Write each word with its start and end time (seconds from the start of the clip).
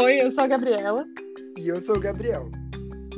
Oi, 0.00 0.22
eu 0.22 0.30
sou 0.30 0.44
a 0.44 0.46
Gabriela. 0.46 1.04
E 1.58 1.66
eu 1.66 1.80
sou 1.80 1.96
o 1.96 2.00
Gabriel. 2.00 2.48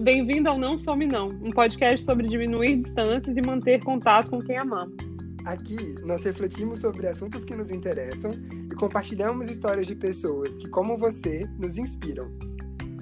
Bem-vindo 0.00 0.48
ao 0.48 0.58
Não 0.58 0.78
Some 0.78 1.04
Não, 1.04 1.28
um 1.28 1.50
podcast 1.50 2.06
sobre 2.06 2.26
diminuir 2.26 2.76
distâncias 2.76 3.36
e 3.36 3.42
manter 3.42 3.84
contato 3.84 4.30
com 4.30 4.38
quem 4.38 4.56
amamos. 4.56 4.96
Aqui 5.44 5.76
nós 6.02 6.24
refletimos 6.24 6.80
sobre 6.80 7.06
assuntos 7.06 7.44
que 7.44 7.54
nos 7.54 7.70
interessam 7.70 8.30
e 8.72 8.74
compartilhamos 8.76 9.50
histórias 9.50 9.86
de 9.86 9.94
pessoas 9.94 10.56
que, 10.56 10.70
como 10.70 10.96
você, 10.96 11.46
nos 11.58 11.76
inspiram. 11.76 12.30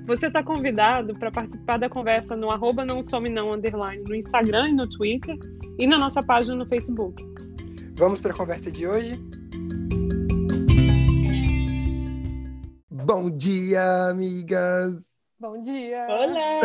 Você 0.08 0.26
está 0.26 0.42
convidado 0.42 1.16
para 1.16 1.30
participar 1.30 1.78
da 1.78 1.88
conversa 1.88 2.34
no 2.34 2.50
arroba 2.50 2.84
não 2.84 3.00
some 3.00 3.30
não 3.30 3.52
underline 3.52 4.02
no 4.08 4.16
Instagram 4.16 4.70
e 4.70 4.72
no 4.72 4.88
Twitter 4.88 5.38
e 5.78 5.86
na 5.86 5.98
nossa 5.98 6.20
página 6.20 6.56
no 6.56 6.66
Facebook. 6.66 7.24
Vamos 7.94 8.20
para 8.20 8.32
a 8.32 8.36
conversa 8.36 8.72
de 8.72 8.88
hoje? 8.88 9.27
Bom 13.08 13.30
dia, 13.30 14.10
amigas! 14.10 14.94
Bom 15.40 15.62
dia! 15.62 16.06
Olá! 16.10 16.60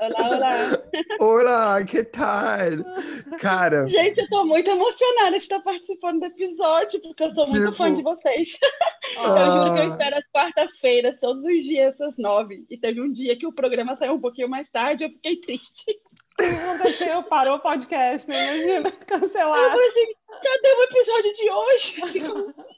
Olá, 0.00 0.30
olá! 0.30 0.82
Olá, 1.20 1.84
que 1.84 2.02
tal? 2.02 2.82
Cara. 3.38 3.86
Gente, 3.86 4.22
eu 4.22 4.28
tô 4.30 4.46
muito 4.46 4.70
emocionada 4.70 5.32
de 5.32 5.36
estar 5.36 5.60
participando 5.60 6.20
do 6.20 6.26
episódio, 6.28 6.98
porque 7.02 7.24
eu 7.24 7.30
sou 7.32 7.46
muito 7.46 7.64
tipo... 7.64 7.76
fã 7.76 7.92
de 7.92 8.02
vocês. 8.02 8.58
Ah. 9.18 9.38
Eu 9.38 9.52
juro 9.52 9.74
que 9.74 9.80
eu 9.80 9.88
espero 9.88 10.16
as 10.16 10.26
quartas-feiras, 10.28 11.20
todos 11.20 11.44
os 11.44 11.62
dias, 11.62 12.00
às 12.00 12.16
nove. 12.16 12.64
E 12.70 12.78
teve 12.78 13.02
um 13.02 13.12
dia 13.12 13.36
que 13.38 13.46
o 13.46 13.52
programa 13.52 13.96
saiu 13.96 14.14
um 14.14 14.20
pouquinho 14.20 14.48
mais 14.48 14.70
tarde, 14.70 15.04
eu 15.04 15.10
fiquei 15.10 15.40
triste. 15.42 15.84
O 15.90 16.36
que 16.36 16.44
aconteceu? 16.44 17.22
Parou 17.24 17.56
o 17.56 17.60
podcast, 17.60 18.26
né? 18.26 18.56
Imagina, 18.56 18.90
cancelar. 19.06 19.62
Eu 19.62 19.70
falei 19.70 19.88
assim, 19.88 20.14
cadê 20.28 20.68
o 20.74 20.82
episódio 20.82 21.32
de 21.32 21.50
hoje? 21.50 22.54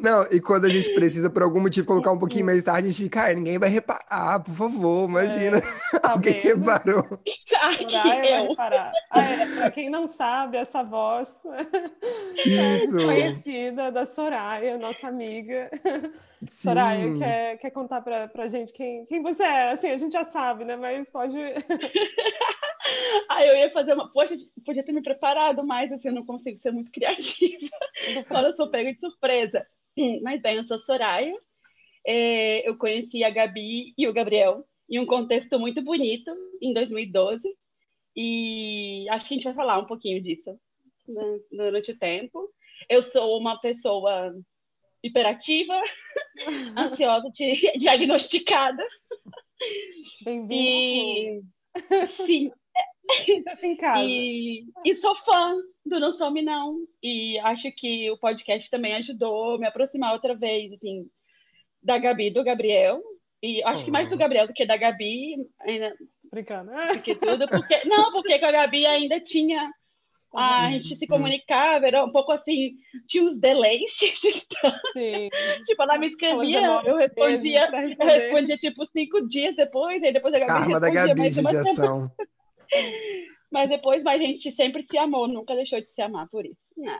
Não, 0.00 0.24
e 0.30 0.40
quando 0.40 0.64
a 0.64 0.68
gente 0.68 0.92
precisa, 0.94 1.28
por 1.30 1.42
algum 1.42 1.60
motivo, 1.60 1.86
colocar 1.86 2.10
um 2.10 2.18
pouquinho 2.18 2.46
mais 2.46 2.64
tarde, 2.64 2.88
a 2.88 2.90
gente 2.90 3.04
fica, 3.04 3.26
ah, 3.26 3.34
ninguém 3.34 3.58
vai 3.58 3.68
reparar, 3.68 4.40
por 4.42 4.54
favor, 4.54 5.08
imagina. 5.08 5.58
É, 5.58 5.98
tá 5.98 6.12
Alguém 6.12 6.34
reparou. 6.34 7.06
Soraya 7.46 8.02
vai 8.02 8.48
reparar. 8.48 8.92
Ah, 9.10 9.22
é, 9.22 9.46
pra 9.54 9.70
quem 9.70 9.90
não 9.90 10.08
sabe, 10.08 10.56
essa 10.56 10.82
voz 10.82 11.28
Isso. 12.44 12.98
é 12.98 13.04
conhecida 13.04 13.92
da 13.92 14.06
Soraya, 14.06 14.78
nossa 14.78 15.06
amiga. 15.08 15.70
Sim. 16.40 16.48
Soraya, 16.48 17.18
quer, 17.18 17.58
quer 17.58 17.70
contar 17.70 18.00
pra, 18.00 18.26
pra 18.26 18.48
gente 18.48 18.72
quem, 18.72 19.04
quem 19.06 19.22
você 19.22 19.42
é? 19.42 19.72
Assim, 19.72 19.90
a 19.90 19.96
gente 19.98 20.12
já 20.12 20.24
sabe, 20.24 20.64
né? 20.64 20.76
Mas 20.76 21.10
pode. 21.10 21.36
Aí 23.28 23.46
eu 23.46 23.56
ia 23.56 23.70
fazer 23.72 23.92
uma. 23.92 24.10
Poxa, 24.10 24.34
podia 24.64 24.82
ter 24.82 24.92
me 24.92 25.02
preparado 25.02 25.64
mais, 25.64 25.92
assim, 25.92 26.08
eu 26.08 26.14
não 26.14 26.24
consigo 26.24 26.58
ser 26.60 26.72
muito 26.72 26.90
criativa. 26.90 27.68
Quando 28.28 28.46
eu 28.46 28.52
sou 28.52 28.70
pega 28.70 28.92
de 28.92 29.00
surpresa. 29.00 29.66
Mas 30.22 30.40
bem, 30.40 30.56
eu 30.56 30.64
sou 30.64 30.78
Soraya. 30.80 31.34
É, 32.06 32.68
eu 32.68 32.76
conheci 32.76 33.22
a 33.24 33.30
Gabi 33.30 33.92
e 33.96 34.08
o 34.08 34.12
Gabriel 34.12 34.66
em 34.88 34.98
um 34.98 35.06
contexto 35.06 35.58
muito 35.58 35.82
bonito, 35.82 36.30
em 36.60 36.72
2012. 36.72 37.42
E 38.16 39.06
acho 39.10 39.26
que 39.26 39.34
a 39.34 39.36
gente 39.36 39.44
vai 39.44 39.54
falar 39.54 39.78
um 39.78 39.86
pouquinho 39.86 40.20
disso 40.20 40.58
né, 41.06 41.40
durante 41.52 41.92
o 41.92 41.98
tempo. 41.98 42.50
Eu 42.88 43.02
sou 43.02 43.38
uma 43.38 43.60
pessoa 43.60 44.34
hiperativa, 45.02 45.80
ansiosa, 46.76 47.30
diagnosticada. 47.76 48.84
Bem-vindo. 50.24 50.52
E... 50.52 51.42
Sim. 52.26 52.52
Assim, 53.48 53.76
casa. 53.76 54.02
E... 54.02 54.64
e 54.84 54.96
sou 54.96 55.14
fã 55.16 55.54
do 55.84 56.00
Não 56.00 56.12
Some 56.12 56.42
Não. 56.42 56.78
E 57.02 57.38
acho 57.40 57.70
que 57.72 58.10
o 58.10 58.18
podcast 58.18 58.70
também 58.70 58.94
ajudou 58.94 59.54
a 59.54 59.58
me 59.58 59.66
aproximar 59.66 60.12
outra 60.12 60.34
vez, 60.34 60.72
assim, 60.72 61.06
da 61.82 61.98
Gabi 61.98 62.28
e 62.28 62.30
do 62.30 62.44
Gabriel. 62.44 63.00
E 63.42 63.62
acho 63.64 63.84
que 63.84 63.90
mais 63.90 64.08
do 64.08 64.16
Gabriel 64.16 64.46
do 64.46 64.52
que 64.52 64.66
da 64.66 64.76
Gabi. 64.76 65.36
Ainda... 65.62 65.94
Brincando. 66.30 66.70
Porque 66.88 67.14
tudo, 67.14 67.48
porque... 67.48 67.82
Não, 67.84 68.12
porque 68.12 68.38
com 68.38 68.46
a 68.46 68.52
Gabi 68.52 68.86
ainda 68.86 69.18
tinha 69.20 69.70
a 70.32 70.66
uhum. 70.66 70.72
gente 70.74 70.96
se 70.96 71.06
comunicava, 71.06 71.86
era 71.86 72.04
um 72.04 72.12
pouco 72.12 72.30
assim, 72.30 72.74
tinha 73.08 73.24
uns 73.24 73.38
delays 73.38 73.90
tipo, 75.66 75.82
ela 75.82 75.98
me 75.98 76.06
escrevia, 76.06 76.60
eu 76.84 76.96
respondia, 76.96 77.68
eu 77.98 78.06
respondia 78.06 78.56
tipo 78.56 78.86
cinco 78.86 79.26
dias 79.26 79.56
depois, 79.56 80.00
aí 80.02 80.12
depois 80.12 80.32
a 80.32 80.38
Gabi 80.38 80.52
Karma 80.52 80.80
da 80.80 80.90
Gabi 80.90 81.30
de 81.30 81.40
ação. 81.40 82.10
Mas 83.50 83.68
depois 83.68 84.06
a 84.06 84.16
gente 84.16 84.52
sempre 84.52 84.86
se 84.88 84.96
amou, 84.96 85.26
nunca 85.26 85.56
deixou 85.56 85.80
de 85.80 85.92
se 85.92 86.00
amar 86.00 86.28
por 86.28 86.46
isso. 86.46 86.56
Né? 86.76 86.98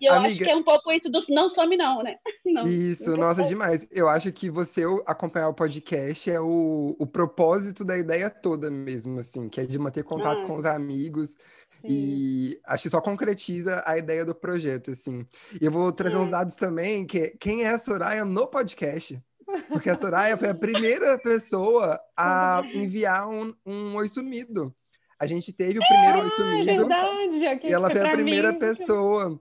e 0.00 0.06
eu 0.06 0.12
Amiga... 0.12 0.28
acho 0.28 0.38
que 0.38 0.50
é 0.50 0.56
um 0.56 0.64
pouco 0.64 0.90
isso 0.90 1.08
do 1.08 1.20
não 1.28 1.48
some 1.48 1.76
não, 1.76 2.02
né? 2.02 2.16
Não, 2.44 2.66
isso, 2.66 3.14
nossa, 3.16 3.44
demais. 3.44 3.86
Eu 3.90 4.08
acho 4.08 4.32
que 4.32 4.48
você 4.48 4.82
acompanhar 5.06 5.48
o 5.48 5.54
podcast 5.54 6.30
é 6.30 6.40
o, 6.40 6.96
o 6.98 7.06
propósito 7.06 7.84
da 7.84 7.96
ideia 7.96 8.30
toda 8.30 8.70
mesmo, 8.70 9.20
assim, 9.20 9.50
que 9.50 9.60
é 9.60 9.66
de 9.66 9.78
manter 9.78 10.02
contato 10.02 10.42
ah. 10.42 10.46
com 10.46 10.56
os 10.56 10.64
amigos, 10.64 11.36
Sim. 11.80 11.88
E 11.88 12.60
acho 12.64 12.84
que 12.84 12.90
só 12.90 13.00
concretiza 13.00 13.82
a 13.86 13.96
ideia 13.96 14.24
do 14.24 14.34
projeto, 14.34 14.90
assim. 14.90 15.24
E 15.60 15.64
eu 15.64 15.70
vou 15.70 15.92
trazer 15.92 16.16
é. 16.16 16.18
uns 16.18 16.28
dados 16.28 16.56
também, 16.56 17.06
que 17.06 17.36
quem 17.38 17.64
é 17.64 17.70
a 17.70 17.78
Soraya 17.78 18.24
no 18.24 18.46
podcast. 18.46 19.20
Porque 19.68 19.90
a 19.90 19.96
Soraya 19.96 20.36
foi 20.36 20.50
a 20.50 20.54
primeira 20.54 21.18
pessoa 21.18 21.98
a 22.16 22.62
enviar 22.74 23.28
um, 23.28 23.54
um 23.64 23.94
oi 23.96 24.08
sumido. 24.08 24.74
A 25.18 25.26
gente 25.26 25.52
teve 25.52 25.78
o 25.78 25.86
primeiro 25.86 26.20
ah, 26.20 26.22
oi 26.22 26.30
sumido. 26.30 26.88
Verdade, 26.88 27.66
e 27.66 27.72
ela 27.72 27.90
foi 27.90 28.06
a 28.06 28.10
primeira 28.12 28.52
mim. 28.52 28.58
pessoa 28.58 29.40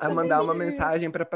a 0.00 0.08
mandar 0.08 0.42
uma 0.42 0.54
mensagem 0.54 1.10
para 1.10 1.26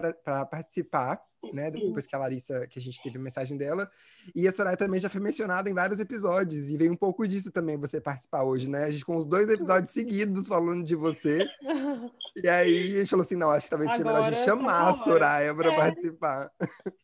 participar 0.46 1.20
né? 1.52 1.70
Depois 1.70 2.06
que 2.06 2.14
a 2.14 2.18
Larissa, 2.18 2.66
que 2.66 2.78
a 2.78 2.82
gente 2.82 3.02
teve 3.02 3.18
a 3.18 3.20
mensagem 3.20 3.56
dela. 3.56 3.90
E 4.34 4.46
a 4.46 4.52
Soraya 4.52 4.76
também 4.76 5.00
já 5.00 5.08
foi 5.08 5.20
mencionada 5.20 5.70
em 5.70 5.74
vários 5.74 6.00
episódios. 6.00 6.70
E 6.70 6.76
veio 6.76 6.92
um 6.92 6.96
pouco 6.96 7.26
disso 7.26 7.52
também 7.52 7.76
você 7.76 8.00
participar 8.00 8.42
hoje, 8.42 8.68
né? 8.68 8.84
A 8.84 8.90
gente 8.90 9.04
com 9.04 9.16
os 9.16 9.26
dois 9.26 9.48
episódios 9.48 9.92
seguidos 9.92 10.48
falando 10.48 10.84
de 10.84 10.94
você. 10.94 11.46
E 12.36 12.48
aí 12.48 12.96
a 12.96 12.98
gente 13.00 13.10
falou 13.10 13.24
assim: 13.24 13.36
não, 13.36 13.50
acho 13.50 13.66
que 13.66 13.70
talvez 13.70 13.90
seja 13.92 14.04
melhor 14.04 14.22
a 14.22 14.30
gente 14.30 14.44
chamar 14.44 14.88
a 14.88 14.94
Soraya 14.94 15.54
para 15.54 15.72
é. 15.72 15.76
participar. 15.76 16.50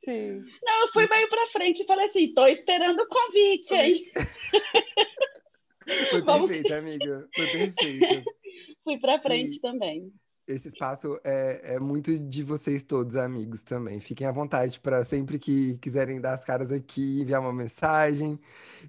Sim. 0.05 0.45
Não, 0.63 0.83
eu 0.83 0.93
fui 0.93 1.07
meio 1.09 1.29
para 1.29 1.47
frente 1.49 1.83
e 1.83 1.87
falei 1.87 2.07
assim: 2.07 2.35
tô 2.35 2.47
esperando 2.47 3.01
o 3.01 3.09
convite 3.09 3.75
aí. 3.75 4.03
Foi 6.11 6.23
perfeito, 6.23 6.75
amiga. 6.75 7.29
Foi 7.35 7.47
perfeito. 7.47 8.31
Fui 8.85 8.99
para 8.99 9.19
frente 9.19 9.57
e... 9.57 9.61
também 9.61 10.13
esse 10.47 10.69
espaço 10.69 11.19
é, 11.25 11.75
é, 11.75 11.81
muito 11.81 12.19
de 12.19 12.43
vocês 12.43 12.83
todos, 12.83 13.17
amigos, 13.17 13.63
também. 13.63 14.01
Fiquem 14.01 14.27
à 14.27 14.33
vontade 14.33 14.79
para 14.81 15.05
sempre 15.05 15.39
que 15.39 15.79
quiserem 15.79 16.21
dar 16.21 16.35
as 16.35 16.45
caras 16.45 16.71
aqui, 16.71 17.21
enviar 17.21 17.41
uma 17.41 17.53
mensagem. 17.53 18.39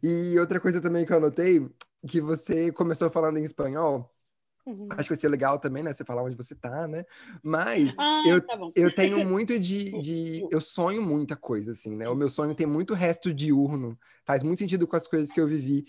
E 0.04 0.38
outra 0.40 0.60
coisa 0.60 0.82
também 0.82 1.06
que 1.06 1.14
eu 1.14 1.18
anotei, 1.18 1.68
que 2.08 2.20
você 2.22 2.72
começou 2.72 3.10
falando 3.10 3.38
em 3.38 3.44
espanhol. 3.44 4.12
Uhum. 4.66 4.88
Acho 4.92 5.04
que 5.04 5.14
vai 5.14 5.22
ser 5.22 5.30
legal 5.30 5.60
também, 5.60 5.84
né? 5.84 5.94
Você 5.94 6.04
falar 6.04 6.24
onde 6.24 6.36
você 6.36 6.56
tá, 6.56 6.88
né? 6.88 7.06
Mas 7.44 7.94
ah, 8.00 8.24
eu, 8.26 8.42
tá 8.42 8.58
eu 8.76 8.94
tenho 8.94 9.24
muito 9.24 9.60
de, 9.60 9.92
de. 10.02 10.48
Eu 10.52 10.60
sonho 10.60 11.02
muita 11.04 11.36
coisa, 11.36 11.72
assim, 11.72 11.96
né? 11.96 12.10
O 12.10 12.16
meu 12.16 12.30
sonho 12.30 12.56
tem 12.56 12.66
muito 12.66 12.94
resto 12.94 13.34
diurno. 13.34 13.98
Faz 14.26 14.42
muito 14.42 14.60
sentido 14.60 14.88
com 14.88 14.96
as 14.96 15.08
coisas 15.08 15.32
que 15.32 15.40
eu 15.40 15.48
vivi. 15.48 15.86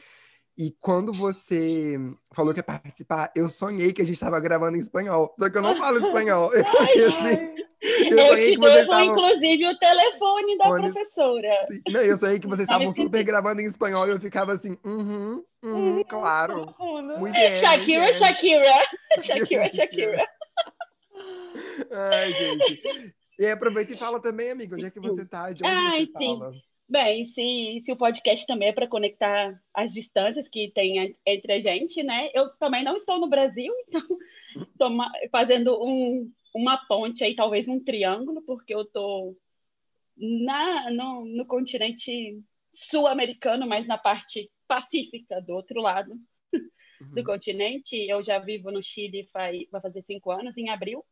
E 0.59 0.71
quando 0.81 1.13
você 1.13 1.99
falou 2.33 2.55
que 2.55 2.61
ia 2.61 2.65
participar, 2.65 3.31
eu 3.37 3.49
sonhei 3.49 3.93
que 3.93 4.01
a 4.01 4.05
gente 4.05 4.15
estava 4.15 4.41
gravando 4.41 4.77
em 4.77 4.81
espanhol. 4.81 5.35
Só 5.39 5.51
que 5.51 5.59
eu 5.59 5.63
não 5.63 5.77
falo 5.77 5.99
espanhol. 5.99 6.51
Eu, 7.87 7.89
assim, 7.89 8.11
eu, 8.11 8.19
eu 8.19 8.37
te 8.37 8.59
devo, 8.59 8.81
estavam... 8.81 9.05
inclusive, 9.05 9.67
o 9.69 9.79
telefone 9.79 10.59
da 10.59 10.65
Fone... 10.65 10.93
professora. 10.93 11.69
Não, 11.89 12.01
eu 12.01 12.17
sonhei 12.17 12.39
que 12.39 12.47
vocês 12.47 12.67
estavam 12.69 12.91
super 12.91 13.23
gravando 13.23 13.61
em 13.61 13.65
espanhol 13.65 14.07
e 14.07 14.11
eu 14.11 14.21
ficava 14.21 14.53
assim, 14.53 14.77
uhum, 14.85 15.45
uhum, 15.63 16.03
claro. 16.05 16.75
Muito 17.19 17.35
bem, 17.35 17.55
Shakira, 17.57 18.15
Shakira. 18.15 18.73
Shakira, 19.23 19.73
Shakira. 19.73 20.29
Ai, 21.93 22.33
gente. 22.33 23.15
E 23.39 23.47
aproveita 23.47 23.93
e 23.93 23.97
fala 23.97 24.21
também, 24.21 24.51
amigo, 24.51 24.75
onde 24.75 24.87
é 24.87 24.91
que 24.91 25.01
você 25.01 25.23
está? 25.23 25.53
De 25.53 25.63
onde 25.63 25.75
Ai, 25.75 26.07
você 26.07 26.19
sim. 26.19 26.39
fala? 26.39 26.53
Bem, 26.89 27.27
se, 27.27 27.81
se 27.85 27.91
o 27.91 27.97
podcast 27.97 28.47
também 28.47 28.69
é 28.69 28.73
para 28.73 28.87
conectar 28.87 29.61
as 29.75 29.93
distâncias 29.93 30.49
que 30.49 30.71
tem 30.71 31.17
entre 31.27 31.53
a 31.53 31.61
gente, 31.61 32.01
né? 32.03 32.31
Eu 32.33 32.51
também 32.59 32.85
não 32.85 32.97
estou 32.97 33.19
no 33.19 33.29
Brasil, 33.29 33.73
então 33.89 34.07
estou 34.57 34.91
fazendo 35.33 35.83
um, 35.83 36.33
uma 36.55 36.77
ponte 36.87 37.25
aí, 37.25 37.35
talvez 37.35 37.67
um 37.67 37.83
triângulo, 37.83 38.41
porque 38.43 38.73
eu 38.73 38.83
estou 38.83 39.37
na, 40.17 40.91
no, 40.93 41.25
no 41.25 41.45
continente 41.45 42.41
sul-americano, 42.71 43.67
mas 43.67 43.89
na 43.89 43.99
parte 43.99 44.49
pacífica, 44.69 45.41
do 45.41 45.55
outro 45.55 45.81
lado 45.81 46.13
uhum. 46.53 47.15
do 47.15 47.25
continente. 47.25 47.97
Eu 47.97 48.23
já 48.23 48.39
vivo 48.39 48.71
no 48.71 48.83
Chile 48.83 49.29
faz, 49.33 49.69
vai 49.71 49.81
fazer 49.81 50.03
cinco 50.03 50.31
anos, 50.31 50.57
em 50.57 50.71
abril. 50.71 51.05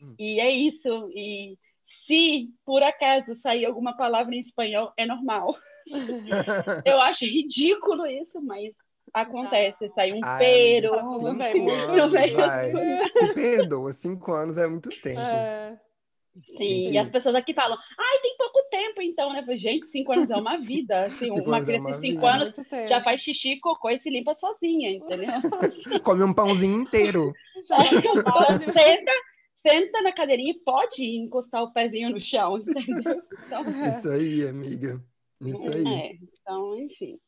Uhum. 0.00 0.14
E 0.18 0.40
é 0.40 0.50
isso. 0.50 1.10
E 1.14 1.56
se 1.88 2.50
por 2.64 2.82
acaso 2.82 3.34
sair 3.34 3.64
alguma 3.64 3.96
palavra 3.96 4.34
em 4.34 4.40
espanhol, 4.40 4.92
é 4.96 5.06
normal. 5.06 5.56
Eu 6.84 7.00
acho 7.00 7.24
ridículo 7.24 8.06
isso, 8.06 8.40
mas 8.42 8.74
acontece. 9.12 9.88
Sai 9.94 10.12
um 10.12 10.20
Ai, 10.22 10.38
pero. 10.38 10.94
Cinco 10.94 11.70
anos, 11.70 12.12
vai. 12.12 12.72
Se 13.12 13.28
perdoa, 13.34 13.92
cinco 13.92 14.32
anos 14.32 14.58
é 14.58 14.66
muito 14.66 14.90
tempo. 15.00 15.20
É. 15.20 15.78
Sim, 16.46 16.54
Entendi. 16.54 16.92
e 16.92 16.98
as 16.98 17.08
pessoas 17.08 17.34
aqui 17.34 17.52
falam, 17.52 17.76
ai, 17.98 18.18
tem 18.20 18.36
pouco 18.36 18.62
tempo, 18.70 19.02
então, 19.02 19.32
né? 19.32 19.44
Gente, 19.56 19.88
cinco 19.88 20.12
anos 20.12 20.30
é 20.30 20.36
uma 20.36 20.56
vida. 20.62 21.04
Assim, 21.04 21.30
uma 21.30 21.58
é 21.58 21.64
criança 21.64 21.92
de 21.92 22.00
cinco 22.00 22.26
anos 22.26 22.54
já 22.88 23.02
faz 23.02 23.20
xixi, 23.20 23.58
cocô 23.58 23.90
e 23.90 23.98
se 23.98 24.08
limpa 24.08 24.34
sozinha, 24.34 24.92
entendeu? 24.92 25.32
Come 26.04 26.22
um 26.22 26.32
pãozinho 26.32 26.80
inteiro. 26.82 27.32
senta, 27.64 29.12
senta 29.60 30.02
na 30.02 30.12
cadeirinha 30.12 30.52
e 30.52 30.60
pode 30.60 31.04
encostar 31.04 31.62
o 31.62 31.72
pezinho 31.72 32.10
no 32.10 32.20
chão, 32.20 32.58
entendeu? 32.66 33.22
Então, 33.46 33.88
Isso 33.88 34.10
aí, 34.10 34.46
amiga. 34.46 35.02
Isso 35.40 35.68
aí. 35.68 35.86
É, 35.86 36.12
então, 36.14 36.78
enfim. 36.78 37.18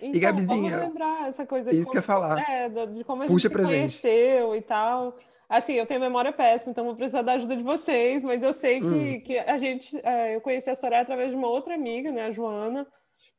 Então, 0.00 0.14
e 0.14 0.18
Gabizinha, 0.18 0.78
lembrar 0.78 1.28
essa 1.28 1.46
coisa 1.46 1.74
isso 1.74 1.90
que 1.90 1.98
eu 1.98 2.02
falar. 2.02 2.38
É, 2.50 2.68
de 2.68 3.04
como 3.04 3.22
a 3.22 3.26
Puxa 3.26 3.48
gente 3.48 3.58
se 3.58 3.64
conheceu 3.64 4.52
gente. 4.52 4.64
e 4.64 4.66
tal. 4.66 5.16
Assim, 5.48 5.74
eu 5.74 5.86
tenho 5.86 6.00
memória 6.00 6.32
péssima, 6.32 6.72
então 6.72 6.84
vou 6.84 6.96
precisar 6.96 7.20
da 7.22 7.34
ajuda 7.34 7.54
de 7.54 7.62
vocês, 7.62 8.22
mas 8.22 8.42
eu 8.42 8.54
sei 8.54 8.80
que, 8.80 8.86
hum. 8.86 9.20
que 9.20 9.38
a 9.38 9.58
gente, 9.58 9.94
é, 10.02 10.34
eu 10.34 10.40
conheci 10.40 10.70
a 10.70 10.74
Soraya 10.74 11.02
através 11.02 11.30
de 11.30 11.36
uma 11.36 11.48
outra 11.48 11.74
amiga, 11.74 12.10
né, 12.10 12.24
a 12.24 12.32
Joana, 12.32 12.86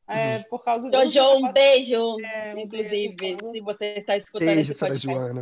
é, 0.07 0.37
uhum. 0.37 0.43
por 0.43 0.63
causa 0.63 0.89
do... 0.89 1.07
Jojo, 1.07 1.37
um 1.37 1.51
beijo, 1.51 2.19
é, 2.23 2.53
um 2.55 2.59
inclusive, 2.59 3.15
beijo, 3.15 3.51
se 3.51 3.61
você 3.61 3.85
está 3.97 4.15
escutando 4.15 4.47
Beijos 4.47 4.69
esse 4.69 4.79
podcast. 4.79 5.07
para 5.07 5.15
a 5.15 5.25
Joana. 5.25 5.41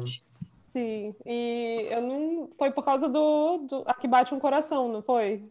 Sim, 0.71 1.15
e 1.25 1.87
eu 1.89 2.01
não... 2.01 2.49
Foi 2.57 2.71
por 2.71 2.83
causa 2.83 3.09
do, 3.09 3.59
do... 3.59 3.83
Aqui 3.85 4.07
bate 4.07 4.33
um 4.33 4.39
coração, 4.39 4.87
não 4.87 5.01
foi? 5.01 5.43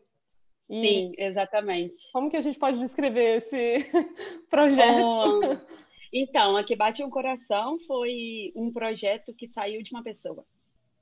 E 0.70 0.80
Sim, 0.80 1.12
exatamente. 1.18 2.00
Como 2.12 2.30
que 2.30 2.36
a 2.36 2.40
gente 2.40 2.56
pode 2.56 2.78
descrever 2.78 3.38
esse 3.38 3.84
projeto? 4.48 5.60
então, 6.12 6.56
Aqui 6.56 6.76
Bate 6.76 7.02
um 7.02 7.10
Coração 7.10 7.76
foi 7.80 8.52
um 8.54 8.72
projeto 8.72 9.34
que 9.34 9.48
saiu 9.48 9.82
de 9.82 9.90
uma 9.90 10.04
pessoa 10.04 10.46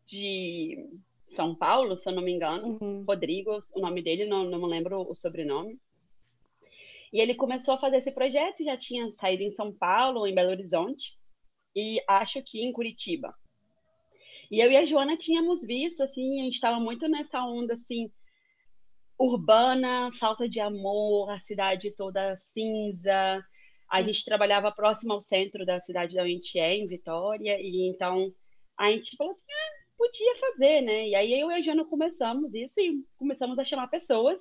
de 0.06 0.88
São 1.36 1.54
Paulo, 1.54 1.98
se 1.98 2.08
eu 2.08 2.14
não 2.14 2.22
me 2.22 2.32
engano, 2.32 2.78
uhum. 2.80 3.02
Rodrigo, 3.06 3.62
o 3.74 3.80
nome 3.80 4.02
dele, 4.02 4.24
não, 4.24 4.44
não 4.44 4.58
me 4.58 4.66
lembro 4.66 5.02
o 5.02 5.14
sobrenome. 5.14 5.78
E 7.12 7.20
ele 7.20 7.34
começou 7.34 7.74
a 7.74 7.78
fazer 7.78 7.98
esse 7.98 8.10
projeto, 8.10 8.64
já 8.64 8.76
tinha 8.76 9.12
saído 9.20 9.42
em 9.42 9.52
São 9.52 9.70
Paulo, 9.70 10.26
em 10.26 10.34
Belo 10.34 10.50
Horizonte, 10.50 11.12
e 11.76 12.02
acho 12.08 12.42
que 12.42 12.64
em 12.64 12.72
Curitiba. 12.72 13.34
E 14.50 14.60
eu 14.60 14.70
e 14.70 14.76
a 14.76 14.84
Joana 14.84 15.16
tínhamos 15.16 15.62
visto, 15.62 16.02
assim, 16.02 16.40
a 16.40 16.44
gente 16.44 16.54
estava 16.54 16.80
muito 16.80 17.06
nessa 17.08 17.44
onda, 17.44 17.74
assim, 17.74 18.10
urbana, 19.18 20.10
falta 20.18 20.48
de 20.48 20.60
amor, 20.60 21.30
a 21.30 21.40
cidade 21.40 21.90
toda 21.90 22.36
cinza. 22.36 23.44
A 23.90 24.02
gente 24.02 24.24
trabalhava 24.24 24.72
próximo 24.72 25.12
ao 25.12 25.20
centro 25.20 25.66
da 25.66 25.80
cidade 25.80 26.14
da 26.14 26.26
gente 26.26 26.58
é, 26.58 26.76
em 26.76 26.86
Vitória, 26.86 27.58
e 27.60 27.88
então 27.90 28.32
a 28.78 28.90
gente 28.90 29.16
falou 29.16 29.32
assim, 29.32 29.44
ah, 29.50 29.78
podia 29.98 30.36
fazer, 30.36 30.80
né? 30.82 31.08
E 31.08 31.14
aí 31.14 31.40
eu 31.40 31.50
e 31.50 31.54
a 31.54 31.60
Joana 31.60 31.84
começamos 31.84 32.54
isso 32.54 32.80
e 32.80 33.04
começamos 33.18 33.58
a 33.58 33.64
chamar 33.64 33.88
pessoas. 33.88 34.38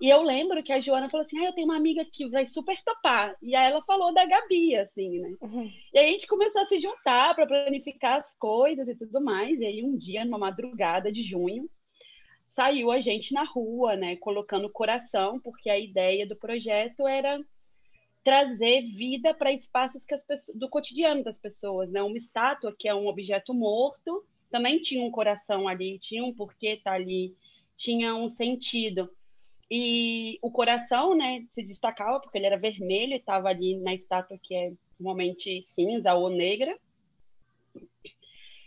E 0.00 0.08
eu 0.08 0.22
lembro 0.22 0.62
que 0.62 0.72
a 0.72 0.80
Joana 0.80 1.08
falou 1.08 1.24
assim: 1.24 1.38
ah, 1.38 1.46
eu 1.46 1.52
tenho 1.52 1.66
uma 1.66 1.76
amiga 1.76 2.04
que 2.04 2.28
vai 2.28 2.46
super 2.46 2.76
topar. 2.82 3.36
E 3.40 3.54
aí 3.54 3.70
ela 3.70 3.82
falou 3.82 4.12
da 4.12 4.24
Gabi, 4.24 4.76
assim, 4.76 5.20
né? 5.20 5.36
Uhum. 5.40 5.70
E 5.92 5.98
aí 5.98 6.08
a 6.08 6.10
gente 6.10 6.26
começou 6.26 6.62
a 6.62 6.64
se 6.64 6.78
juntar 6.78 7.34
para 7.34 7.46
planificar 7.46 8.18
as 8.18 8.36
coisas 8.36 8.88
e 8.88 8.96
tudo 8.96 9.20
mais. 9.20 9.60
E 9.60 9.66
aí 9.66 9.84
um 9.84 9.96
dia, 9.96 10.24
numa 10.24 10.38
madrugada 10.38 11.12
de 11.12 11.22
junho, 11.22 11.68
saiu 12.54 12.90
a 12.90 13.00
gente 13.00 13.32
na 13.32 13.44
rua, 13.44 13.96
né, 13.96 14.16
colocando 14.16 14.70
coração, 14.70 15.40
porque 15.40 15.68
a 15.68 15.78
ideia 15.78 16.26
do 16.26 16.36
projeto 16.36 17.06
era 17.06 17.40
trazer 18.22 18.82
vida 18.94 19.34
para 19.34 19.52
espaços 19.52 20.04
que 20.04 20.14
as 20.14 20.24
pessoas, 20.24 20.56
do 20.56 20.68
cotidiano 20.68 21.22
das 21.22 21.38
pessoas, 21.38 21.90
né? 21.90 22.02
Uma 22.02 22.16
estátua 22.16 22.74
que 22.76 22.88
é 22.88 22.94
um 22.94 23.06
objeto 23.06 23.52
morto, 23.52 24.24
também 24.50 24.80
tinha 24.80 25.04
um 25.04 25.10
coração 25.10 25.68
ali, 25.68 25.98
tinha 25.98 26.24
um 26.24 26.32
porquê 26.32 26.68
estar 26.68 26.92
tá 26.92 26.96
ali, 26.96 27.36
tinha 27.76 28.14
um 28.14 28.28
sentido. 28.28 29.10
E 29.70 30.38
o 30.42 30.50
coração, 30.50 31.14
né, 31.14 31.44
se 31.48 31.62
destacava 31.62 32.20
porque 32.20 32.38
ele 32.38 32.46
era 32.46 32.58
vermelho 32.58 33.14
e 33.14 33.16
estava 33.16 33.48
ali 33.48 33.76
na 33.78 33.94
estátua 33.94 34.38
que 34.42 34.54
é 34.54 34.72
normalmente 34.98 35.62
cinza 35.62 36.14
ou 36.14 36.28
negra. 36.30 36.76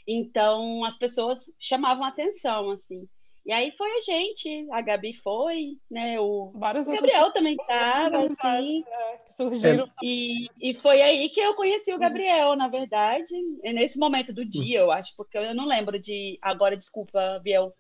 Então 0.08 0.84
as 0.86 0.98
pessoas 0.98 1.52
chamavam 1.60 2.04
atenção 2.04 2.72
assim. 2.72 3.08
E 3.48 3.52
aí 3.54 3.72
foi 3.78 3.90
a 3.98 4.02
gente, 4.02 4.68
a 4.74 4.82
Gabi 4.82 5.14
foi, 5.14 5.78
né? 5.90 6.20
O 6.20 6.52
Vários 6.54 6.86
Gabriel 6.86 7.32
também 7.32 7.56
estava, 7.56 8.26
assim. 8.26 8.82
Né, 8.82 9.20
surgiram. 9.38 9.86
É. 9.86 9.90
E, 10.04 10.50
e 10.62 10.74
foi 10.74 11.02
aí 11.02 11.30
que 11.30 11.40
eu 11.40 11.54
conheci 11.54 11.94
o 11.94 11.98
Gabriel, 11.98 12.58
na 12.58 12.68
verdade. 12.68 13.34
nesse 13.64 13.98
momento 13.98 14.34
do 14.34 14.44
dia, 14.44 14.80
eu 14.80 14.92
acho, 14.92 15.16
porque 15.16 15.38
eu 15.38 15.56
não 15.56 15.66
lembro 15.66 15.98
de. 15.98 16.38
Agora, 16.42 16.76
desculpa, 16.76 17.40
Biel. 17.42 17.72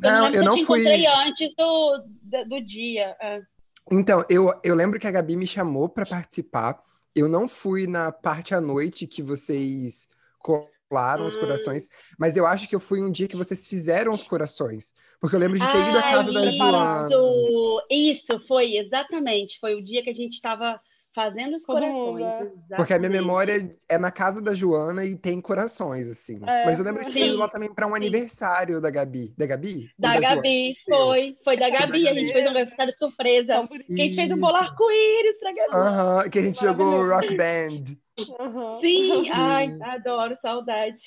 Não, 0.00 0.26
eu 0.26 0.30
não, 0.30 0.34
eu 0.34 0.44
não 0.44 0.54
te 0.54 0.64
fui. 0.64 0.80
encontrei 0.80 1.06
antes 1.06 1.54
do, 1.54 2.04
do, 2.46 2.60
dia. 2.60 3.16
É. 3.20 3.42
Então, 3.90 4.24
eu, 4.28 4.52
eu 4.62 4.74
lembro 4.74 4.98
que 4.98 5.06
a 5.06 5.10
Gabi 5.10 5.36
me 5.36 5.46
chamou 5.46 5.88
para 5.88 6.06
participar. 6.06 6.82
Eu 7.14 7.28
não 7.28 7.48
fui 7.48 7.86
na 7.86 8.12
parte 8.12 8.54
à 8.54 8.60
noite 8.60 9.06
que 9.06 9.22
vocês 9.22 10.08
colaram 10.38 11.26
os 11.26 11.36
corações, 11.36 11.84
hum. 11.84 12.14
mas 12.18 12.36
eu 12.36 12.46
acho 12.46 12.68
que 12.68 12.74
eu 12.74 12.80
fui 12.80 13.02
um 13.02 13.10
dia 13.10 13.28
que 13.28 13.36
vocês 13.36 13.66
fizeram 13.66 14.12
os 14.12 14.22
corações, 14.22 14.94
porque 15.20 15.36
eu 15.36 15.40
lembro 15.40 15.58
de 15.58 15.66
ter 15.70 15.88
ido 15.88 15.98
à 15.98 16.02
casa 16.02 16.32
da 16.32 16.48
Joana. 16.48 17.08
Isso, 17.90 18.38
foi, 18.46 18.76
exatamente, 18.76 19.58
foi 19.60 19.74
o 19.74 19.82
dia 19.82 20.02
que 20.02 20.10
a 20.10 20.14
gente 20.14 20.34
estava 20.34 20.80
Fazendo 21.18 21.56
os 21.56 21.64
Todo 21.64 21.80
corações. 21.80 22.52
É. 22.70 22.76
Porque 22.76 22.94
a 22.94 22.98
minha 23.00 23.10
memória 23.10 23.76
é 23.88 23.98
na 23.98 24.12
casa 24.12 24.40
da 24.40 24.54
Joana 24.54 25.04
e 25.04 25.16
tem 25.16 25.40
corações, 25.40 26.08
assim. 26.08 26.38
É, 26.46 26.64
Mas 26.64 26.78
eu 26.78 26.84
lembro 26.84 27.04
que 27.06 27.12
foi 27.12 27.32
lá 27.32 27.48
também 27.48 27.74
para 27.74 27.88
um 27.88 27.90
sim. 27.90 27.96
aniversário 27.96 28.80
da 28.80 28.88
Gabi. 28.88 29.34
Da 29.36 29.44
Gabi? 29.44 29.90
Da, 29.98 30.14
da 30.14 30.20
Gabi, 30.20 30.76
Joana? 30.88 31.04
foi. 31.04 31.36
Foi 31.42 31.56
da 31.56 31.70
Gabi. 31.70 32.04
Da 32.04 32.10
a 32.10 32.14
gente 32.14 32.32
fez 32.32 32.44
um 32.44 32.50
aniversário 32.50 32.96
surpresa. 32.96 33.52
Então, 33.54 33.66
que 33.66 34.00
a 34.00 34.04
gente 34.04 34.14
fez 34.14 34.30
um 34.30 34.38
bolo 34.38 34.54
arco-íris 34.54 35.40
pra 35.40 35.52
Gabi. 35.52 35.74
Aham, 35.74 36.18
uh 36.18 36.22
-huh, 36.22 36.30
que 36.30 36.38
a 36.38 36.42
gente 36.42 36.60
jogou 36.60 37.08
rock 37.08 37.36
band. 37.36 37.98
Uhum. 38.18 38.80
Sim, 38.80 39.30
ai, 39.30 39.76
adoro, 39.80 40.36
saudade. 40.42 41.00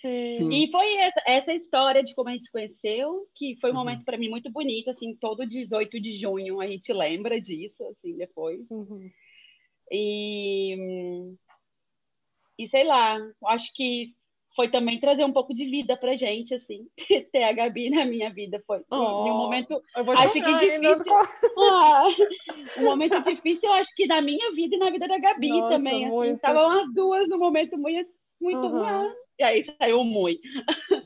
Sim. 0.00 0.52
E 0.52 0.70
foi 0.70 0.96
essa, 0.96 1.22
essa 1.26 1.52
história 1.54 2.02
de 2.02 2.14
como 2.14 2.28
a 2.28 2.32
gente 2.32 2.44
se 2.44 2.52
conheceu, 2.52 3.26
que 3.34 3.56
foi 3.60 3.70
um 3.70 3.74
uhum. 3.74 3.78
momento 3.80 4.04
para 4.04 4.18
mim 4.18 4.28
muito 4.28 4.50
bonito, 4.50 4.90
assim, 4.90 5.14
todo 5.14 5.46
18 5.46 6.00
de 6.00 6.12
junho 6.12 6.60
a 6.60 6.66
gente 6.66 6.92
lembra 6.92 7.40
disso, 7.40 7.82
assim, 7.84 8.16
depois. 8.16 8.60
Uhum. 8.70 9.10
E, 9.92 11.36
e 12.58 12.66
sei 12.68 12.82
lá, 12.84 13.18
acho 13.48 13.70
que 13.74 14.14
foi 14.56 14.68
também 14.68 14.98
trazer 14.98 15.24
um 15.24 15.32
pouco 15.32 15.54
de 15.54 15.66
vida 15.66 15.96
pra 15.96 16.16
gente, 16.16 16.54
assim. 16.54 16.86
Ter 17.32 17.42
a 17.44 17.52
Gabi 17.52 17.90
na 17.90 18.04
minha 18.04 18.32
vida 18.32 18.62
foi 18.66 18.82
oh, 18.90 19.24
um 19.24 19.36
momento. 19.36 19.82
acho 19.94 20.32
que 20.32 20.40
difícil. 20.40 21.12
Ah, 21.58 22.04
um 22.78 22.84
momento 22.84 23.20
difícil, 23.22 23.68
eu 23.68 23.74
acho 23.74 23.94
que 23.94 24.06
na 24.06 24.20
minha 24.20 24.52
vida 24.52 24.76
e 24.76 24.78
na 24.78 24.90
vida 24.90 25.06
da 25.06 25.18
Gabi 25.18 25.48
Nossa, 25.48 25.76
também. 25.76 26.06
Assim, 26.06 26.34
estavam 26.34 26.70
as 26.70 26.94
duas 26.94 27.28
num 27.28 27.38
momento 27.38 27.76
muito, 27.76 28.10
muito. 28.40 28.66
Uhum. 28.66 29.12
e 29.38 29.42
aí 29.42 29.64
saiu 29.64 30.02
muito. 30.04 30.40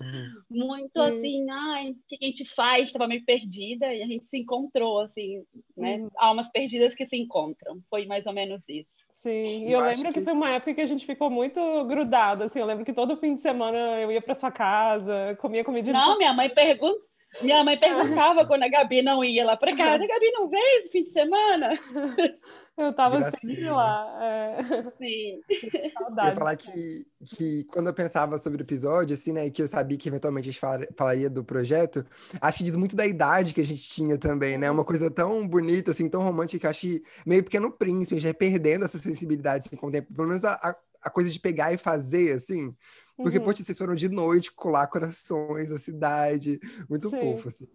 Uhum. 0.00 0.35
Muito 0.56 1.00
assim, 1.00 1.48
ai, 1.50 1.90
o 1.90 1.96
que 2.08 2.25
a 2.25 2.26
gente 2.26 2.44
faz? 2.54 2.86
Estava 2.86 3.06
meio 3.06 3.25
perdida 3.25 3.92
e 3.92 4.02
a 4.02 4.06
gente 4.06 4.26
se 4.26 4.38
encontrou, 4.38 5.00
assim, 5.00 5.44
né? 5.76 6.06
Almas 6.16 6.50
perdidas 6.50 6.94
que 6.94 7.06
se 7.06 7.16
encontram. 7.16 7.80
Foi 7.90 8.06
mais 8.06 8.26
ou 8.26 8.32
menos 8.32 8.62
isso. 8.68 8.90
Sim, 9.10 9.66
e 9.66 9.72
eu, 9.72 9.80
eu 9.80 9.86
lembro 9.86 10.12
que... 10.12 10.18
que... 10.18 10.25
foi 10.25 10.32
uma 10.32 10.50
época 10.50 10.75
que 10.75 10.80
a 10.80 10.86
gente 10.86 11.06
ficou 11.06 11.30
muito 11.30 11.60
grudado, 11.84 12.44
assim, 12.44 12.60
eu 12.60 12.66
lembro 12.66 12.84
que 12.84 12.92
todo 12.92 13.16
fim 13.16 13.34
de 13.34 13.40
semana 13.40 14.00
eu 14.00 14.12
ia 14.12 14.20
para 14.20 14.34
sua 14.34 14.52
casa, 14.52 15.36
comia 15.40 15.64
comida 15.64 15.90
Não, 15.90 16.18
minha 16.18 16.32
mãe 16.32 16.48
pergunta, 16.50 17.00
minha 17.42 17.64
mãe 17.64 17.78
perguntava 17.78 18.46
quando 18.46 18.62
a 18.62 18.68
Gabi 18.68 19.02
não 19.02 19.24
ia 19.24 19.44
lá 19.44 19.56
para 19.56 19.76
casa, 19.76 20.04
a 20.04 20.06
Gabi 20.06 20.30
não 20.32 20.48
veio 20.48 20.80
esse 20.80 20.90
fim 20.90 21.04
de 21.04 21.10
semana? 21.10 21.78
Eu 22.76 22.92
tava 22.92 23.30
sempre 23.30 23.70
lá. 23.70 24.18
É... 24.22 24.62
Sim. 24.98 25.40
Saudade. 25.98 26.28
Eu 26.28 26.32
ia 26.32 26.36
falar 26.36 26.56
que, 26.56 27.06
que 27.24 27.64
quando 27.64 27.86
eu 27.86 27.94
pensava 27.94 28.36
sobre 28.36 28.60
o 28.60 28.64
episódio, 28.64 29.14
assim, 29.14 29.32
né, 29.32 29.48
que 29.48 29.62
eu 29.62 29.68
sabia 29.68 29.96
que 29.96 30.10
eventualmente 30.10 30.50
a 30.50 30.52
gente 30.52 30.94
falaria 30.94 31.30
do 31.30 31.42
projeto, 31.42 32.04
acho 32.38 32.58
que 32.58 32.64
diz 32.64 32.76
muito 32.76 32.94
da 32.94 33.06
idade 33.06 33.54
que 33.54 33.62
a 33.62 33.64
gente 33.64 33.82
tinha 33.82 34.18
também, 34.18 34.58
né? 34.58 34.70
Uma 34.70 34.84
coisa 34.84 35.10
tão 35.10 35.48
bonita, 35.48 35.92
assim, 35.92 36.06
tão 36.06 36.22
romântica, 36.22 36.60
que 36.60 36.66
eu 36.66 36.70
acho 36.70 36.80
que 36.82 37.02
meio 37.24 37.42
pequeno 37.42 37.70
príncipe, 37.70 38.20
já 38.20 38.34
perdendo 38.34 38.84
essa 38.84 38.98
sensibilidade 38.98 39.64
assim, 39.66 39.76
com 39.76 39.86
o 39.86 39.90
tempo. 39.90 40.12
Pelo 40.12 40.28
menos 40.28 40.44
a, 40.44 40.76
a 41.02 41.10
coisa 41.10 41.30
de 41.30 41.40
pegar 41.40 41.72
e 41.72 41.78
fazer, 41.78 42.34
assim. 42.34 42.74
Porque, 43.16 43.38
uhum. 43.38 43.44
poxa, 43.44 43.62
vocês 43.62 43.78
foram 43.78 43.94
de 43.94 44.08
noite 44.08 44.52
colar 44.52 44.87
corações 44.88 45.70
na 45.70 45.78
cidade. 45.78 46.61
Muito 46.88 47.08
Sim. 47.08 47.20
fofo, 47.20 47.49
assim. 47.49 47.66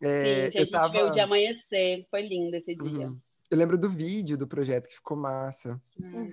É, 0.00 0.50
Sim, 0.50 0.58
a 0.58 0.62
gente 0.62 0.70
tava... 0.70 0.92
veio 0.92 1.10
de 1.10 1.20
amanhecer. 1.20 2.06
Foi 2.10 2.22
lindo 2.22 2.54
esse 2.56 2.74
dia. 2.74 3.08
Uhum. 3.08 3.18
Eu 3.50 3.58
lembro 3.58 3.76
do 3.76 3.88
vídeo 3.88 4.38
do 4.38 4.46
projeto 4.46 4.88
que 4.88 4.94
ficou 4.94 5.16
massa. 5.16 5.80
Uhum. 5.98 6.32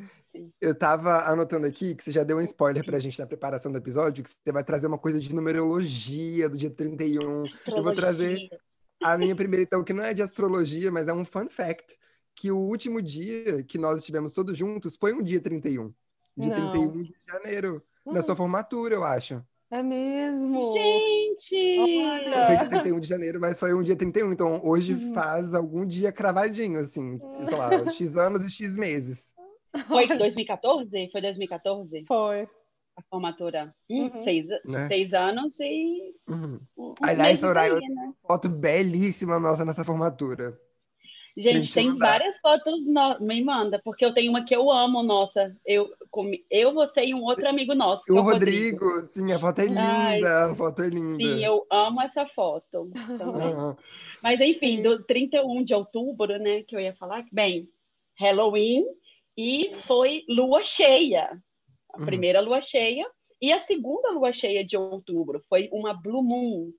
Eu 0.62 0.76
tava 0.76 1.26
anotando 1.26 1.66
aqui 1.66 1.96
que 1.96 2.04
você 2.04 2.12
já 2.12 2.24
deu 2.24 2.38
um 2.38 2.42
spoiler 2.42 2.86
pra 2.86 3.00
gente 3.00 3.18
na 3.18 3.26
preparação 3.26 3.72
do 3.72 3.78
episódio, 3.80 4.24
que 4.24 4.30
você 4.30 4.52
vai 4.52 4.64
trazer 4.64 4.86
uma 4.86 5.00
coisa 5.00 5.20
de 5.20 5.34
numerologia 5.34 6.48
do 6.48 6.56
dia 6.56 6.70
31. 6.70 7.46
Astrologia. 7.46 7.50
Eu 7.66 7.84
vou 7.84 7.96
trazer 7.96 8.50
a 9.02 9.18
minha 9.18 9.36
primeira, 9.36 9.64
então, 9.64 9.84
que 9.84 9.94
não 9.94 10.04
é 10.04 10.14
de 10.14 10.22
astrologia, 10.22 10.92
mas 10.92 11.08
é 11.08 11.14
um 11.14 11.26
fun 11.26 11.50
fact, 11.50 11.98
que 12.36 12.52
o 12.52 12.58
último 12.58 13.02
dia 13.02 13.64
que 13.64 13.80
nós 13.80 14.00
estivemos 14.00 14.36
todos 14.36 14.56
juntos 14.56 14.96
foi 14.96 15.14
um 15.14 15.24
dia 15.24 15.42
31. 15.42 15.92
Dia 16.38 16.56
não. 16.56 16.72
31 16.72 17.02
de 17.02 17.16
janeiro 17.28 17.84
na 18.12 18.22
sua 18.22 18.36
formatura, 18.36 18.96
eu 18.96 19.04
acho. 19.04 19.42
É 19.70 19.84
mesmo? 19.84 20.74
Gente! 20.74 21.80
Olha. 21.80 22.48
Foi 22.48 22.70
31 22.70 23.00
de 23.02 23.08
janeiro, 23.08 23.40
mas 23.40 23.60
foi 23.60 23.74
um 23.74 23.84
dia 23.84 23.98
31, 23.98 24.32
então 24.32 24.62
hoje 24.64 24.94
uhum. 24.94 25.14
faz 25.14 25.54
algum 25.54 25.86
dia 25.86 26.12
cravadinho, 26.12 26.80
assim, 26.80 27.20
sei 27.46 27.58
lá, 27.58 27.70
X 27.92 28.16
anos 28.16 28.44
e 28.46 28.50
X 28.50 28.78
meses. 28.78 29.34
Foi 29.88 30.08
2014? 30.08 31.10
Foi 31.12 31.22
2014? 31.22 32.06
Foi. 32.08 32.48
A 32.96 33.02
formatura. 33.10 33.76
Hum, 33.90 34.10
uhum. 34.12 34.24
seis, 34.24 34.48
né? 34.66 34.88
seis 34.88 35.14
anos 35.14 35.54
e. 35.60 36.16
Uhum. 36.28 36.60
Um 36.76 36.94
Aliás, 37.02 37.40
Soraya, 37.40 37.76
né? 37.76 38.14
foto 38.26 38.50
belíssima 38.50 39.38
nossa 39.38 39.64
nessa 39.64 39.84
formatura. 39.84 40.58
Gente, 41.38 41.72
tem 41.72 41.90
mandar. 41.90 42.08
várias 42.08 42.40
fotos, 42.40 42.88
no... 42.88 43.20
me 43.20 43.44
manda, 43.44 43.80
porque 43.84 44.04
eu 44.04 44.12
tenho 44.12 44.32
uma 44.32 44.44
que 44.44 44.56
eu 44.56 44.72
amo, 44.72 45.04
nossa. 45.04 45.56
Eu, 45.64 45.88
eu 46.50 46.74
você 46.74 47.06
e 47.06 47.14
um 47.14 47.24
outro 47.24 47.48
amigo 47.48 47.76
nosso. 47.76 48.12
O, 48.12 48.18
é 48.18 48.20
o 48.20 48.24
Rodrigo. 48.24 48.86
Rodrigo. 48.86 49.08
sim, 49.08 49.32
a 49.32 49.38
foto 49.38 49.60
é 49.60 49.66
linda, 49.66 49.82
Ai, 49.82 50.24
a 50.24 50.56
foto 50.56 50.82
é 50.82 50.90
linda. 50.90 51.24
Sim, 51.24 51.46
eu 51.46 51.64
amo 51.70 52.02
essa 52.02 52.26
foto 52.26 52.90
Mas 54.24 54.42
enfim, 54.42 54.82
do 54.82 55.04
31 55.04 55.64
de 55.64 55.76
outubro, 55.76 56.40
né, 56.40 56.64
que 56.64 56.76
eu 56.76 56.80
ia 56.80 56.96
falar, 56.96 57.24
bem, 57.32 57.70
Halloween 58.20 58.84
e 59.38 59.76
foi 59.82 60.24
lua 60.28 60.64
cheia. 60.64 61.40
A 61.94 62.00
uhum. 62.00 62.06
primeira 62.06 62.42
lua 62.42 62.62
cheia 62.62 63.06
e 63.40 63.54
a 63.54 63.62
segunda 63.62 64.10
lua 64.10 64.34
cheia 64.34 64.66
de 64.66 64.76
outubro 64.76 65.40
foi 65.48 65.70
uma 65.72 65.94
blue 65.94 66.24
moon. 66.24 66.72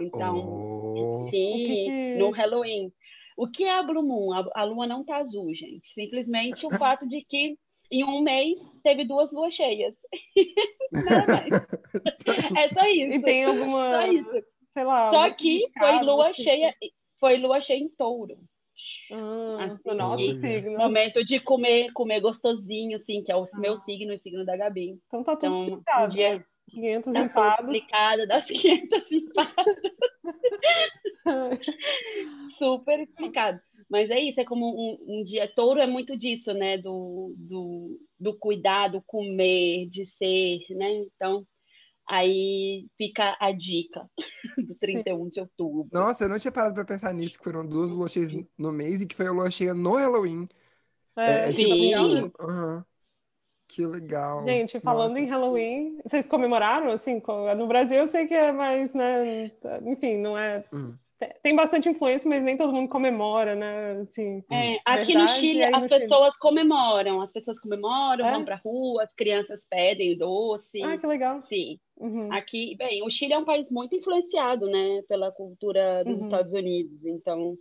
Então, 0.00 1.24
oh. 1.24 1.28
sim, 1.30 2.16
no 2.16 2.30
Halloween. 2.30 2.92
O 3.38 3.46
que 3.46 3.62
é 3.62 3.78
a 3.78 3.82
Blue 3.84 4.02
Moon? 4.02 4.32
A, 4.32 4.50
a 4.52 4.64
lua 4.64 4.84
não 4.84 5.04
tá 5.04 5.18
azul, 5.18 5.54
gente. 5.54 5.94
Simplesmente 5.94 6.66
o 6.66 6.70
fato 6.76 7.06
de 7.06 7.24
que 7.24 7.56
em 7.88 8.02
um 8.02 8.20
mês 8.20 8.58
teve 8.82 9.04
duas 9.04 9.30
luas 9.30 9.54
cheias. 9.54 9.94
É 12.58 12.68
só 12.72 12.84
isso. 12.86 13.14
E 13.14 13.22
tem 13.22 13.44
alguma. 13.44 13.92
Só 13.92 14.12
isso. 14.12 14.44
Sei 14.72 14.84
lá. 14.84 15.10
Só 15.10 15.30
que 15.30 15.70
foi 15.78 16.02
lua 16.02 16.30
assim. 16.30 16.42
cheia, 16.42 16.74
foi 17.20 17.36
lua 17.36 17.60
cheia 17.60 17.78
em 17.78 17.88
touro. 17.88 18.36
Ah, 19.12 19.64
assim, 19.64 19.80
no 19.86 19.94
nosso 19.94 20.32
signo. 20.40 20.76
Momento 20.78 21.24
de 21.24 21.40
comer, 21.40 21.92
comer 21.92 22.20
gostosinho, 22.20 22.96
assim, 22.96 23.22
que 23.22 23.32
é 23.32 23.36
o 23.36 23.44
ah. 23.44 23.58
meu 23.58 23.76
signo 23.76 24.12
e 24.12 24.16
o 24.16 24.20
signo 24.20 24.44
da 24.44 24.56
Gabi. 24.56 24.98
Então 25.06 25.24
tá 25.24 25.36
tudo 25.36 25.52
então, 25.52 25.64
explicado. 25.64 26.04
Um 26.04 26.08
dia, 26.08 26.38
500 26.70 27.12
tá 27.12 27.20
empadas. 27.20 27.64
explicado 27.64 28.26
das 28.26 28.44
500 28.44 29.12
empadas. 29.12 29.76
Super 32.58 33.00
explicado. 33.00 33.60
Mas 33.88 34.10
é 34.10 34.20
isso, 34.20 34.40
é 34.40 34.44
como 34.44 34.66
um, 34.66 34.98
um, 35.20 35.24
dia. 35.24 35.48
Touro 35.48 35.80
é 35.80 35.86
muito 35.86 36.16
disso, 36.16 36.52
né? 36.52 36.76
Do, 36.76 37.34
do, 37.36 37.98
do 38.20 38.38
cuidado, 38.38 39.02
comer, 39.06 39.88
de 39.88 40.04
ser, 40.04 40.60
né? 40.70 40.92
Então, 41.14 41.46
aí 42.08 42.86
fica 42.96 43.36
a 43.38 43.52
dica 43.52 44.08
do 44.56 44.74
31 44.74 45.24
Sim. 45.24 45.30
de 45.30 45.40
outubro. 45.40 45.88
Nossa, 45.92 46.24
eu 46.24 46.28
não 46.28 46.38
tinha 46.38 46.50
parado 46.50 46.74
para 46.74 46.84
pensar 46.84 47.12
nisso, 47.12 47.38
que 47.38 47.44
foram 47.44 47.66
duas 47.66 47.92
luas 47.92 48.10
cheias 48.10 48.32
no 48.56 48.72
mês 48.72 49.02
e 49.02 49.06
que 49.06 49.14
foi 49.14 49.26
a 49.26 49.32
lua 49.32 49.50
cheia 49.50 49.74
no 49.74 49.96
Halloween. 49.96 50.48
É, 51.16 51.50
é, 51.50 51.52
tipo, 51.52 51.74
Sim. 51.74 52.32
Uhum. 52.40 52.84
Que 53.68 53.84
legal. 53.84 54.44
Gente, 54.44 54.80
falando 54.80 55.10
Nossa. 55.10 55.20
em 55.20 55.26
Halloween, 55.26 55.98
vocês 56.02 56.26
comemoraram, 56.26 56.90
assim, 56.90 57.22
no 57.56 57.66
Brasil 57.66 57.98
eu 57.98 58.08
sei 58.08 58.26
que 58.26 58.34
é 58.34 58.50
mais, 58.50 58.94
né, 58.94 59.52
enfim, 59.84 60.16
não 60.16 60.38
é... 60.38 60.64
Hum. 60.72 60.96
Tem 61.42 61.54
bastante 61.56 61.88
influência, 61.88 62.28
mas 62.28 62.44
nem 62.44 62.56
todo 62.56 62.72
mundo 62.72 62.88
comemora, 62.88 63.56
né? 63.56 63.92
Assim, 64.02 64.44
é, 64.50 64.78
aqui 64.84 65.12
verdade, 65.12 65.14
no 65.16 65.28
Chile 65.28 65.64
as 65.64 65.82
no 65.82 65.88
pessoas 65.88 66.34
Chile. 66.34 66.40
comemoram, 66.40 67.20
as 67.20 67.32
pessoas 67.32 67.58
comemoram, 67.58 68.24
é? 68.24 68.30
vão 68.30 68.44
para 68.44 68.60
rua, 68.64 69.02
as 69.02 69.12
crianças 69.12 69.66
pedem 69.68 70.16
doce. 70.16 70.80
Ah, 70.82 70.96
que 70.96 71.06
legal. 71.06 71.42
Sim. 71.44 71.80
Uhum. 71.96 72.32
Aqui, 72.32 72.76
bem, 72.76 73.02
o 73.02 73.10
Chile 73.10 73.32
é 73.32 73.38
um 73.38 73.44
país 73.44 73.68
muito 73.68 73.96
influenciado, 73.96 74.68
né, 74.68 75.02
pela 75.08 75.32
cultura 75.32 76.04
dos 76.04 76.18
uhum. 76.20 76.24
Estados 76.26 76.52
Unidos, 76.52 77.04
então 77.04 77.58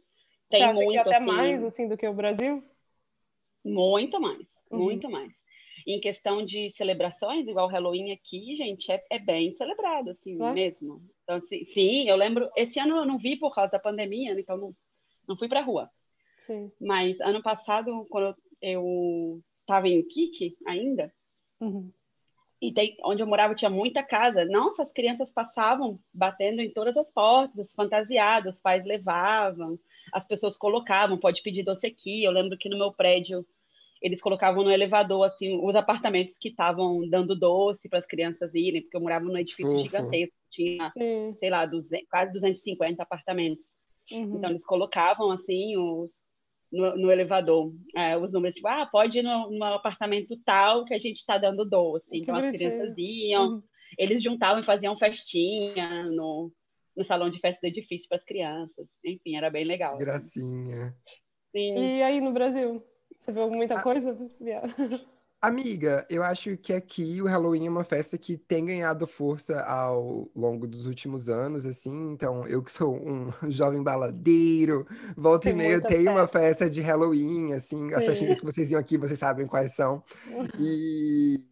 tem 0.50 0.60
Você 0.60 0.64
acha 0.64 0.74
muito 0.74 0.92
que 0.92 0.98
até 1.00 1.16
assim, 1.16 1.26
mais 1.26 1.64
assim 1.64 1.88
do 1.88 1.98
que 1.98 2.08
o 2.08 2.14
Brasil? 2.14 2.64
Muito 3.66 4.22
mais, 4.22 4.48
uhum. 4.72 4.80
muito 4.80 5.10
mais 5.10 5.47
em 5.94 6.02
questão 6.02 6.44
de 6.44 6.70
celebrações, 6.72 7.48
igual 7.48 7.70
Halloween 7.70 8.12
aqui, 8.12 8.56
gente, 8.58 8.92
é, 8.92 9.02
é 9.10 9.18
bem 9.18 9.54
celebrado, 9.54 10.10
assim, 10.10 10.42
é? 10.44 10.52
mesmo. 10.52 11.02
Então, 11.24 11.38
assim, 11.38 11.64
sim, 11.64 12.10
eu 12.10 12.18
lembro, 12.18 12.50
esse 12.58 12.78
ano 12.78 12.98
eu 12.98 13.06
não 13.06 13.18
vi 13.18 13.38
por 13.38 13.56
causa 13.56 13.72
da 13.72 13.80
pandemia, 13.80 14.34
né, 14.34 14.42
então 14.42 14.58
não, 14.58 14.76
não 15.26 15.38
fui 15.38 15.48
pra 15.48 15.62
rua. 15.62 15.90
Sim. 16.40 16.70
Mas 16.80 17.22
ano 17.22 17.42
passado, 17.42 18.06
quando 18.10 18.36
eu 18.62 19.42
estava 19.62 19.88
em 19.88 20.04
Kiki 20.04 20.58
ainda, 20.66 21.14
uhum. 21.62 21.90
e 22.62 22.74
tem, 22.74 22.98
onde 23.04 23.22
eu 23.22 23.28
morava 23.28 23.56
tinha 23.56 23.70
muita 23.70 24.04
casa. 24.04 24.44
Nossa, 24.44 24.84
as 24.84 24.92
crianças 24.92 25.32
passavam 25.32 25.98
batendo 26.14 26.62
em 26.62 26.70
todas 26.70 26.98
as 26.98 27.10
portas, 27.12 27.74
fantasiadas, 27.74 28.56
os 28.56 28.62
pais 28.62 28.86
levavam, 28.86 29.80
as 30.12 30.28
pessoas 30.28 30.58
colocavam, 30.58 31.18
pode 31.18 31.42
pedir 31.42 31.64
doce 31.64 31.88
aqui. 31.88 32.24
Eu 32.24 32.32
lembro 32.32 32.58
que 32.58 32.70
no 32.70 32.78
meu 32.78 32.92
prédio 32.92 33.46
eles 34.02 34.22
colocavam 34.22 34.64
no 34.64 34.72
elevador 34.72 35.24
assim 35.26 35.60
os 35.64 35.76
apartamentos 35.76 36.38
que 36.38 36.50
estavam 36.50 37.08
dando 37.10 37.38
doce 37.38 37.90
para 37.90 38.00
as 38.00 38.06
crianças 38.06 38.54
irem, 38.54 38.82
porque 38.82 38.96
eu 38.96 39.02
morava 39.02 39.26
num 39.26 39.38
edifício 39.38 39.78
gigantesco, 39.80 40.40
tinha, 40.50 40.90
Sim. 40.92 41.34
sei 41.38 41.50
lá, 41.50 41.66
200, 41.66 42.08
quase 42.10 42.32
250 42.34 43.02
apartamentos. 43.02 43.74
Uhum. 44.12 44.38
Então 44.38 44.50
eles 44.50 44.66
colocavam 44.66 45.32
assim 45.32 45.78
os 45.78 46.26
no, 46.72 46.98
no 46.98 47.12
elevador 47.12 47.74
é, 47.96 48.18
os 48.18 48.34
números 48.34 48.56
tipo, 48.56 48.68
ah, 48.68 48.86
pode 48.92 49.20
ir 49.20 49.24
no, 49.24 49.50
no 49.52 49.64
apartamento 49.64 50.38
tal 50.46 50.84
que 50.86 50.94
a 50.94 51.00
gente 51.00 51.18
está 51.18 51.38
dando 51.38 51.66
doce. 51.66 52.10
Que 52.10 52.18
então 52.18 52.36
as 52.36 52.52
crianças 52.52 52.94
iam, 52.98 53.48
uhum. 53.48 53.64
eles 53.98 54.22
juntavam 54.22 54.62
e 54.62 54.66
faziam 54.66 54.98
festinha 54.98 56.04
no, 56.04 56.52
no 56.96 57.04
salão 57.04 57.30
de 57.30 57.40
festa 57.40 57.62
do 57.62 57.70
edifício 57.70 58.08
para 58.10 58.18
as 58.18 58.24
crianças. 58.24 58.88
Enfim, 59.04 59.36
era 59.36 59.50
bem 59.50 59.64
legal. 59.64 59.96
Assim. 59.96 60.06
Gracinha. 60.06 60.96
Sim. 61.52 61.78
E 61.78 62.04
aí 62.04 62.20
no 62.20 62.34
Brasil? 62.34 62.84
Você 63.18 63.32
viu 63.32 63.50
muita 63.50 63.82
coisa? 63.82 64.18
Amiga, 65.40 66.04
eu 66.10 66.24
acho 66.24 66.58
que 66.58 66.74
aqui 66.74 67.22
o 67.22 67.28
Halloween 67.28 67.68
é 67.68 67.70
uma 67.70 67.84
festa 67.84 68.18
que 68.18 68.38
tem 68.38 68.66
ganhado 68.66 69.06
força 69.06 69.62
ao 69.62 70.28
longo 70.36 70.66
dos 70.66 70.88
últimos 70.88 71.30
anos, 71.30 71.64
assim. 71.64 72.12
Então, 72.12 72.48
eu 72.48 72.64
que 72.64 72.72
sou 72.72 72.96
um 72.96 73.32
jovem 73.48 73.84
baladeiro, 73.84 74.88
volta 75.16 75.44
tem 75.44 75.54
e 75.54 75.56
meia 75.56 75.80
tem 75.80 76.10
uma 76.10 76.28
festa 76.28 76.68
de 76.68 76.82
Halloween, 76.82 77.54
assim. 77.54 77.94
As 77.94 78.04
festinhas 78.04 78.40
que 78.40 78.46
vocês 78.46 78.72
iam 78.72 78.80
aqui, 78.80 78.98
vocês 78.98 79.20
sabem 79.20 79.46
quais 79.46 79.76
são. 79.76 80.04
E 80.60 81.46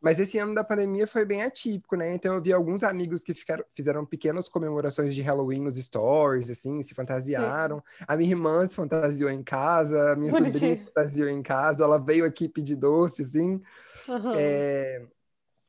mas 0.00 0.18
esse 0.18 0.38
ano 0.38 0.54
da 0.54 0.64
pandemia 0.64 1.06
foi 1.06 1.26
bem 1.26 1.42
atípico, 1.42 1.94
né? 1.94 2.14
Então 2.14 2.34
eu 2.34 2.40
vi 2.40 2.52
alguns 2.52 2.82
amigos 2.82 3.22
que 3.22 3.34
ficaram, 3.34 3.64
fizeram 3.74 4.06
pequenas 4.06 4.48
comemorações 4.48 5.14
de 5.14 5.20
Halloween 5.20 5.62
nos 5.62 5.76
stories, 5.76 6.48
assim, 6.50 6.82
se 6.82 6.94
fantasiaram. 6.94 7.82
Sim. 7.98 8.04
A 8.08 8.16
minha 8.16 8.30
irmã 8.30 8.66
se 8.66 8.74
fantasiou 8.74 9.28
em 9.30 9.42
casa, 9.42 10.12
a 10.12 10.16
minha 10.16 10.32
Bonitinho. 10.32 10.52
sobrinha 10.52 10.78
se 10.78 10.84
fantasiou 10.84 11.28
em 11.28 11.42
casa, 11.42 11.84
ela 11.84 11.98
veio 11.98 12.24
aqui 12.24 12.48
pedir 12.48 12.76
doce, 12.76 13.22
assim. 13.22 13.60
Uhum. 14.08 14.32
É... 14.36 15.06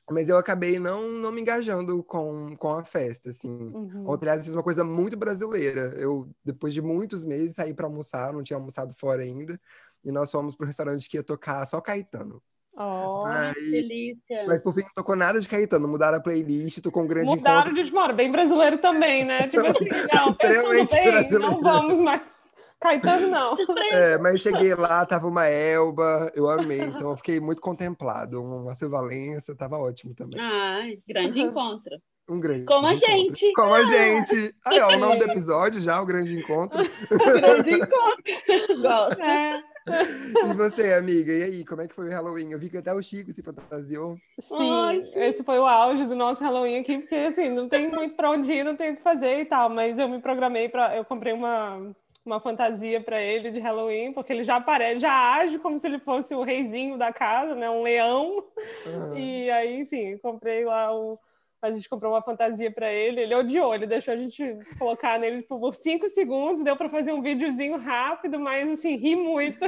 Mas 0.10 0.28
eu 0.28 0.38
acabei 0.38 0.80
não, 0.80 1.10
não 1.10 1.32
me 1.32 1.42
engajando 1.42 2.04
com, 2.04 2.56
com 2.58 2.70
a 2.70 2.84
festa, 2.84 3.30
assim. 3.30 3.50
Uhum. 3.50 4.10
Ontem, 4.10 4.26
aliás, 4.26 4.46
fiz 4.46 4.54
uma 4.54 4.64
coisa 4.64 4.84
muito 4.84 5.16
brasileira. 5.16 5.94
Eu, 5.98 6.30
depois 6.44 6.74
de 6.74 6.82
muitos 6.82 7.24
meses, 7.24 7.56
saí 7.56 7.74
para 7.74 7.86
almoçar, 7.86 8.34
não 8.34 8.44
tinha 8.44 8.58
almoçado 8.58 8.94
fora 8.94 9.24
ainda. 9.24 9.60
E 10.04 10.12
nós 10.12 10.30
fomos 10.30 10.56
pro 10.56 10.66
restaurante 10.66 11.10
que 11.10 11.18
ia 11.18 11.24
tocar 11.24 11.66
só 11.66 11.80
Caetano. 11.80 12.42
Oh, 12.78 13.26
Aí, 13.28 13.54
que 13.54 13.72
delícia. 13.72 14.46
Mas 14.48 14.62
por 14.62 14.74
fim 14.74 14.82
não 14.82 14.94
tocou 14.96 15.16
nada 15.16 15.40
de 15.40 15.48
Caetano, 15.48 15.88
mudaram 15.88 16.18
a 16.18 16.22
playlist, 16.22 16.82
tocou 16.82 17.04
um 17.04 17.08
grande 17.08 17.36
mudaram 17.36 17.70
encontro. 17.72 17.84
de 17.84 17.92
mano, 17.94 18.14
bem 18.14 18.32
brasileiro 18.32 18.78
também, 18.78 19.26
né? 19.26 19.48
Tipo 19.50 19.66
assim, 19.68 19.88
não, 20.14 20.30
Extremamente 20.30 20.92
bem, 20.92 21.12
brasileiro. 21.12 21.52
não 21.52 21.62
vamos 21.62 22.02
mais. 22.02 22.44
Caetano 22.80 23.28
não. 23.28 23.56
É, 23.92 24.18
mas 24.18 24.34
eu 24.34 24.38
cheguei 24.52 24.74
lá, 24.74 25.06
tava 25.06 25.28
uma 25.28 25.46
Elba, 25.46 26.32
eu 26.34 26.50
amei, 26.50 26.82
então 26.82 27.12
eu 27.12 27.18
fiquei 27.18 27.40
muito 27.40 27.62
contemplado. 27.62 28.42
Uma 28.42 28.74
Silva 28.74 29.02
Valença, 29.02 29.56
tava 29.56 29.78
ótimo 29.78 30.16
também. 30.16 30.40
Ai, 30.40 30.98
grande 31.08 31.40
encontro. 31.42 31.92
Um 32.30 32.40
grande 32.40 32.66
Como 32.66 32.88
a 32.88 32.96
gente. 32.96 33.52
Como 33.54 33.74
a 33.74 33.84
gente. 33.84 34.56
Aí, 34.66 34.80
ó, 34.80 34.94
o 34.96 34.98
nome 34.98 35.20
do 35.20 35.26
episódio 35.30 35.82
já, 35.82 36.02
o 36.02 36.06
grande 36.06 36.36
encontro. 36.40 36.80
grande 37.10 37.72
encontro. 37.74 38.82
Gosto. 38.82 39.22
É. 39.22 39.62
E 40.52 40.54
você, 40.54 40.94
amiga? 40.94 41.32
E 41.32 41.44
aí, 41.44 41.66
como 41.66 41.82
é 41.82 41.88
que 41.88 41.94
foi 41.94 42.08
o 42.08 42.12
Halloween? 42.12 42.52
Eu 42.52 42.60
vi 42.60 42.70
que 42.70 42.78
até 42.78 42.94
o 42.94 43.02
Chico 43.02 43.32
se 43.32 43.42
fantasiou. 43.42 44.18
Sim, 44.40 44.72
Ai, 44.72 45.12
esse 45.16 45.44
foi 45.44 45.60
o 45.60 45.66
auge 45.66 46.06
do 46.06 46.16
nosso 46.16 46.44
Halloween 46.44 46.80
aqui, 46.80 47.00
porque 47.00 47.16
assim, 47.16 47.50
não 47.50 47.68
tem 47.68 47.90
muito 47.90 48.16
para 48.16 48.32
onde 48.32 48.52
ir, 48.52 48.64
não 48.64 48.76
tem 48.76 48.92
o 48.92 48.98
que 48.98 49.02
fazer 49.02 49.40
e 49.40 49.46
tal, 49.46 49.70
mas 49.70 49.98
eu 49.98 50.08
me 50.08 50.20
programei 50.20 50.70
para 50.70 50.96
eu 50.96 51.06
comprei 51.06 51.34
uma 51.34 51.94
uma 52.26 52.40
fantasia 52.40 53.02
para 53.02 53.20
ele 53.20 53.50
de 53.50 53.60
Halloween, 53.60 54.14
porque 54.14 54.32
ele 54.32 54.44
já 54.44 54.58
aparece, 54.58 55.00
já 55.00 55.36
age 55.38 55.58
como 55.58 55.80
se 55.80 55.88
ele 55.88 56.00
fosse 56.00 56.36
o 56.36 56.44
reizinho 56.44 56.98
da 56.98 57.12
casa, 57.12 57.56
né, 57.56 57.70
um 57.70 57.82
leão. 57.82 58.44
Uhum. 58.86 59.18
E 59.18 59.50
aí, 59.50 59.80
enfim, 59.80 60.18
comprei 60.18 60.64
lá 60.64 60.96
o 60.96 61.18
a 61.62 61.72
gente 61.72 61.88
comprou 61.88 62.14
uma 62.14 62.22
fantasia 62.22 62.72
para 62.72 62.92
ele, 62.92 63.22
ele 63.22 63.36
odiou, 63.36 63.74
ele 63.74 63.86
deixou 63.86 64.14
a 64.14 64.18
gente 64.18 64.58
colocar 64.80 65.20
nele 65.20 65.42
tipo, 65.42 65.60
por 65.60 65.76
cinco 65.76 66.10
segundos, 66.10 66.64
deu 66.64 66.76
para 66.76 66.90
fazer 66.90 67.12
um 67.14 67.22
videozinho 67.22 67.78
rápido, 67.78 68.40
mas 68.40 68.70
assim, 68.70 68.96
ri 68.96 69.16
muito. 69.16 69.64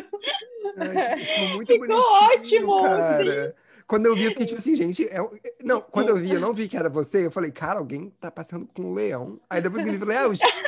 Ai, 0.78 1.18
ficou 1.24 1.48
muito 1.50 1.74
ficou 1.74 2.00
ótimo! 2.00 2.82
Cara. 2.82 3.56
Quando 3.86 4.06
eu 4.06 4.16
vi, 4.16 4.24
eu 4.24 4.30
fiquei 4.30 4.46
tipo 4.46 4.60
assim, 4.60 4.76
gente. 4.76 5.08
É... 5.08 5.18
Não, 5.64 5.82
quando 5.82 6.10
eu 6.10 6.18
vi, 6.18 6.32
eu 6.32 6.40
não 6.40 6.54
vi 6.54 6.68
que 6.68 6.78
era 6.78 6.90
você. 6.90 7.26
Eu 7.26 7.32
falei, 7.32 7.52
cara, 7.52 7.80
alguém 7.80 8.12
tá 8.20 8.32
passando 8.32 8.66
com 8.74 8.82
um 8.82 8.94
leão. 8.94 9.40
Aí 9.50 9.62
depois 9.62 9.84
que 9.84 9.90
ele 9.90 10.00
falou, 10.00 10.14
é 10.14 10.26
o 10.26 10.36
Chico. 10.36 10.64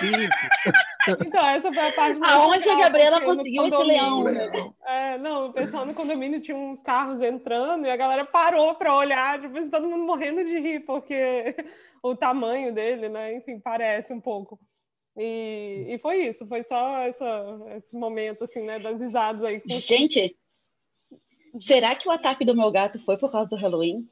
Então, 1.26 1.46
essa 1.48 1.72
foi 1.72 1.88
a 1.88 1.94
parte 1.94 2.20
mais. 2.20 2.34
Aonde 2.34 2.70
a 2.70 2.76
Gabriela 2.76 3.22
conseguiu 3.22 3.68
esse 3.68 3.84
leão? 3.84 4.24
leão. 4.24 4.76
É, 4.86 5.18
não, 5.18 5.48
o 5.48 5.54
pessoal 5.54 5.86
no 5.86 5.94
condomínio 5.94 6.42
tinha 6.42 6.58
uns 6.58 6.82
carros 6.82 7.22
entrando 7.22 7.86
e 7.86 7.90
a 7.90 7.96
galera 7.96 8.26
parou 8.26 8.76
para 8.76 8.96
olhar, 8.96 9.40
tipo, 9.40 9.58
assim, 9.58 9.70
todo 9.70 9.88
mundo 9.88 10.04
morrendo 10.04 10.44
de 10.44 10.60
rir, 10.60 10.82
porque 10.82 11.56
o 12.02 12.16
tamanho 12.16 12.74
dele, 12.74 13.10
né? 13.10 13.36
Enfim, 13.36 13.60
parece 13.60 14.14
um 14.14 14.22
pouco. 14.22 14.60
E, 15.18 15.86
e 15.90 15.98
foi 16.00 16.28
isso, 16.28 16.46
foi 16.46 16.62
só 16.64 17.00
essa, 17.00 17.58
esse 17.76 17.96
momento, 17.96 18.44
assim, 18.44 18.62
né, 18.62 18.80
das 18.80 19.00
risadas 19.00 19.44
aí. 19.44 19.62
Com... 19.62 19.70
Gente, 19.70 20.36
será 21.60 21.96
que 21.96 22.08
o 22.08 22.12
ataque 22.12 22.44
do 22.44 22.56
meu 22.56 22.70
gato 22.70 23.00
foi 23.00 23.18
por 23.18 23.32
causa 23.32 23.50
do 23.50 23.56
Halloween? 23.56 24.08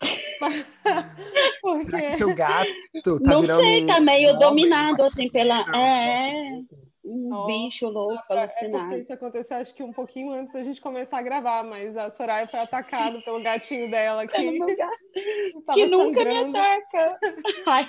Porque... 1.62 2.16
Seu 2.16 2.34
gato 2.34 2.70
tá 3.02 3.30
Não 3.30 3.44
sei, 3.44 3.86
tá 3.86 4.00
meio 4.00 4.34
um 4.34 4.38
dominado, 4.38 5.02
assim, 5.02 5.28
pela... 5.28 5.60
é, 5.74 6.60
um 7.06 7.32
oh, 7.32 7.46
bicho 7.46 7.88
louco, 7.88 8.20
alucinado. 8.28 8.94
É 8.94 8.98
isso 8.98 9.12
aconteceu, 9.12 9.58
acho 9.58 9.72
que 9.72 9.82
um 9.82 9.92
pouquinho 9.92 10.32
antes 10.32 10.52
da 10.52 10.64
gente 10.64 10.80
começar 10.80 11.18
a 11.18 11.22
gravar, 11.22 11.62
mas 11.62 11.96
a 11.96 12.10
Soraya 12.10 12.48
foi 12.48 12.58
atacada 12.58 13.20
pelo 13.22 13.40
gatinho 13.40 13.88
dela, 13.88 14.26
que, 14.26 14.32
que 15.72 15.86
nunca 15.86 16.24
sangrando. 16.24 16.52
me 16.52 16.58
ataca. 16.58 17.18
Ai. 17.66 17.88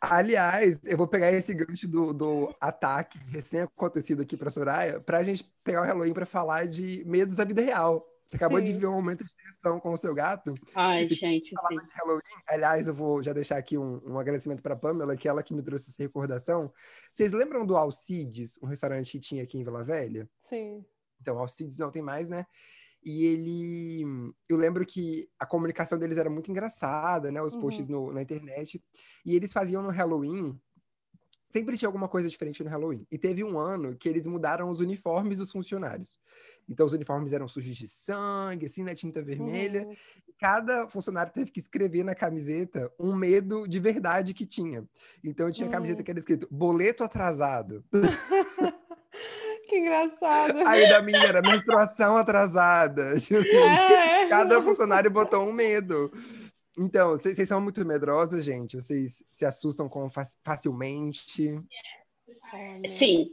Aliás, 0.00 0.80
eu 0.84 0.96
vou 0.96 1.06
pegar 1.06 1.30
esse 1.32 1.52
gancho 1.52 1.86
do, 1.86 2.14
do 2.14 2.56
ataque 2.58 3.18
recém-acontecido 3.30 4.22
aqui 4.22 4.36
para 4.38 4.50
Soraya, 4.50 5.00
para 5.00 5.18
a 5.18 5.22
gente 5.22 5.44
pegar 5.62 5.82
o 5.82 5.84
Halloween 5.84 6.14
para 6.14 6.26
falar 6.26 6.66
de 6.66 7.04
medos 7.06 7.36
da 7.36 7.44
vida 7.44 7.60
real. 7.60 8.06
Você 8.28 8.36
acabou 8.36 8.58
sim. 8.58 8.64
de 8.64 8.72
ver 8.74 8.86
um 8.86 8.92
momento 8.92 9.24
de 9.24 9.34
tensão 9.34 9.80
com 9.80 9.90
o 9.90 9.96
seu 9.96 10.14
gato. 10.14 10.52
Ai, 10.74 11.08
gente. 11.08 11.54
Falar 11.54 11.82
de 11.82 11.92
Halloween. 11.94 12.20
Aliás, 12.46 12.86
eu 12.86 12.94
vou 12.94 13.22
já 13.22 13.32
deixar 13.32 13.56
aqui 13.56 13.78
um, 13.78 14.02
um 14.06 14.18
agradecimento 14.18 14.62
para 14.62 14.76
Pamela, 14.76 15.16
que 15.16 15.26
é 15.26 15.30
ela 15.30 15.42
que 15.42 15.54
me 15.54 15.62
trouxe 15.62 15.90
essa 15.90 16.02
recordação. 16.02 16.70
Vocês 17.10 17.32
lembram 17.32 17.64
do 17.64 17.74
Alcides, 17.74 18.58
um 18.62 18.66
restaurante 18.66 19.12
que 19.12 19.20
tinha 19.20 19.42
aqui 19.42 19.58
em 19.58 19.64
Vila 19.64 19.82
Velha? 19.82 20.28
Sim. 20.38 20.84
Então, 21.20 21.38
Alcides 21.38 21.78
não 21.78 21.90
tem 21.90 22.02
mais, 22.02 22.28
né? 22.28 22.44
E 23.02 23.24
ele. 23.24 24.34
Eu 24.46 24.58
lembro 24.58 24.84
que 24.84 25.26
a 25.38 25.46
comunicação 25.46 25.98
deles 25.98 26.18
era 26.18 26.28
muito 26.28 26.50
engraçada, 26.50 27.32
né? 27.32 27.40
Os 27.40 27.54
uhum. 27.54 27.62
posts 27.62 27.88
no, 27.88 28.12
na 28.12 28.20
internet. 28.20 28.82
E 29.24 29.34
eles 29.34 29.54
faziam 29.54 29.82
no 29.82 29.88
Halloween 29.88 30.60
sempre 31.48 31.76
tinha 31.76 31.88
alguma 31.88 32.08
coisa 32.08 32.28
diferente 32.28 32.62
no 32.62 32.70
Halloween. 32.70 33.06
E 33.10 33.18
teve 33.18 33.42
um 33.42 33.58
ano 33.58 33.96
que 33.96 34.08
eles 34.08 34.26
mudaram 34.26 34.68
os 34.68 34.80
uniformes 34.80 35.38
dos 35.38 35.50
funcionários. 35.50 36.16
Então, 36.68 36.84
os 36.84 36.92
uniformes 36.92 37.32
eram 37.32 37.48
sujos 37.48 37.76
de 37.76 37.88
sangue, 37.88 38.66
assim, 38.66 38.82
na 38.82 38.94
tinta 38.94 39.22
vermelha. 39.22 39.86
Uhum. 39.86 39.96
Cada 40.38 40.86
funcionário 40.88 41.32
teve 41.32 41.50
que 41.50 41.58
escrever 41.58 42.04
na 42.04 42.14
camiseta 42.14 42.92
um 42.98 43.14
medo 43.14 43.66
de 43.66 43.80
verdade 43.80 44.34
que 44.34 44.44
tinha. 44.44 44.84
Então, 45.24 45.50
tinha 45.50 45.66
uhum. 45.66 45.72
camiseta 45.72 46.02
que 46.02 46.10
era 46.10 46.20
escrito 46.20 46.46
boleto 46.50 47.02
atrasado. 47.02 47.82
que 49.68 49.78
engraçado. 49.78 50.66
Aí 50.66 50.88
da 50.88 51.02
minha 51.02 51.24
era 51.24 51.42
menstruação 51.42 52.16
atrasada. 52.16 53.16
Tipo 53.20 53.40
assim, 53.40 53.56
é, 53.56 54.28
cada 54.28 54.60
funcionário 54.62 55.10
botou 55.10 55.42
um 55.48 55.52
medo. 55.52 56.12
Então, 56.78 57.10
vocês 57.10 57.48
são 57.48 57.60
muito 57.60 57.84
medrosas, 57.84 58.44
gente? 58.44 58.76
Vocês 58.76 59.24
se 59.32 59.44
assustam 59.44 59.88
com 59.88 60.08
facilmente? 60.42 61.60
Sim. 62.88 63.30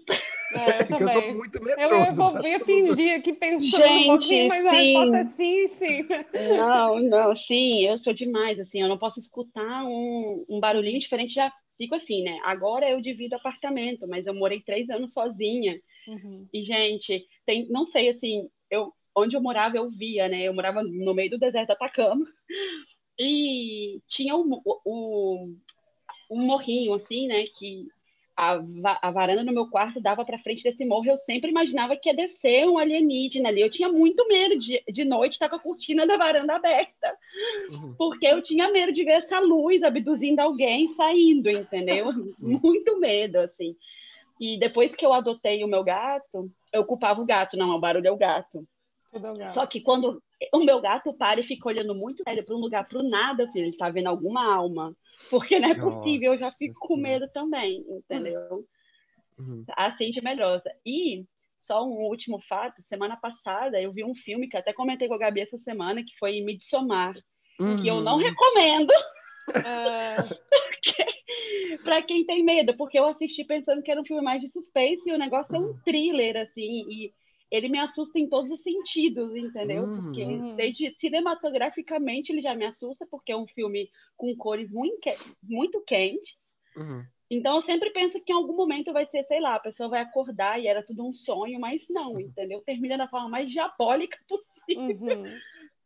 É, 0.53 0.81
eu, 0.81 0.87
Porque 0.87 1.03
eu 1.03 1.09
sou 1.09 1.33
muito 1.35 1.63
medroso. 1.63 2.21
Eu, 2.21 2.27
eu 2.27 2.59
vou 2.59 2.65
fingir 2.65 3.15
aqui 3.15 3.33
pensando 3.33 3.83
gente, 3.83 4.03
um 4.03 4.05
pouquinho, 4.07 4.47
mas 4.47 4.63
sim. 4.63 4.67
a 4.67 4.71
resposta 4.71 5.17
é 5.17 5.23
sim, 5.23 5.67
sim. 5.67 6.07
Não, 6.57 6.99
não, 6.99 7.35
sim, 7.35 7.85
eu 7.85 7.97
sou 7.97 8.13
demais, 8.13 8.59
assim, 8.59 8.81
eu 8.81 8.87
não 8.87 8.97
posso 8.97 9.19
escutar 9.19 9.83
um, 9.85 10.45
um 10.49 10.59
barulhinho 10.59 10.99
diferente, 10.99 11.33
já 11.33 11.51
fico 11.77 11.95
assim, 11.95 12.23
né? 12.23 12.39
Agora 12.43 12.89
eu 12.89 13.01
divido 13.01 13.35
apartamento, 13.35 14.07
mas 14.07 14.25
eu 14.25 14.33
morei 14.33 14.61
três 14.61 14.89
anos 14.89 15.11
sozinha. 15.11 15.79
Uhum. 16.07 16.47
E, 16.53 16.63
gente, 16.63 17.25
tem, 17.45 17.67
não 17.69 17.85
sei, 17.85 18.09
assim, 18.09 18.49
eu, 18.69 18.93
onde 19.15 19.35
eu 19.35 19.41
morava 19.41 19.77
eu 19.77 19.89
via, 19.89 20.27
né? 20.27 20.43
Eu 20.43 20.53
morava 20.53 20.83
no 20.83 21.13
meio 21.13 21.31
do 21.31 21.39
deserto 21.39 21.71
Atacama. 21.71 22.25
E 23.17 24.01
tinha 24.07 24.35
um, 24.35 24.61
um, 24.85 25.57
um 26.29 26.41
morrinho, 26.41 26.93
assim, 26.93 27.27
né? 27.27 27.45
Que 27.57 27.87
a, 28.35 28.59
a 29.01 29.11
varanda 29.11 29.43
no 29.43 29.53
meu 29.53 29.69
quarto 29.69 30.01
dava 30.01 30.25
para 30.25 30.39
frente 30.39 30.63
desse 30.63 30.85
morro. 30.85 31.07
Eu 31.07 31.17
sempre 31.17 31.49
imaginava 31.49 31.95
que 31.95 32.09
ia 32.09 32.15
descer 32.15 32.67
um 32.67 32.77
alienígena 32.77 33.49
ali. 33.49 33.61
Eu 33.61 33.69
tinha 33.69 33.87
muito 33.87 34.27
medo 34.27 34.57
de, 34.57 34.83
de 34.91 35.05
noite 35.05 35.33
estar 35.33 35.47
com 35.47 35.55
a 35.55 35.59
cortina 35.59 36.05
da 36.05 36.17
varanda 36.17 36.55
aberta, 36.55 37.17
uhum. 37.69 37.95
porque 37.97 38.25
eu 38.25 38.41
tinha 38.41 38.69
medo 38.71 38.91
de 38.91 39.03
ver 39.03 39.13
essa 39.13 39.39
luz 39.39 39.81
abduzindo 39.83 40.41
alguém 40.41 40.89
saindo, 40.89 41.49
entendeu? 41.49 42.07
Uhum. 42.07 42.33
muito 42.39 42.99
medo, 42.99 43.37
assim. 43.37 43.75
E 44.39 44.59
depois 44.59 44.93
que 44.93 45.05
eu 45.05 45.13
adotei 45.13 45.63
o 45.63 45.67
meu 45.67 45.83
gato, 45.83 46.51
eu 46.73 46.83
culpava 46.83 47.21
o 47.21 47.25
gato. 47.25 47.55
Não, 47.55 47.69
o 47.69 47.79
barulho 47.79 48.07
é 48.07 48.11
o 48.11 48.17
gato. 48.17 48.67
É 49.39 49.47
Só 49.47 49.65
que 49.65 49.79
quando 49.79 50.21
o 50.53 50.63
meu 50.63 50.81
gato 50.81 51.13
para 51.13 51.39
e 51.39 51.43
fica 51.43 51.69
olhando 51.69 51.95
muito 51.95 52.23
sério 52.23 52.43
para 52.43 52.55
um 52.55 52.59
lugar 52.59 52.87
para 52.87 52.99
o 52.99 53.09
nada, 53.09 53.49
filho, 53.51 53.65
ele 53.65 53.77
tá 53.77 53.89
vendo 53.89 54.07
alguma 54.07 54.53
alma. 54.53 54.95
Porque 55.29 55.59
não 55.59 55.69
é 55.69 55.75
possível, 55.75 56.31
Nossa, 56.31 56.43
eu 56.43 56.49
já 56.49 56.51
fico 56.51 56.79
com 56.79 56.97
medo 56.97 57.27
também, 57.33 57.85
entendeu? 57.89 58.65
Uhum. 59.37 59.63
Assim 59.75 60.11
de 60.11 60.21
medrosa. 60.21 60.69
E 60.85 61.25
só 61.59 61.83
um 61.85 62.03
último 62.03 62.39
fato, 62.41 62.81
semana 62.81 63.17
passada 63.17 63.81
eu 63.81 63.91
vi 63.91 64.03
um 64.03 64.15
filme 64.15 64.47
que 64.47 64.57
até 64.57 64.73
comentei 64.73 65.07
com 65.07 65.15
a 65.15 65.17
Gabi 65.17 65.41
essa 65.41 65.57
semana, 65.57 66.03
que 66.03 66.17
foi 66.17 66.41
Midsommar, 66.41 67.15
uhum. 67.59 67.81
que 67.81 67.87
eu 67.87 68.01
não 68.01 68.17
uhum. 68.17 68.23
recomendo. 68.23 68.91
É... 69.65 70.15
para 71.83 72.01
quem 72.01 72.25
tem 72.25 72.43
medo, 72.43 72.75
porque 72.75 72.97
eu 72.97 73.05
assisti 73.05 73.43
pensando 73.43 73.81
que 73.81 73.91
era 73.91 74.01
um 74.01 74.05
filme 74.05 74.21
mais 74.21 74.41
de 74.41 74.47
suspense 74.47 75.07
e 75.07 75.13
o 75.13 75.17
negócio 75.17 75.55
é 75.55 75.59
um 75.59 75.67
uhum. 75.67 75.79
thriller, 75.83 76.37
assim, 76.37 76.85
e 76.89 77.13
ele 77.51 77.69
me 77.69 77.79
assusta 77.79 78.19
em 78.19 78.27
todos 78.27 78.51
os 78.51 78.61
sentidos, 78.61 79.35
entendeu? 79.35 79.83
Uhum. 79.83 80.03
Porque 80.03 80.25
desde 80.55 80.91
cinematograficamente 80.91 82.31
ele 82.31 82.41
já 82.41 82.55
me 82.55 82.65
assusta, 82.65 83.05
porque 83.09 83.31
é 83.31 83.37
um 83.37 83.47
filme 83.47 83.89
com 84.17 84.35
cores 84.35 84.69
muito, 84.69 84.99
muito 85.43 85.81
quentes. 85.81 86.37
Uhum. 86.75 87.03
Então 87.29 87.55
eu 87.55 87.61
sempre 87.61 87.89
penso 87.89 88.21
que 88.21 88.31
em 88.31 88.35
algum 88.35 88.55
momento 88.55 88.93
vai 88.93 89.05
ser, 89.05 89.23
sei 89.23 89.39
lá, 89.39 89.55
a 89.55 89.59
pessoa 89.59 89.89
vai 89.89 90.01
acordar 90.01 90.59
e 90.59 90.67
era 90.67 90.83
tudo 90.83 91.07
um 91.07 91.13
sonho, 91.13 91.59
mas 91.59 91.85
não, 91.89 92.13
uhum. 92.13 92.19
entendeu? 92.19 92.61
Termina 92.61 92.97
da 92.97 93.07
forma 93.07 93.29
mais 93.29 93.49
diabólica 93.49 94.17
possível. 94.27 95.19
Uhum. 95.19 95.37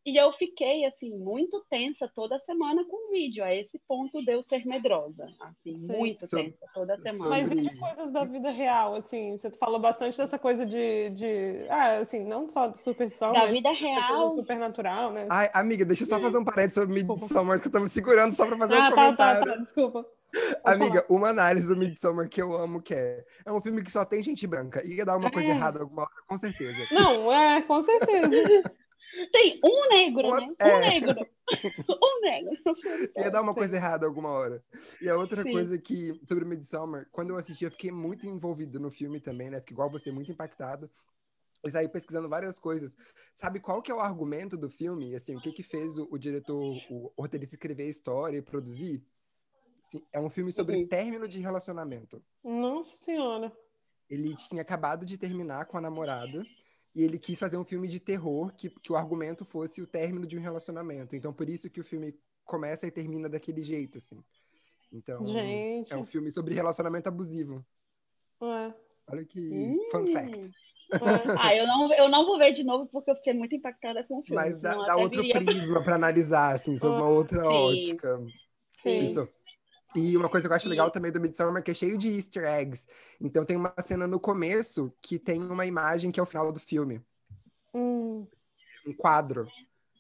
E 0.06 0.16
eu 0.16 0.32
fiquei, 0.32 0.86
assim, 0.86 1.12
muito 1.12 1.64
tensa 1.70 2.08
toda 2.08 2.40
semana 2.40 2.84
com 2.86 3.10
o 3.10 3.12
vídeo. 3.12 3.44
A 3.44 3.54
esse 3.54 3.78
ponto 3.88 4.24
de 4.24 4.34
eu 4.34 4.42
ser 4.42 4.66
medrosa. 4.66 5.28
Assim, 5.42 5.78
Sim. 5.78 5.88
muito 5.88 6.28
tensa 6.28 6.66
toda 6.74 6.98
semana. 6.98 7.30
Mas 7.30 7.52
e 7.52 7.62
de 7.62 7.78
coisas 7.78 8.12
da 8.12 8.24
vida 8.24 8.50
real, 8.50 8.96
assim? 8.96 9.38
Você 9.38 9.52
falou 9.52 9.80
bastante 9.80 10.18
dessa 10.18 10.40
coisa 10.40 10.66
de... 10.66 11.10
de 11.10 11.66
ah, 11.70 11.98
assim, 11.98 12.24
não 12.24 12.48
só 12.48 12.68
de 12.68 12.80
superstição, 12.80 13.34
Da 13.34 13.46
vida 13.46 13.72
real. 13.72 14.36
Supernatural, 14.36 15.12
né? 15.12 15.28
Ai, 15.30 15.50
amiga, 15.54 15.84
deixa 15.84 16.04
eu 16.04 16.08
só 16.08 16.20
fazer 16.20 16.38
um 16.38 16.46
parênteses 16.46 16.76
sobre 16.76 17.04
Midsommar, 17.04 17.62
que 17.62 17.68
eu 17.68 17.72
tô 17.72 17.80
me 17.80 17.90
segurando 17.90 18.34
só 18.34 18.46
pra 18.46 18.58
fazer 18.58 18.76
ah, 18.76 18.88
um 18.88 18.92
comentário. 18.92 19.14
Ah, 19.14 19.16
tá, 19.16 19.46
tá, 19.46 19.52
tá, 19.52 19.58
desculpa. 19.58 20.06
Amiga, 20.64 21.06
uma 21.10 21.30
análise 21.30 21.68
do 21.68 21.76
Midsommar 21.76 22.30
que 22.30 22.42
eu 22.42 22.54
amo, 22.54 22.82
que 22.82 22.94
é... 22.94 23.26
É 23.46 23.52
um 23.52 23.62
filme 23.62 23.84
que 23.84 23.92
só 23.92 24.06
tem 24.06 24.24
gente 24.24 24.48
branca. 24.48 24.86
Ia 24.88 25.06
dar 25.06 25.18
uma 25.18 25.28
é. 25.28 25.32
coisa 25.32 25.50
errada 25.50 25.82
alguma 25.82 26.04
hora, 26.04 26.12
com 26.28 26.38
certeza. 26.38 26.80
Não, 26.92 27.32
é, 27.32 27.62
com 27.62 27.82
certeza. 27.82 28.30
Tem 29.32 29.60
um 29.64 29.88
negro, 29.90 30.36
né? 30.36 30.56
É. 30.60 30.70
Um 30.70 30.80
negro. 30.82 31.28
um 31.90 32.22
negro. 32.22 33.12
Ia 33.18 33.32
dar 33.32 33.42
uma 33.42 33.56
coisa 33.56 33.76
errada 33.76 34.06
alguma 34.06 34.30
hora. 34.30 34.64
E 35.02 35.10
a 35.10 35.18
outra 35.18 35.42
Sim. 35.42 35.52
coisa 35.52 35.80
que, 35.80 36.20
sobre 36.28 36.44
o 36.44 36.48
Midsommar, 36.48 37.08
quando 37.12 37.32
eu 37.32 37.38
assisti, 37.38 37.66
eu 37.66 37.72
fiquei 37.72 37.92
muito 37.92 38.28
envolvido 38.28 38.80
no 38.80 38.92
filme 38.92 39.20
também, 39.20 39.50
né? 39.50 39.60
Porque 39.60 39.74
igual 39.74 39.90
você, 39.90 40.12
muito 40.12 40.32
impactado. 40.32 40.90
E 41.66 41.72
saí 41.72 41.90
pesquisando 41.90 42.30
várias 42.30 42.60
coisas. 42.60 42.96
Sabe 43.34 43.60
qual 43.60 43.82
que 43.82 43.92
é 43.92 43.96
o 43.96 44.00
argumento 44.00 44.56
do 44.56 44.70
filme? 44.70 45.16
Assim, 45.16 45.36
o 45.36 45.42
que 45.42 45.52
que 45.52 45.64
fez 45.64 45.98
o, 45.98 46.08
o 46.12 46.18
diretor, 46.18 46.76
o 46.90 47.12
roteirista 47.18 47.56
escrever 47.56 47.84
a 47.84 47.90
história 47.90 48.38
e 48.38 48.42
produzir? 48.42 49.04
Assim, 49.84 50.06
é 50.14 50.20
um 50.20 50.30
filme 50.30 50.52
sobre 50.52 50.76
uhum. 50.76 50.88
término 50.88 51.28
de 51.28 51.40
relacionamento. 51.40 52.24
Nossa 52.44 52.96
Senhora! 52.96 53.52
Ele 54.10 54.36
tinha 54.36 54.62
acabado 54.62 55.06
de 55.06 55.18
terminar 55.18 55.66
com 55.66 55.78
a 55.78 55.82
namorada 55.82 56.46
e 56.96 57.04
ele 57.04 57.20
quis 57.20 57.40
fazer 57.40 57.58
um 57.58 57.64
filme 57.64 57.88
de 57.88 58.00
terror 58.00 58.54
que, 58.56 58.70
que 58.70 58.92
o 58.92 58.96
argumento 58.96 59.46
fosse 59.46 59.82
o 59.82 59.88
término 59.88 60.26
de 60.26 60.38
um 60.38 60.42
relacionamento. 60.42 61.16
Então, 61.16 61.32
por 61.32 61.48
isso 61.48 61.70
que 61.70 61.80
o 61.80 61.84
filme 61.84 62.16
começa 62.44 62.88
e 62.88 62.92
termina 62.92 63.30
daquele 63.30 63.62
jeito, 63.62 63.98
assim. 64.00 64.24
Então, 64.92 65.24
Gente. 65.26 65.94
é 65.94 65.98
um 65.98 66.06
filme 66.06 66.32
sobre 66.32 66.56
relacionamento 66.56 67.08
abusivo. 67.08 67.64
Ué. 68.42 68.74
Olha 69.08 69.26
que 69.26 69.40
hum. 69.40 69.80
fun 69.92 70.08
fact. 70.08 70.52
ah, 71.40 71.56
eu 71.56 71.68
não, 71.68 71.94
eu 71.94 72.10
não 72.10 72.26
vou 72.26 72.40
ver 72.40 72.52
de 72.52 72.64
novo 72.64 72.88
porque 72.88 73.12
eu 73.12 73.16
fiquei 73.16 73.34
muito 73.34 73.56
impactada 73.56 74.04
com 74.04 74.20
o 74.20 74.24
filme. 74.24 74.42
Mas 74.42 74.60
dá, 74.60 74.74
dá 74.74 74.96
outro 74.96 75.22
viria... 75.22 75.44
prisma 75.44 75.84
para 75.84 75.96
analisar, 75.96 76.56
assim, 76.56 76.76
sob 76.78 76.96
uma 76.96 77.08
outra 77.08 77.42
Sim. 77.42 77.48
ótica. 77.48 78.26
Sim. 78.74 79.04
Isso. 79.04 79.30
E 79.96 80.16
uma 80.16 80.30
coisa 80.30 80.48
que 80.48 80.52
eu 80.52 80.56
acho 80.56 80.70
legal 80.70 80.92
também 80.92 81.12
do 81.12 81.20
Midsommar 81.20 81.62
é 81.62 81.64
que 81.64 81.72
é 81.72 81.74
cheio 81.74 81.98
de 81.98 82.10
easter 82.10 82.44
eggs. 82.44 82.88
Então 83.20 83.44
tem 83.44 83.58
uma 83.58 83.74
cena 83.82 84.06
no 84.06 84.20
começo 84.20 84.94
que 85.02 85.18
tem 85.18 85.42
uma 85.44 85.66
imagem 85.66 86.12
que 86.12 86.20
é 86.20 86.24
o 86.24 86.28
final 86.28 86.52
do 86.52 86.60
filme. 86.60 87.02
Hum. 87.74 88.28
Um 88.86 88.94
quadro. 88.94 89.48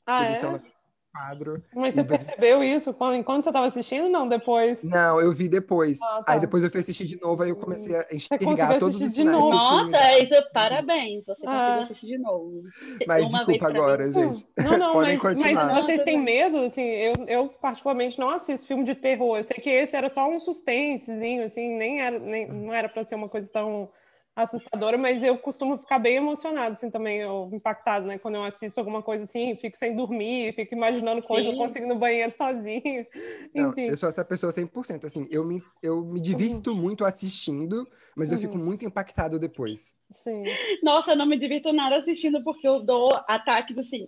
Ah, 0.05 0.25
Eles 0.25 0.31
é? 0.31 0.35
estão 0.35 0.78
quadro. 1.13 1.63
Mas 1.75 1.93
você 1.95 2.03
você- 2.03 2.07
percebeu 2.25 2.63
isso 2.63 2.93
quando, 2.93 3.15
enquanto 3.15 3.43
você 3.43 3.49
estava 3.49 3.67
assistindo? 3.67 4.09
Não, 4.09 4.27
depois. 4.27 4.83
Não, 4.83 5.19
eu 5.19 5.31
vi 5.31 5.49
depois. 5.49 5.99
Ah, 6.01 6.23
tá. 6.23 6.33
Aí 6.33 6.39
depois 6.39 6.63
eu 6.63 6.69
fui 6.69 6.79
assistir 6.81 7.05
de 7.05 7.19
novo, 7.19 7.43
aí 7.43 7.49
eu 7.49 7.55
comecei 7.55 7.95
a 7.95 8.05
enxergar 8.11 8.45
conseguiu 8.45 8.79
todos 8.79 8.95
os 9.01 9.09
de 9.09 9.15
sinais. 9.15 9.37
novo? 9.37 9.49
Nossa, 9.53 10.17
isso, 10.19 10.33
parabéns. 10.53 11.25
Você 11.25 11.41
conseguiu 11.45 11.49
Ah. 11.51 11.81
assistir 11.81 12.07
de 12.07 12.17
novo. 12.17 12.61
Mas 13.07 13.27
Uma 13.27 13.37
desculpa 13.37 13.59
pra 13.59 13.69
mim. 13.69 13.75
agora, 13.79 14.11
gente. 14.11 14.47
Não, 14.57 14.77
não, 14.77 14.93
Podem 14.93 15.17
mas, 15.17 15.23
mas 15.23 15.41
continuar. 15.43 15.81
vocês 15.83 15.97
Não, 15.99 16.05
têm 16.05 16.17
medo? 16.21 16.57
Assim, 16.59 16.83
eu, 16.83 17.13
eu 17.27 17.47
particularmente 17.61 18.19
não 18.19 18.29
assisto 18.29 18.67
filme 18.67 18.83
de 18.83 18.95
terror. 18.95 19.37
Eu 19.37 19.43
sei 19.43 19.57
que 19.57 19.69
esse 19.69 19.95
era 19.95 20.09
só 20.09 20.27
um 20.29 20.39
suspensezinho, 20.39 21.43
assim, 21.43 21.75
nem 21.77 22.01
era, 22.01 22.19
nem, 22.19 22.47
não 22.47 22.73
era 22.73 22.87
para 22.87 23.03
ser 23.03 23.15
uma 23.15 23.27
coisa 23.29 23.49
tão 23.51 23.89
assustadora, 24.35 24.97
mas 24.97 25.21
eu 25.23 25.37
costumo 25.37 25.77
ficar 25.77 25.99
bem 25.99 26.15
emocionado, 26.15 26.73
assim, 26.73 26.89
também, 26.89 27.19
eu, 27.19 27.49
impactado, 27.53 28.05
né? 28.07 28.17
Quando 28.17 28.35
eu 28.35 28.43
assisto 28.43 28.79
alguma 28.79 29.01
coisa 29.03 29.25
assim, 29.25 29.55
fico 29.57 29.75
sem 29.77 29.95
dormir, 29.95 30.53
fico 30.55 30.73
imaginando 30.75 31.21
coisas, 31.23 31.49
não 31.51 31.57
consigo 31.57 31.85
ir 31.85 31.89
no 31.89 31.99
banheiro 31.99 32.31
sozinho. 32.35 33.05
Não, 33.53 33.69
Enfim. 33.71 33.81
eu 33.85 33.97
sou 33.97 34.09
essa 34.09 34.23
pessoa 34.25 34.51
100%. 34.51 35.05
Assim, 35.05 35.27
eu 35.29 35.43
me, 35.45 35.61
eu 35.81 36.03
me 36.05 36.19
divirto 36.21 36.73
muito 36.75 37.05
assistindo, 37.05 37.87
mas 38.15 38.31
eu 38.31 38.37
fico 38.39 38.57
Uhum. 38.57 38.65
muito 38.65 38.85
impactado 38.85 39.39
depois. 39.39 39.93
Sim. 40.11 40.57
Nossa, 40.81 41.11
eu 41.11 41.15
não 41.15 41.25
me 41.25 41.37
divirto 41.37 41.71
nada 41.71 41.97
assistindo 41.97 42.43
porque 42.43 42.67
eu 42.67 42.81
dou 42.83 43.09
ataques 43.27 43.77
assim. 43.77 44.07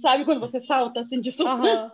Sabe 0.00 0.24
quando 0.24 0.40
você 0.40 0.60
salta 0.60 1.00
assim 1.00 1.20
de 1.20 1.30
susto? 1.32 1.46
Aham. 1.48 1.90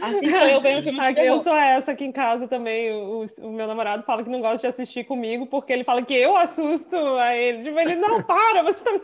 Assim 0.00 0.30
sou 0.30 0.48
eu 0.48 0.60
vendo 0.60 0.82
filme 0.82 0.98
de 1.00 1.06
Aqui, 1.06 1.20
eu 1.20 1.24
terror. 1.24 1.40
sou 1.40 1.54
essa 1.54 1.92
aqui 1.92 2.04
em 2.04 2.12
casa 2.12 2.48
também. 2.48 2.90
O, 2.92 3.24
o 3.42 3.52
meu 3.52 3.66
namorado 3.66 4.02
fala 4.04 4.24
que 4.24 4.30
não 4.30 4.40
gosta 4.40 4.58
de 4.58 4.66
assistir 4.66 5.04
comigo 5.04 5.46
porque 5.46 5.72
ele 5.72 5.84
fala 5.84 6.02
que 6.02 6.14
eu 6.14 6.36
assusto 6.36 6.96
a 6.96 7.34
ele. 7.36 7.64
Tipo, 7.64 7.78
ele, 7.78 7.96
não, 7.96 8.22
para, 8.24 8.62
você 8.62 8.82
tá 8.82 8.92
me, 8.92 8.98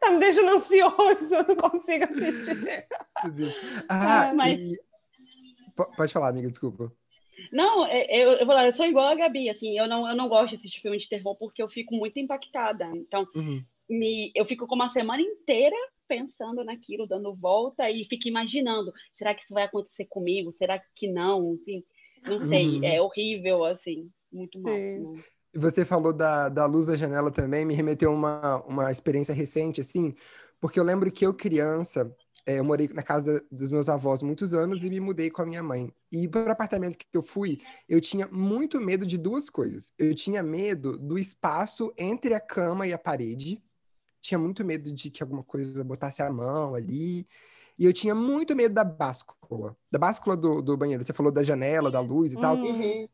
tá 0.00 0.10
me 0.12 0.18
deixando 0.20 0.50
ansioso, 0.50 1.34
eu 1.34 1.44
não 1.48 1.56
consigo 1.56 2.04
assistir. 2.04 2.86
Ah, 3.88 4.32
mas- 4.34 4.58
e... 4.60 4.78
Po- 5.74 5.90
Pode 5.96 6.12
falar, 6.12 6.28
amiga, 6.28 6.48
desculpa. 6.48 6.92
Não, 7.52 7.84
é- 7.86 8.06
eu, 8.10 8.32
eu 8.32 8.46
vou 8.46 8.54
lá, 8.54 8.64
eu 8.66 8.72
sou 8.72 8.86
igual 8.86 9.06
a 9.08 9.14
Gabi, 9.14 9.48
assim, 9.50 9.76
eu 9.78 9.86
não, 9.88 10.08
eu 10.08 10.14
não 10.16 10.28
gosto 10.28 10.50
de 10.50 10.56
assistir 10.56 10.80
filme 10.80 10.98
de 10.98 11.08
terror 11.08 11.36
porque 11.36 11.62
eu 11.62 11.68
fico 11.68 11.94
muito 11.94 12.18
impactada. 12.18 12.86
Então, 12.94 13.26
Uhum. 13.34 13.62
me, 13.88 14.30
eu 14.34 14.44
fico 14.44 14.66
com 14.66 14.74
uma 14.74 14.88
semana 14.90 15.22
inteira 15.22 15.76
pensando 16.08 16.64
naquilo, 16.64 17.06
dando 17.06 17.34
volta 17.36 17.90
e 17.90 18.04
fico 18.06 18.28
imaginando, 18.28 18.92
será 19.12 19.34
que 19.34 19.42
isso 19.44 19.54
vai 19.54 19.64
acontecer 19.64 20.06
comigo? 20.06 20.52
Será 20.52 20.82
que 20.96 21.08
não? 21.12 21.52
Assim, 21.54 21.84
não 22.26 22.40
sei, 22.40 22.80
Uhum. 22.80 22.82
é 22.82 23.00
horrível, 23.02 23.64
assim, 23.64 24.10
muito 24.32 24.58
não. 24.60 24.80
E 25.54 25.58
Você 25.58 25.84
falou 25.84 26.12
da, 26.12 26.48
da 26.48 26.66
luz 26.66 26.86
da 26.86 26.96
janela 26.96 27.30
também, 27.30 27.64
me 27.64 27.74
remeteu 27.74 28.12
uma, 28.12 28.62
uma 28.64 28.90
experiência 28.90 29.34
recente, 29.34 29.80
assim, 29.80 30.14
porque 30.60 30.78
eu 30.78 30.84
lembro 30.84 31.10
que 31.10 31.24
eu, 31.26 31.32
criança, 31.34 32.14
eh, 32.46 32.58
eu 32.58 32.64
morei 32.64 32.88
na 32.88 33.02
casa 33.02 33.44
dos 33.50 33.70
meus 33.70 33.88
avós 33.88 34.20
muitos 34.22 34.52
anos 34.54 34.84
e 34.84 34.90
me 34.90 35.00
mudei 35.00 35.30
com 35.30 35.42
a 35.42 35.46
minha 35.46 35.62
mãe. 35.62 35.92
E 36.12 36.28
para 36.28 36.48
o 36.48 36.52
apartamento 36.52 36.98
que 36.98 37.06
eu 37.14 37.22
fui, 37.22 37.60
eu 37.88 38.00
tinha 38.00 38.26
muito 38.28 38.80
medo 38.80 39.06
de 39.06 39.16
duas 39.18 39.48
coisas. 39.50 39.92
Eu 39.98 40.14
tinha 40.14 40.42
medo 40.42 40.98
do 40.98 41.18
espaço 41.18 41.92
entre 41.96 42.34
a 42.34 42.40
cama 42.40 42.86
e 42.86 42.92
a 42.92 42.98
parede, 42.98 43.62
tinha 44.28 44.38
muito 44.38 44.64
medo 44.64 44.92
de 44.92 45.10
que 45.10 45.22
alguma 45.22 45.42
coisa 45.42 45.82
botasse 45.82 46.22
a 46.22 46.30
mão 46.30 46.74
ali. 46.74 47.26
E 47.78 47.84
eu 47.84 47.92
tinha 47.92 48.14
muito 48.14 48.54
medo 48.54 48.74
da 48.74 48.84
báscula, 48.84 49.76
da 49.90 49.98
báscula 49.98 50.36
do, 50.36 50.60
do 50.60 50.76
banheiro. 50.76 51.02
Você 51.02 51.12
falou 51.12 51.32
da 51.32 51.42
janela, 51.42 51.90
da 51.90 52.00
luz 52.00 52.32
e 52.32 52.40
tal. 52.40 52.56
Hum. 52.56 52.70
Uhum. 52.70 53.08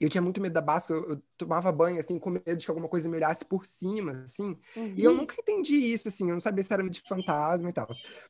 Eu 0.00 0.08
tinha 0.08 0.22
muito 0.22 0.40
medo 0.40 0.54
da 0.54 0.62
báscula, 0.62 0.98
eu, 0.98 1.10
eu 1.10 1.22
tomava 1.36 1.70
banho, 1.70 2.00
assim, 2.00 2.18
com 2.18 2.30
medo 2.30 2.56
de 2.56 2.64
que 2.64 2.70
alguma 2.70 2.88
coisa 2.88 3.06
me 3.06 3.16
olhasse 3.16 3.44
por 3.44 3.66
cima, 3.66 4.22
assim. 4.24 4.56
Uhum. 4.74 4.94
E 4.96 5.04
eu 5.04 5.12
nunca 5.12 5.34
entendi 5.38 5.74
isso, 5.74 6.08
assim, 6.08 6.26
eu 6.26 6.34
não 6.34 6.40
sabia 6.40 6.62
se 6.62 6.72
era 6.72 6.88
de 6.88 7.02
fantasma 7.06 7.68
e 7.68 7.72
tal. 7.72 7.86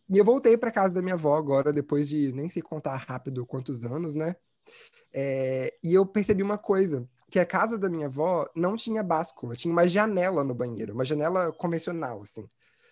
E 0.08 0.18
eu 0.18 0.24
voltei 0.24 0.56
para 0.56 0.72
casa 0.72 0.96
da 0.96 1.02
minha 1.02 1.14
avó 1.14 1.36
agora, 1.36 1.72
depois 1.72 2.08
de 2.08 2.32
nem 2.32 2.50
sei 2.50 2.60
contar 2.60 2.96
rápido 2.96 3.46
quantos 3.46 3.84
anos, 3.84 4.16
né? 4.16 4.34
É, 5.12 5.72
e 5.80 5.94
eu 5.94 6.04
percebi 6.04 6.42
uma 6.42 6.58
coisa, 6.58 7.08
que 7.30 7.38
a 7.38 7.46
casa 7.46 7.78
da 7.78 7.88
minha 7.88 8.06
avó 8.06 8.46
não 8.54 8.76
tinha 8.76 9.02
báscula, 9.02 9.54
tinha 9.56 9.72
uma 9.72 9.86
janela 9.88 10.42
no 10.42 10.54
banheiro, 10.54 10.92
uma 10.92 11.04
janela 11.04 11.52
convencional, 11.52 12.22
assim. 12.22 12.48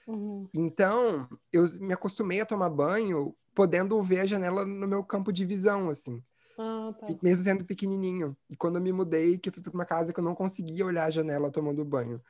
Uhum. 0.07 0.49
Então, 0.55 1.29
eu 1.53 1.65
me 1.81 1.93
acostumei 1.93 2.41
a 2.41 2.47
tomar 2.47 2.71
banho 2.71 3.35
podendo 3.55 4.01
ver 4.03 4.21
a 4.21 4.25
janela 4.27 4.65
no 4.65 4.87
meu 4.87 5.03
campo 5.05 5.33
de 5.33 5.45
visão, 5.45 5.91
assim 5.91 6.23
Ah, 6.57 6.95
tá. 6.99 7.07
mesmo 7.23 7.45
sendo 7.45 7.65
pequenininho. 7.65 8.37
E 8.49 8.57
quando 8.57 8.77
eu 8.77 8.83
me 8.83 8.93
mudei, 8.93 9.37
que 9.39 9.49
eu 9.49 9.53
fui 9.53 9.63
para 9.63 9.73
uma 9.75 9.85
casa 9.85 10.13
que 10.13 10.21
eu 10.21 10.25
não 10.25 10.35
conseguia 10.35 10.87
olhar 10.87 11.05
a 11.05 11.11
janela 11.11 11.51
tomando 11.51 11.85
banho. 11.85 12.23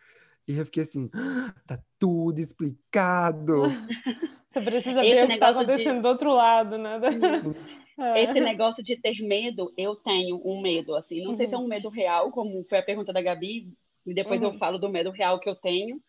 E 0.47 0.57
eu 0.57 0.64
fiquei 0.64 0.83
assim, 0.83 1.11
"Ah, 1.14 1.55
tá 1.66 1.79
tudo 1.99 2.38
explicado. 2.40 3.62
Você 4.51 4.61
precisa 4.62 5.05
Esse 5.05 5.14
ver 5.14 5.25
o 5.25 5.29
que 5.29 5.35
está 5.35 5.47
negócio 5.49 5.66
de- 5.66 5.73
acontecendo 5.73 6.03
do 6.03 6.09
outro 6.09 6.33
lado, 6.33 6.79
né? 6.79 6.99
É. 7.99 8.23
Esse 8.23 8.41
negócio 8.41 8.83
de 8.83 8.97
ter 8.97 9.21
medo, 9.21 9.73
eu 9.77 9.97
tenho 9.97 10.41
um 10.45 10.61
medo, 10.61 10.95
assim. 10.95 11.23
Não 11.23 11.35
sei 11.35 11.49
se 11.49 11.55
é 11.55 11.59
um 11.59 11.67
medo 11.67 11.89
real, 11.89 12.31
como 12.31 12.65
foi 12.69 12.79
a 12.79 12.83
pergunta 12.83 13.13
da 13.13 13.21
Gabi, 13.21 13.73
e 14.07 14.15
depois 14.15 14.41
Uhum. 14.41 14.53
eu 14.53 14.59
falo 14.59 14.79
do 14.79 14.89
medo 14.89 15.11
real 15.11 15.41
que 15.41 15.49
eu 15.49 15.57
tenho, 15.57 16.01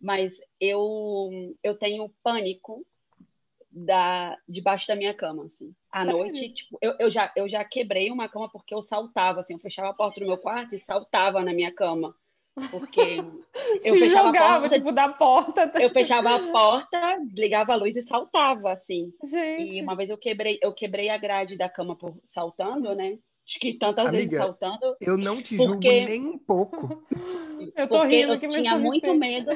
mas 0.00 0.40
eu, 0.60 1.30
eu 1.62 1.76
tenho 1.76 2.12
pânico 2.22 2.84
da, 3.70 4.36
debaixo 4.48 4.88
da 4.88 4.96
minha 4.96 5.14
cama, 5.14 5.44
assim. 5.44 5.72
À 5.92 6.04
Sério? 6.04 6.18
noite, 6.18 6.48
tipo, 6.50 6.76
eu, 6.82 6.94
eu, 6.98 7.10
já, 7.10 7.32
eu 7.36 7.48
já 7.48 7.64
quebrei 7.64 8.10
uma 8.10 8.28
cama 8.28 8.48
porque 8.50 8.74
eu 8.74 8.82
saltava, 8.82 9.40
assim, 9.40 9.54
eu 9.54 9.60
fechava 9.60 9.90
a 9.90 9.94
porta 9.94 10.18
do 10.18 10.26
meu 10.26 10.38
quarto 10.38 10.74
e 10.74 10.80
saltava 10.80 11.42
na 11.44 11.52
minha 11.52 11.72
cama. 11.72 12.14
Porque 12.70 13.00
eu 13.84 13.92
Se 13.94 13.98
fechava 13.98 14.22
a 14.22 14.26
jogava, 14.26 14.60
porta, 14.60 14.78
tipo, 14.78 14.92
da 14.92 15.08
porta. 15.08 15.72
eu 15.80 15.90
fechava 15.90 16.34
a 16.34 16.38
porta, 16.52 17.12
desligava 17.24 17.72
a 17.72 17.76
luz 17.76 17.96
e 17.96 18.02
saltava, 18.02 18.72
assim. 18.72 19.12
Gente, 19.24 19.76
E 19.76 19.82
uma 19.82 19.96
vez 19.96 20.10
eu 20.10 20.18
quebrei, 20.18 20.58
eu 20.62 20.72
quebrei 20.74 21.08
a 21.08 21.16
grade 21.18 21.56
da 21.56 21.68
cama 21.68 21.96
por 21.96 22.14
saltando, 22.24 22.94
né? 22.94 23.18
Acho 23.46 23.58
que 23.58 23.74
tantas 23.74 24.10
vezes 24.10 24.26
Amiga, 24.28 24.38
saltando. 24.44 24.96
Eu 25.00 25.16
não 25.16 25.40
te 25.42 25.56
julgo 25.56 25.72
Porque- 25.74 26.04
nem 26.04 26.20
um 26.26 26.38
pouco. 26.38 27.04
eu 27.76 27.88
tô 27.88 27.98
porque 28.00 28.16
rindo 28.16 28.32
eu 28.32 28.36
aqui, 28.36 28.46
mas 28.46 28.56
tinha 28.56 28.78
muito 28.78 29.06
respeito. 29.12 29.18
medo. 29.18 29.50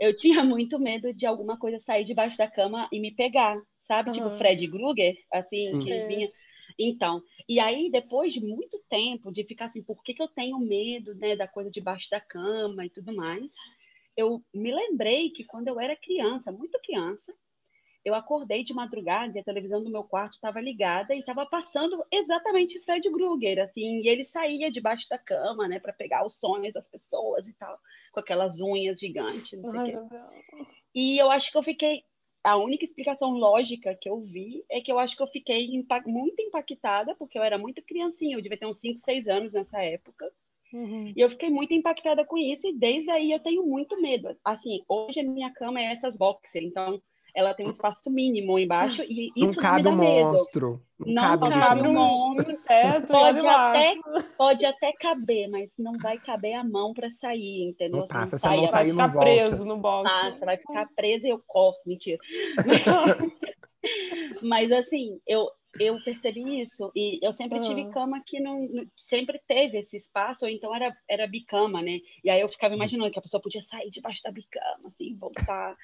Eu 0.00 0.14
tinha 0.16 0.44
muito 0.44 0.78
medo 0.78 1.12
de 1.12 1.26
alguma 1.26 1.58
coisa 1.58 1.78
sair 1.80 2.04
debaixo 2.04 2.38
da 2.38 2.48
cama 2.48 2.88
e 2.92 3.00
me 3.00 3.10
pegar, 3.14 3.60
sabe? 3.86 4.12
Tipo 4.12 4.26
Aham. 4.28 4.38
Fred 4.38 4.68
Krueger, 4.68 5.14
assim, 5.32 5.74
Hum. 5.74 5.80
que 5.80 5.92
É. 5.92 6.30
Então, 6.78 7.22
e 7.48 7.58
aí 7.58 7.90
depois 7.90 8.32
de 8.32 8.40
muito 8.40 8.78
tempo 8.88 9.32
de 9.32 9.44
ficar 9.44 9.66
assim, 9.66 9.82
por 9.82 10.02
que, 10.02 10.14
que 10.14 10.22
eu 10.22 10.28
tenho 10.28 10.58
medo, 10.58 11.14
né, 11.14 11.34
da 11.34 11.48
coisa 11.48 11.70
debaixo 11.70 12.08
da 12.10 12.20
cama 12.20 12.86
e 12.86 12.90
tudo 12.90 13.12
mais, 13.14 13.50
eu 14.16 14.42
me 14.54 14.72
lembrei 14.72 15.30
que 15.30 15.44
quando 15.44 15.68
eu 15.68 15.80
era 15.80 15.96
criança, 15.96 16.52
muito 16.52 16.78
criança, 16.80 17.34
eu 18.04 18.14
acordei 18.14 18.64
de 18.64 18.72
madrugada 18.72 19.36
e 19.36 19.40
a 19.40 19.44
televisão 19.44 19.82
do 19.82 19.90
meu 19.90 20.02
quarto 20.04 20.34
estava 20.34 20.60
ligada 20.60 21.14
e 21.14 21.18
estava 21.20 21.44
passando 21.44 22.02
exatamente 22.10 22.80
Fred 22.80 23.10
Krueger, 23.10 23.60
assim, 23.60 24.00
e 24.00 24.08
ele 24.08 24.24
saía 24.24 24.70
debaixo 24.70 25.06
da 25.08 25.18
cama, 25.18 25.68
né, 25.68 25.78
para 25.78 25.92
pegar 25.92 26.24
os 26.24 26.36
sonhos 26.36 26.72
das 26.72 26.88
pessoas 26.88 27.46
e 27.46 27.52
tal, 27.54 27.78
com 28.12 28.20
aquelas 28.20 28.60
unhas 28.60 28.98
gigantes, 28.98 29.60
não 29.60 29.72
sei 29.84 29.96
o 29.96 30.08
quê. 30.08 30.16
E 30.94 31.18
eu 31.18 31.30
acho 31.30 31.50
que 31.50 31.58
eu 31.58 31.62
fiquei. 31.62 32.02
A 32.48 32.56
única 32.56 32.82
explicação 32.84 33.32
lógica 33.32 33.94
que 33.94 34.08
eu 34.08 34.20
vi 34.20 34.64
é 34.70 34.80
que 34.80 34.90
eu 34.90 34.98
acho 34.98 35.14
que 35.14 35.22
eu 35.22 35.26
fiquei 35.26 35.66
impa- 35.66 36.02
muito 36.06 36.40
impactada, 36.40 37.14
porque 37.14 37.38
eu 37.38 37.42
era 37.42 37.58
muito 37.58 37.82
criancinha, 37.82 38.36
eu 38.36 38.40
devia 38.40 38.58
ter 38.58 38.66
uns 38.66 38.78
5, 38.78 38.98
6 39.00 39.28
anos 39.28 39.52
nessa 39.52 39.82
época. 39.82 40.30
Uhum. 40.72 41.12
E 41.14 41.20
eu 41.20 41.28
fiquei 41.28 41.50
muito 41.50 41.74
impactada 41.74 42.24
com 42.24 42.38
isso, 42.38 42.66
e 42.66 42.72
desde 42.74 43.10
aí 43.10 43.32
eu 43.32 43.40
tenho 43.40 43.66
muito 43.66 44.00
medo. 44.00 44.34
Assim, 44.42 44.82
hoje 44.88 45.20
a 45.20 45.24
minha 45.24 45.52
cama 45.52 45.78
é 45.78 45.92
essas 45.92 46.16
boxer, 46.16 46.62
então 46.62 47.02
ela 47.38 47.54
tem 47.54 47.66
um 47.66 47.70
espaço 47.72 48.10
mínimo 48.10 48.58
embaixo, 48.58 49.02
e 49.02 49.32
Não 49.36 49.48
isso 49.48 49.60
me 49.60 49.62
cabe 49.62 49.82
dá 49.82 49.90
um 49.90 49.96
medo. 49.96 50.30
monstro. 50.30 50.82
Não, 50.98 51.06
Não 51.06 51.14
cabe 51.38 51.44
um 51.46 51.60
cabe 51.60 51.82
um 51.88 51.92
monstro. 51.94 52.44
Pode 53.08 53.46
até, 53.46 53.94
pode 54.36 54.66
até 54.66 54.92
caber, 55.00 55.48
mas 55.48 55.72
não 55.78 55.98
vai 55.98 56.18
caber 56.18 56.54
a 56.54 56.64
mão 56.64 56.92
para 56.92 57.10
sair, 57.12 57.62
entendeu? 57.68 58.00
Não 58.00 58.06
Você 58.06 58.12
passa, 58.12 58.38
se 58.38 58.46
a 58.46 58.48
sai 58.48 58.56
mão 58.56 58.64
a- 58.66 58.70
Vai 58.70 58.84
sair, 58.84 58.92
não 58.92 59.02
ficar 59.02 59.12
volta. 59.12 59.24
preso 59.24 59.64
no 59.64 59.76
box. 59.78 60.10
Ah, 60.10 60.30
você 60.30 60.44
vai 60.44 60.56
ficar 60.56 60.86
presa 60.96 61.26
e 61.26 61.30
eu 61.30 61.42
corro. 61.46 61.76
Mentira. 61.86 62.18
Mas 64.42 64.70
assim, 64.72 65.20
eu, 65.26 65.48
eu 65.78 66.02
percebi 66.04 66.60
isso. 66.62 66.90
E 66.94 67.18
eu 67.22 67.32
sempre 67.32 67.60
tive 67.60 67.82
Aham. 67.82 67.92
cama 67.92 68.22
que 68.24 68.40
não, 68.40 68.60
não- 68.68 68.86
sempre 68.96 69.40
teve 69.46 69.78
esse 69.78 69.96
espaço, 69.96 70.44
ou 70.44 70.50
então 70.50 70.74
era, 70.74 70.96
era 71.08 71.26
bicama, 71.26 71.82
né? 71.82 71.98
E 72.24 72.30
aí 72.30 72.40
eu 72.40 72.48
ficava 72.48 72.74
imaginando 72.74 73.10
que 73.10 73.18
a 73.18 73.22
pessoa 73.22 73.42
podia 73.42 73.62
sair 73.64 73.90
debaixo 73.90 74.22
da 74.22 74.30
bicama, 74.30 74.88
assim, 74.88 75.16
voltar. 75.16 75.76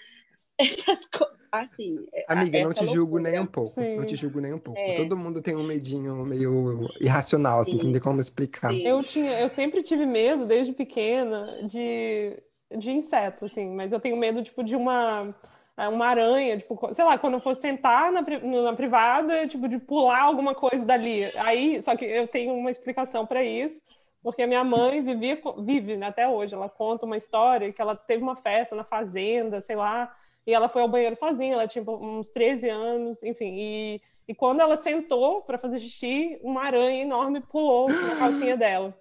Essas 0.58 1.06
coisas. 1.06 1.34
Assim, 1.52 2.04
é- 2.12 2.24
Amiga, 2.28 2.64
não 2.64 2.72
te 2.72 2.84
julgo 2.86 3.12
loucura. 3.12 3.30
nem 3.30 3.40
um 3.40 3.46
pouco. 3.46 3.80
Sim. 3.80 3.96
Não 3.96 4.04
te 4.04 4.16
julgo 4.16 4.40
nem 4.40 4.52
um 4.52 4.58
pouco. 4.58 4.80
É. 4.80 4.96
Todo 4.96 5.16
mundo 5.16 5.40
tem 5.40 5.54
um 5.54 5.62
medinho 5.62 6.24
meio 6.26 6.88
irracional, 7.00 7.60
assim, 7.60 7.72
que 7.72 7.78
não 7.78 7.86
Sim. 7.86 7.92
tem 7.92 8.00
como 8.00 8.18
explicar. 8.18 8.72
Sim. 8.72 8.82
Eu 8.82 9.02
tinha, 9.04 9.38
eu 9.40 9.48
sempre 9.48 9.82
tive 9.82 10.04
medo 10.04 10.46
desde 10.46 10.72
pequena 10.72 11.62
de, 11.64 12.36
de 12.76 12.90
inseto, 12.90 13.44
assim, 13.44 13.70
mas 13.70 13.92
eu 13.92 14.00
tenho 14.00 14.16
medo 14.16 14.42
tipo 14.42 14.64
de 14.64 14.74
uma 14.74 15.32
é, 15.76 15.88
uma 15.88 16.06
aranha, 16.06 16.58
tipo, 16.58 16.78
sei 16.94 17.04
lá, 17.04 17.18
quando 17.18 17.34
eu 17.34 17.40
for 17.40 17.54
sentar 17.54 18.10
na, 18.12 18.22
na 18.22 18.72
privada, 18.74 19.46
tipo 19.46 19.68
de 19.68 19.78
pular 19.78 20.22
alguma 20.22 20.54
coisa 20.54 20.84
dali. 20.84 21.24
Aí, 21.36 21.80
só 21.82 21.96
que 21.96 22.04
eu 22.04 22.26
tenho 22.28 22.54
uma 22.54 22.70
explicação 22.70 23.26
para 23.26 23.42
isso, 23.44 23.80
porque 24.22 24.42
a 24.42 24.46
minha 24.46 24.64
mãe 24.64 25.02
vivia 25.02 25.38
vive 25.58 25.96
né, 25.96 26.06
até 26.06 26.28
hoje, 26.28 26.54
ela 26.54 26.68
conta 26.68 27.06
uma 27.06 27.16
história 27.16 27.72
que 27.72 27.82
ela 27.82 27.94
teve 27.96 28.22
uma 28.22 28.36
festa 28.36 28.74
na 28.76 28.84
fazenda, 28.84 29.60
sei 29.60 29.76
lá, 29.76 30.14
e 30.46 30.52
ela 30.52 30.68
foi 30.68 30.82
ao 30.82 30.88
banheiro 30.88 31.16
sozinha, 31.16 31.54
ela 31.54 31.66
tinha 31.66 31.84
uns 31.88 32.28
13 32.28 32.68
anos, 32.68 33.22
enfim, 33.22 33.54
e, 33.56 34.02
e 34.28 34.34
quando 34.34 34.60
ela 34.60 34.76
sentou 34.76 35.42
para 35.42 35.58
fazer 35.58 35.80
xixi, 35.80 36.38
uma 36.42 36.64
aranha 36.64 37.02
enorme 37.02 37.40
pulou 37.40 37.88
na 37.88 38.16
calcinha 38.16 38.56
dela. 38.56 38.94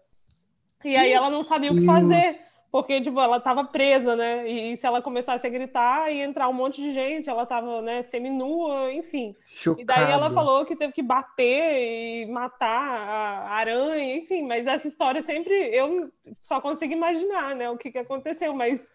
E 0.84 0.96
aí 0.96 1.12
ela 1.12 1.30
não 1.30 1.44
sabia 1.44 1.72
o 1.72 1.76
que 1.76 1.86
fazer, 1.86 2.40
porque 2.72 3.00
tipo, 3.00 3.20
ela 3.20 3.38
estava 3.38 3.64
presa, 3.64 4.16
né? 4.16 4.50
E, 4.50 4.74
e, 4.74 4.78
se 4.78 4.86
ela 4.86 5.02
começasse 5.02 5.46
a 5.46 5.50
gritar 5.50 6.12
e 6.12 6.22
entrar 6.22 6.50
um 6.50 6.54
monte 6.54 6.82
de 6.82 6.92
gente, 6.92 7.30
ela 7.30 7.44
estava 7.44 7.82
né, 7.82 8.02
seminua, 8.02 8.92
enfim. 8.92 9.36
Chocado. 9.46 9.82
E 9.82 9.86
daí 9.86 10.12
ela 10.12 10.32
falou 10.32 10.66
que 10.66 10.76
teve 10.76 10.92
que 10.92 11.02
bater 11.02 12.24
e 12.24 12.26
matar 12.26 13.48
a 13.48 13.50
aranha, 13.52 14.16
enfim, 14.16 14.42
mas 14.42 14.68
essa 14.68 14.88
história 14.88 15.22
sempre 15.22 15.54
eu 15.54 16.10
só 16.40 16.60
consigo 16.60 16.92
imaginar, 16.92 17.56
né, 17.56 17.70
o 17.70 17.78
que, 17.78 17.92
que 17.92 18.00
aconteceu, 18.00 18.54
mas 18.54 18.92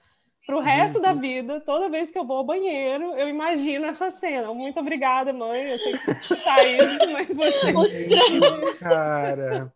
pro 0.49 0.61
resto 0.61 0.99
da 0.99 1.13
vida, 1.13 1.61
toda 1.61 1.91
vez 1.91 2.11
que 2.11 2.19
eu 2.19 2.25
vou 2.25 2.39
ao 2.39 2.45
banheiro, 2.45 3.15
eu 3.19 3.29
imagino 3.29 3.85
essa 3.85 4.11
cena. 4.11 4.55
Muito 4.55 4.81
obrigada, 4.81 5.31
mãe. 5.31 5.73
Eu 5.73 5.79
sei 5.79 5.93
que 5.93 6.37
tá 6.43 6.65
isso, 6.65 7.07
mas 7.13 7.37
você. 7.37 8.79
Cara. 8.79 9.71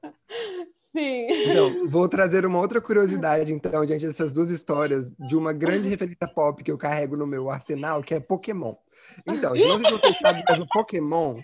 Sim. 0.96 1.26
Então, 1.50 1.86
vou 1.86 2.08
trazer 2.08 2.46
uma 2.46 2.58
outra 2.58 2.80
curiosidade, 2.80 3.52
então, 3.52 3.84
diante 3.84 4.06
dessas 4.06 4.32
duas 4.32 4.50
histórias, 4.50 5.12
de 5.18 5.36
uma 5.36 5.52
grande 5.52 5.90
referência 5.90 6.26
pop 6.26 6.64
que 6.64 6.72
eu 6.72 6.78
carrego 6.78 7.18
no 7.18 7.26
meu 7.26 7.50
arsenal, 7.50 8.02
que 8.02 8.14
é 8.14 8.20
Pokémon. 8.20 8.74
Então, 9.26 9.54
não 9.54 9.78
sei 9.78 9.86
se 9.86 9.92
vocês 9.92 10.16
sabem, 10.20 10.44
mas 10.48 10.58
o 10.58 10.66
Pokémon, 10.66 11.40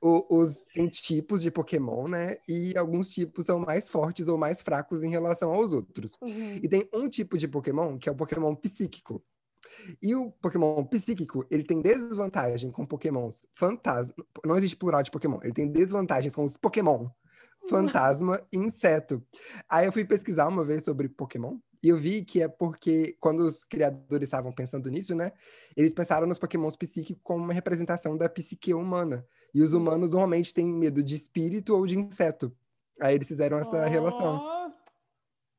o, 0.00 0.38
os, 0.40 0.64
tem 0.74 0.88
tipos 0.88 1.42
de 1.42 1.50
Pokémon, 1.50 2.08
né? 2.08 2.38
E 2.48 2.76
alguns 2.76 3.10
tipos 3.10 3.46
são 3.46 3.58
mais 3.58 3.88
fortes 3.88 4.28
ou 4.28 4.38
mais 4.38 4.60
fracos 4.60 5.02
em 5.02 5.10
relação 5.10 5.52
aos 5.52 5.72
outros. 5.72 6.16
Uhum. 6.20 6.60
E 6.62 6.68
tem 6.68 6.88
um 6.92 7.08
tipo 7.08 7.38
de 7.38 7.48
Pokémon, 7.48 7.98
que 7.98 8.08
é 8.08 8.12
o 8.12 8.16
Pokémon 8.16 8.54
psíquico. 8.54 9.22
E 10.00 10.14
o 10.14 10.30
Pokémon 10.30 10.84
psíquico, 10.84 11.44
ele 11.50 11.64
tem 11.64 11.80
desvantagem 11.80 12.70
com 12.70 12.86
Pokémons 12.86 13.46
fantasma. 13.52 14.14
Não 14.44 14.56
existe 14.56 14.76
plural 14.76 15.02
de 15.02 15.10
Pokémon. 15.10 15.38
Ele 15.42 15.52
tem 15.52 15.70
desvantagens 15.70 16.34
com 16.34 16.44
os 16.44 16.56
Pokémon 16.56 17.08
fantasma 17.68 18.42
e 18.52 18.58
inseto. 18.58 19.22
Aí 19.68 19.86
eu 19.86 19.92
fui 19.92 20.04
pesquisar 20.04 20.48
uma 20.48 20.64
vez 20.64 20.84
sobre 20.84 21.08
Pokémon 21.08 21.58
e 21.82 21.88
eu 21.88 21.96
vi 21.96 22.24
que 22.24 22.40
é 22.40 22.48
porque 22.48 23.16
quando 23.18 23.40
os 23.40 23.64
criadores 23.64 24.28
estavam 24.28 24.52
pensando 24.52 24.88
nisso, 24.88 25.14
né, 25.14 25.32
eles 25.76 25.92
pensaram 25.92 26.26
nos 26.26 26.38
Pokémons 26.38 26.76
psíquicos 26.76 27.20
como 27.24 27.42
uma 27.42 27.52
representação 27.52 28.16
da 28.16 28.28
psique 28.28 28.72
humana. 28.72 29.26
E 29.52 29.60
os 29.62 29.72
humanos 29.72 30.12
normalmente 30.12 30.54
têm 30.54 30.66
medo 30.66 31.02
de 31.02 31.16
espírito 31.16 31.74
ou 31.74 31.84
de 31.84 31.98
inseto. 31.98 32.54
Aí 33.00 33.16
eles 33.16 33.26
fizeram 33.26 33.58
essa 33.58 33.84
oh. 33.84 33.88
relação. 33.88 34.40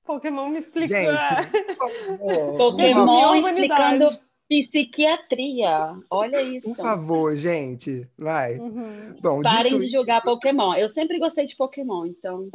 Pokémon 0.06 0.50
me 0.50 0.60
explicou. 0.60 0.88
Gente, 0.88 2.18
Pokémon 2.58 3.36
explicando 3.36 4.20
psiquiatria. 4.48 5.96
Olha 6.10 6.42
isso. 6.42 6.74
Por 6.74 6.78
favor, 6.78 7.36
gente, 7.36 8.08
vai. 8.18 8.58
Uhum. 8.60 9.16
Bom, 9.22 9.42
Parem 9.42 9.74
dito... 9.74 9.86
de 9.86 9.92
jogar 9.92 10.22
Pokémon. 10.22 10.74
Eu 10.76 10.90
sempre 10.90 11.20
gostei 11.20 11.46
de 11.46 11.56
Pokémon, 11.56 12.06
então 12.06 12.50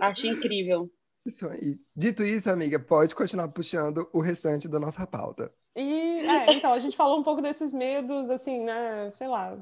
acho 0.00 0.26
incrível. 0.26 0.90
Isso 1.26 1.48
aí. 1.48 1.78
Dito 1.94 2.22
isso, 2.22 2.48
amiga, 2.48 2.78
pode 2.78 3.14
continuar 3.14 3.48
puxando 3.48 4.08
o 4.12 4.20
restante 4.20 4.68
da 4.68 4.78
nossa 4.78 5.06
pauta. 5.06 5.52
E, 5.74 6.20
é, 6.20 6.52
então, 6.54 6.72
a 6.72 6.78
gente 6.78 6.96
falou 6.96 7.18
um 7.18 7.22
pouco 7.22 7.42
desses 7.42 7.72
medos, 7.72 8.30
assim, 8.30 8.64
né? 8.64 9.10
Sei 9.14 9.26
lá, 9.28 9.58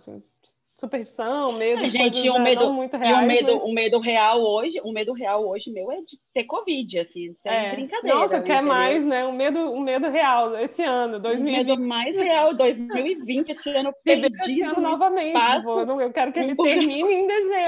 superstição, 0.78 1.52
medo 1.52 1.82
de 1.82 1.90
gente, 1.90 2.20
coisas, 2.20 2.30
um 2.30 2.42
medo, 2.42 2.72
muito 2.72 2.96
reais. 2.96 3.20
E 3.20 3.24
o 3.24 3.26
medo, 3.26 3.60
mas... 3.60 3.74
medo 3.74 4.00
real 4.00 4.42
hoje, 4.42 4.80
o 4.82 4.92
medo 4.92 5.12
real 5.12 5.48
hoje 5.48 5.70
meu 5.70 5.90
é 5.90 5.96
de 6.00 6.18
ter 6.32 6.44
Covid, 6.44 6.98
assim, 6.98 7.32
sem 7.34 7.52
é. 7.52 7.72
brincadeira. 7.72 8.16
Nossa, 8.16 8.42
quer 8.42 8.62
mais, 8.62 9.04
né? 9.04 9.24
Um 9.24 9.32
medo, 9.32 9.60
um 9.72 9.80
medo 9.80 10.10
real 10.10 10.56
esse 10.56 10.82
ano, 10.82 11.20
2020. 11.20 11.54
Um 11.54 11.66
medo 11.66 11.82
mais 11.82 12.16
real, 12.16 12.54
2020, 12.54 13.50
esse 13.50 13.70
ano 13.70 13.94
perdido. 14.04 14.36
Esse 14.42 14.62
ano 14.62 14.80
novamente, 14.80 15.40
tipo, 15.40 16.00
eu 16.00 16.12
quero 16.12 16.32
que 16.32 16.40
ele 16.40 16.56
termine 16.56 17.12
em 17.12 17.26
dezembro 17.26 17.63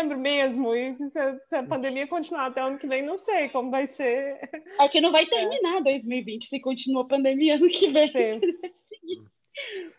mesmo, 0.47 0.75
e 0.75 0.97
se, 0.97 1.41
se, 1.47 1.57
a 1.57 1.63
pandemia 1.63 2.07
continuar 2.07 2.47
até 2.47 2.63
o 2.63 2.67
ano 2.69 2.79
que 2.79 2.87
vem, 2.87 3.03
não 3.03 3.19
sei 3.19 3.49
como 3.49 3.71
vai 3.71 3.87
ser. 3.87 4.39
É 4.79 4.89
que 4.89 5.01
não 5.01 5.13
vai 5.13 5.23
é. 5.23 5.27
terminar 5.27 5.79
é. 5.79 5.83
2020 5.83 6.49
se 6.49 6.61
continua 6.61 7.03
a 7.03 7.09
pandemia 7.09 7.57
ano 7.57 7.69
que 7.69 7.89
vem. 7.89 8.11
Sim. 8.13 8.41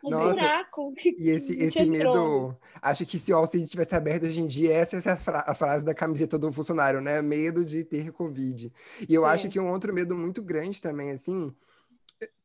Um 0.04 0.12
Nossa, 0.12 0.40
buraco. 0.40 0.94
E 1.18 1.30
esse, 1.32 1.52
esse 1.58 1.84
medo. 1.84 2.56
Acho 2.80 3.08
que 3.08 3.18
se 3.18 3.34
o 3.34 3.38
Alcide 3.38 3.68
tivesse 3.68 3.96
aberto 3.96 4.28
hoje 4.28 4.40
em 4.40 4.46
dia, 4.46 4.72
essa 4.72 4.98
é 4.98 5.12
a, 5.12 5.18
fra 5.18 5.44
a, 5.48 5.56
frase 5.56 5.84
da 5.84 5.96
camiseta 5.96 6.38
do 6.38 6.52
funcionário, 6.52 7.02
né? 7.02 7.24
Medo 7.24 7.66
de 7.66 7.84
ter 7.84 8.12
Covid. 8.12 8.72
E 9.10 9.14
eu 9.14 9.24
Sim. 9.24 9.28
acho 9.28 9.50
que 9.50 9.60
um 9.60 9.72
outro 9.72 9.92
medo 9.92 10.16
muito 10.16 10.44
grande 10.44 10.80
também, 10.80 11.10
assim, 11.10 11.52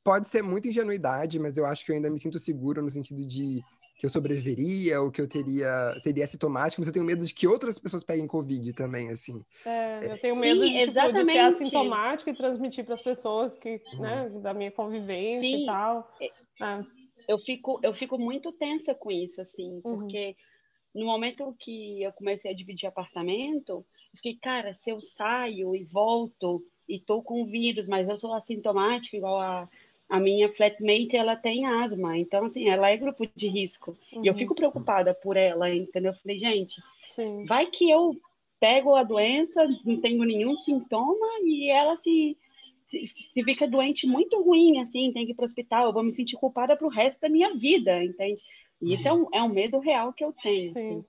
pode 0.02 0.26
ser 0.26 0.42
muita 0.42 0.68
ingenuidade, 0.68 1.38
mas 1.38 1.58
eu 1.58 1.66
acho 1.66 1.84
que 1.84 1.92
eu 1.92 1.96
ainda 1.96 2.08
me 2.08 2.18
sinto 2.18 2.38
seguro 2.38 2.80
no 2.80 2.90
sentido 2.90 3.26
de 3.26 3.62
que 4.02 4.06
eu 4.06 4.10
sobreviveria 4.10 5.00
ou 5.00 5.12
que 5.12 5.20
eu 5.20 5.28
teria 5.28 5.94
seria 6.00 6.24
assintomático, 6.24 6.80
mas 6.80 6.88
eu 6.88 6.92
tenho 6.92 7.04
medo 7.04 7.24
de 7.24 7.32
que 7.32 7.46
outras 7.46 7.78
pessoas 7.78 8.02
peguem 8.02 8.26
Covid 8.26 8.72
também, 8.72 9.10
assim. 9.10 9.44
É, 9.64 10.12
eu 10.12 10.18
tenho 10.18 10.34
medo 10.34 10.66
Sim, 10.66 10.72
de, 10.72 10.86
tipo, 10.88 11.12
de, 11.12 11.24
ser 11.24 11.38
assintomático 11.38 12.28
e 12.28 12.34
transmitir 12.34 12.84
para 12.84 12.94
as 12.94 13.02
pessoas 13.02 13.56
que, 13.56 13.80
uhum. 13.94 14.00
né, 14.00 14.28
da 14.42 14.52
minha 14.52 14.72
convivência 14.72 15.40
Sim. 15.42 15.62
e 15.62 15.66
tal. 15.66 16.12
É. 16.20 16.26
é 16.26 16.84
eu 17.28 17.38
fico, 17.38 17.78
eu 17.80 17.94
fico 17.94 18.18
muito 18.18 18.50
tensa 18.50 18.92
com 18.92 19.08
isso, 19.08 19.40
assim, 19.40 19.80
uhum. 19.84 20.00
porque 20.00 20.34
no 20.92 21.06
momento 21.06 21.54
que 21.60 22.02
eu 22.02 22.12
comecei 22.12 22.50
a 22.50 22.56
dividir 22.56 22.88
apartamento, 22.88 23.86
eu 24.12 24.16
fiquei, 24.16 24.36
cara, 24.42 24.74
se 24.74 24.90
eu 24.90 25.00
saio 25.00 25.76
e 25.76 25.84
volto 25.84 26.60
e 26.88 26.98
tô 26.98 27.22
com 27.22 27.46
vírus, 27.46 27.86
mas 27.86 28.08
eu 28.08 28.18
sou 28.18 28.34
assintomática, 28.34 29.16
igual 29.16 29.40
a, 29.40 29.68
a 30.12 30.20
minha 30.20 30.52
flatmate, 30.52 31.16
ela 31.16 31.34
tem 31.34 31.64
asma, 31.64 32.18
então, 32.18 32.44
assim, 32.44 32.68
ela 32.68 32.90
é 32.90 32.98
grupo 32.98 33.26
de 33.34 33.48
risco. 33.48 33.96
Uhum. 34.12 34.22
E 34.22 34.26
eu 34.26 34.34
uhum. 34.34 34.38
fico 34.38 34.54
preocupada 34.54 35.14
por 35.14 35.38
ela, 35.38 35.74
entendeu? 35.74 36.12
Eu 36.12 36.18
falei, 36.18 36.38
gente, 36.38 36.82
Sim. 37.06 37.46
vai 37.46 37.64
que 37.64 37.90
eu 37.90 38.14
pego 38.60 38.94
a 38.94 39.02
doença, 39.02 39.66
não 39.82 39.98
tenho 40.02 40.22
nenhum 40.24 40.54
sintoma 40.54 41.26
e 41.44 41.70
ela 41.70 41.96
se 41.96 42.36
se, 42.90 43.10
se 43.32 43.42
fica 43.42 43.66
doente 43.66 44.06
muito 44.06 44.38
ruim, 44.42 44.82
assim, 44.82 45.10
tem 45.14 45.24
que 45.24 45.32
ir 45.32 45.34
para 45.34 45.44
o 45.44 45.46
hospital, 45.46 45.86
eu 45.86 45.94
vou 45.94 46.02
me 46.02 46.14
sentir 46.14 46.36
culpada 46.36 46.76
para 46.76 46.86
o 46.86 46.90
resto 46.90 47.22
da 47.22 47.30
minha 47.30 47.54
vida, 47.54 48.04
entende? 48.04 48.42
E 48.82 48.92
isso 48.92 49.08
é 49.08 49.12
um, 49.14 49.26
é 49.32 49.42
um 49.42 49.48
medo 49.48 49.78
real 49.78 50.12
que 50.12 50.22
eu 50.22 50.34
tenho, 50.42 50.70
assim. 50.72 51.04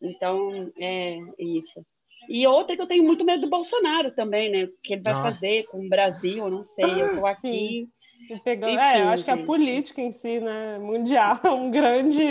Então, 0.00 0.72
é 0.78 1.18
isso. 1.38 1.84
E 2.26 2.46
outra 2.46 2.74
que 2.74 2.80
eu 2.80 2.86
tenho 2.86 3.04
muito 3.04 3.22
medo 3.22 3.42
do 3.42 3.50
Bolsonaro 3.50 4.12
também, 4.12 4.48
né? 4.48 4.64
O 4.64 4.72
que 4.82 4.94
ele 4.94 5.02
vai 5.02 5.12
Nossa. 5.12 5.28
fazer 5.28 5.66
com 5.66 5.84
o 5.84 5.88
Brasil, 5.90 6.38
eu 6.38 6.50
não 6.50 6.64
sei. 6.64 7.02
Eu 7.02 7.06
estou 7.08 7.26
aqui. 7.26 7.86
Pegando, 8.44 8.72
Enfim, 8.72 8.82
é, 8.82 9.02
eu 9.02 9.08
acho 9.08 9.24
gente. 9.24 9.36
que 9.36 9.42
a 9.42 9.46
política 9.46 10.00
em 10.00 10.12
si, 10.12 10.40
né, 10.40 10.78
mundial, 10.78 11.38
é 11.44 11.50
um 11.50 11.70
grande. 11.70 12.22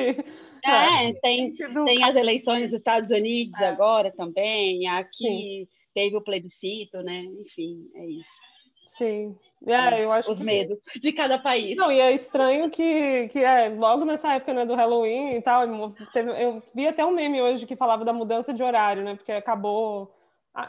É, 0.64 1.14
tem, 1.22 1.54
tem 1.54 2.04
as 2.04 2.16
eleições 2.16 2.64
nos 2.64 2.74
Estados 2.74 3.12
Unidos 3.12 3.60
é. 3.60 3.68
agora 3.68 4.12
também, 4.12 4.88
aqui 4.88 5.18
Sim. 5.18 5.68
teve 5.94 6.16
o 6.18 6.22
plebiscito, 6.22 7.02
né? 7.04 7.24
Enfim, 7.40 7.88
é 7.94 8.06
isso. 8.06 8.42
Sim. 8.88 9.38
É, 9.68 10.04
eu 10.04 10.12
acho 10.12 10.32
os 10.32 10.38
que... 10.38 10.44
medos 10.44 10.80
de 11.00 11.12
cada 11.12 11.40
país. 11.40 11.76
Não, 11.76 11.92
e 11.92 12.00
é 12.00 12.12
estranho 12.12 12.70
que, 12.70 13.28
que 13.30 13.40
é, 13.40 13.68
logo 13.70 14.06
nessa 14.06 14.34
época 14.34 14.54
né, 14.54 14.66
do 14.66 14.76
Halloween 14.76 15.32
e 15.32 15.42
tal, 15.42 15.94
teve, 16.14 16.32
eu 16.32 16.62
vi 16.74 16.88
até 16.88 17.06
um 17.06 17.12
meme 17.12 17.42
hoje 17.42 17.66
que 17.66 17.76
falava 17.76 18.06
da 18.06 18.14
mudança 18.14 18.54
de 18.54 18.62
horário, 18.62 19.04
né? 19.04 19.16
Porque 19.16 19.32
acabou, 19.32 20.14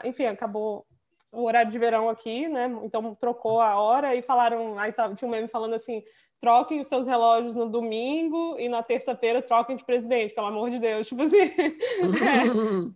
enfim, 0.03 0.25
acabou 0.25 0.85
o 1.31 1.43
horário 1.43 1.71
de 1.71 1.79
verão 1.79 2.09
aqui, 2.09 2.47
né? 2.47 2.71
Então 2.83 3.13
trocou 3.15 3.61
a 3.61 3.79
hora 3.79 4.15
e 4.15 4.21
falaram, 4.21 4.77
aí 4.79 4.91
tava, 4.91 5.13
tinha 5.13 5.27
um 5.27 5.31
meme 5.31 5.47
falando 5.47 5.73
assim, 5.73 6.03
troquem 6.39 6.79
os 6.79 6.87
seus 6.87 7.07
relógios 7.07 7.55
no 7.55 7.67
domingo 7.67 8.55
e 8.59 8.69
na 8.69 8.83
terça-feira 8.83 9.41
troquem 9.41 9.75
de 9.75 9.83
presidente, 9.83 10.33
pelo 10.33 10.47
amor 10.47 10.69
de 10.69 10.79
Deus. 10.79 11.07
Tipo 11.09 11.23
assim. 11.23 11.51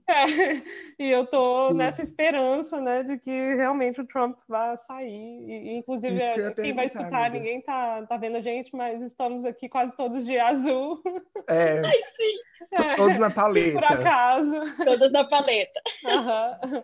é, 0.08 0.12
é. 0.12 0.63
E 1.00 1.10
eu 1.10 1.26
tô 1.26 1.70
Sim. 1.70 1.74
nessa 1.76 2.02
esperança, 2.02 2.80
né, 2.80 3.04
de 3.04 3.17
que 3.17 3.56
realmente 3.56 4.00
o 4.00 4.08
Trump 4.08 4.38
vai 4.48 4.78
sair. 4.78 5.44
E, 5.48 5.78
inclusive, 5.78 6.22
é, 6.22 6.54
quem 6.54 6.74
vai 6.74 6.86
escutar, 6.86 7.26
amiga. 7.26 7.39
ninguém 7.39 7.62
tá, 7.62 8.06
tá 8.06 8.17
vendo 8.17 8.38
a 8.38 8.41
gente, 8.41 8.76
mas 8.76 9.02
estamos 9.02 9.46
aqui 9.46 9.67
quase 9.67 9.96
todos 9.96 10.26
de 10.26 10.38
azul. 10.38 11.02
É. 11.48 11.82
Ai, 11.84 12.02
sim. 12.15 12.52
É. 12.72 12.96
Todos 12.96 13.20
na 13.20 13.30
paleta. 13.30 13.74
Por 13.74 13.84
acaso. 13.84 14.54
Todos 14.84 15.12
na 15.12 15.26
paleta. 15.26 15.82
Uhum. 16.06 16.84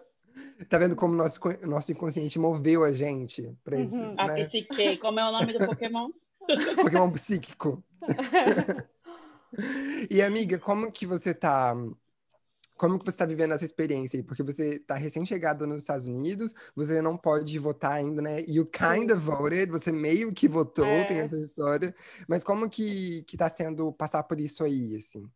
Tá 0.69 0.77
vendo 0.77 0.95
como 0.95 1.15
nosso, 1.15 1.39
nosso 1.63 1.91
inconsciente 1.91 2.39
moveu 2.39 2.83
a 2.83 2.91
gente 2.91 3.55
para 3.63 3.79
isso? 3.79 3.95
Uhum. 3.95 4.15
Né? 4.15 4.17
A 4.17 4.97
como 4.97 5.19
é 5.19 5.29
o 5.29 5.31
nome 5.31 5.57
do 5.57 5.65
Pokémon? 5.65 6.09
Pokémon 6.81 7.11
psíquico. 7.11 7.83
e 10.09 10.21
amiga, 10.21 10.57
como 10.57 10.91
que 10.91 11.05
você 11.05 11.33
tá 11.33 11.75
como 12.77 12.99
que 12.99 13.05
você 13.05 13.09
está 13.09 13.25
vivendo 13.25 13.53
essa 13.53 13.65
experiência 13.65 14.17
aí? 14.17 14.23
Porque 14.23 14.43
você 14.43 14.75
está 14.75 14.95
recém-chegada 14.95 15.65
nos 15.65 15.79
Estados 15.79 16.07
Unidos, 16.07 16.53
você 16.75 17.01
não 17.01 17.17
pode 17.17 17.57
votar 17.57 17.93
ainda, 17.93 18.21
né? 18.21 18.41
You 18.47 18.67
kind 18.67 19.09
of 19.09 19.19
voted, 19.19 19.71
você 19.71 19.91
meio 19.91 20.31
que 20.31 20.47
votou, 20.47 20.85
é. 20.85 21.03
tem 21.03 21.17
essa 21.17 21.37
história. 21.39 21.93
Mas 22.27 22.43
como 22.43 22.69
que, 22.69 23.23
que 23.23 23.35
tá 23.35 23.49
sendo 23.49 23.91
passar 23.91 24.23
por 24.23 24.39
isso 24.39 24.63
aí, 24.63 24.95
assim? 24.95 25.27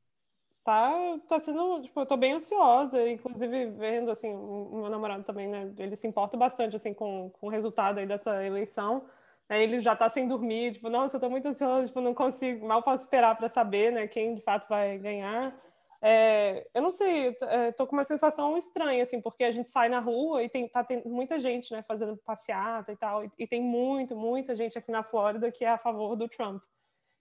Tá, 0.63 0.91
tá 1.27 1.39
sendo, 1.39 1.81
tipo, 1.81 1.99
eu 1.99 2.05
tô 2.05 2.15
bem 2.15 2.33
ansiosa, 2.33 3.09
inclusive 3.09 3.71
vendo, 3.71 4.11
assim, 4.11 4.31
o 4.31 4.81
meu 4.81 4.89
namorado 4.89 5.23
também, 5.23 5.47
né? 5.47 5.73
Ele 5.77 5.95
se 5.95 6.07
importa 6.07 6.37
bastante, 6.37 6.75
assim, 6.75 6.93
com, 6.93 7.31
com 7.31 7.47
o 7.47 7.49
resultado 7.49 7.97
aí 7.97 8.05
dessa 8.05 8.45
eleição. 8.45 9.03
Aí 9.49 9.63
ele 9.63 9.79
já 9.79 9.93
está 9.93 10.07
sem 10.07 10.27
dormir, 10.27 10.73
tipo, 10.73 10.87
nossa, 10.87 11.15
eu 11.15 11.17
estou 11.17 11.29
muito 11.31 11.47
ansioso, 11.47 11.87
tipo, 11.87 11.99
não 11.99 12.13
consigo, 12.13 12.65
mal 12.65 12.83
posso 12.83 13.03
esperar 13.03 13.35
para 13.35 13.49
saber, 13.49 13.91
né, 13.91 14.07
quem 14.07 14.35
de 14.35 14.41
fato 14.41 14.69
vai 14.69 14.97
ganhar. 14.99 15.59
É, 15.99 16.65
eu 16.73 16.81
não 16.81 16.91
sei, 16.91 17.35
estou 17.69 17.85
com 17.85 17.95
uma 17.95 18.05
sensação 18.05 18.57
estranha, 18.57 19.03
assim, 19.03 19.19
porque 19.19 19.43
a 19.43 19.51
gente 19.51 19.69
sai 19.69 19.89
na 19.89 19.99
rua 19.99 20.43
e 20.43 20.49
tem, 20.49 20.67
tá, 20.67 20.83
tem 20.83 21.01
muita 21.05 21.37
gente, 21.37 21.73
né, 21.73 21.83
fazendo 21.87 22.15
passeata 22.17 22.91
e 22.91 22.95
tal, 22.95 23.25
e, 23.25 23.31
e, 23.37 23.47
tem 23.47 23.61
muito, 23.61 24.15
muita 24.15 24.55
gente 24.55 24.77
aqui 24.77 24.91
na 24.91 25.03
Flórida 25.03 25.51
que 25.51 25.65
é 25.65 25.69
a 25.69 25.77
favor 25.77 26.15
do 26.15 26.29
Trump. 26.29 26.61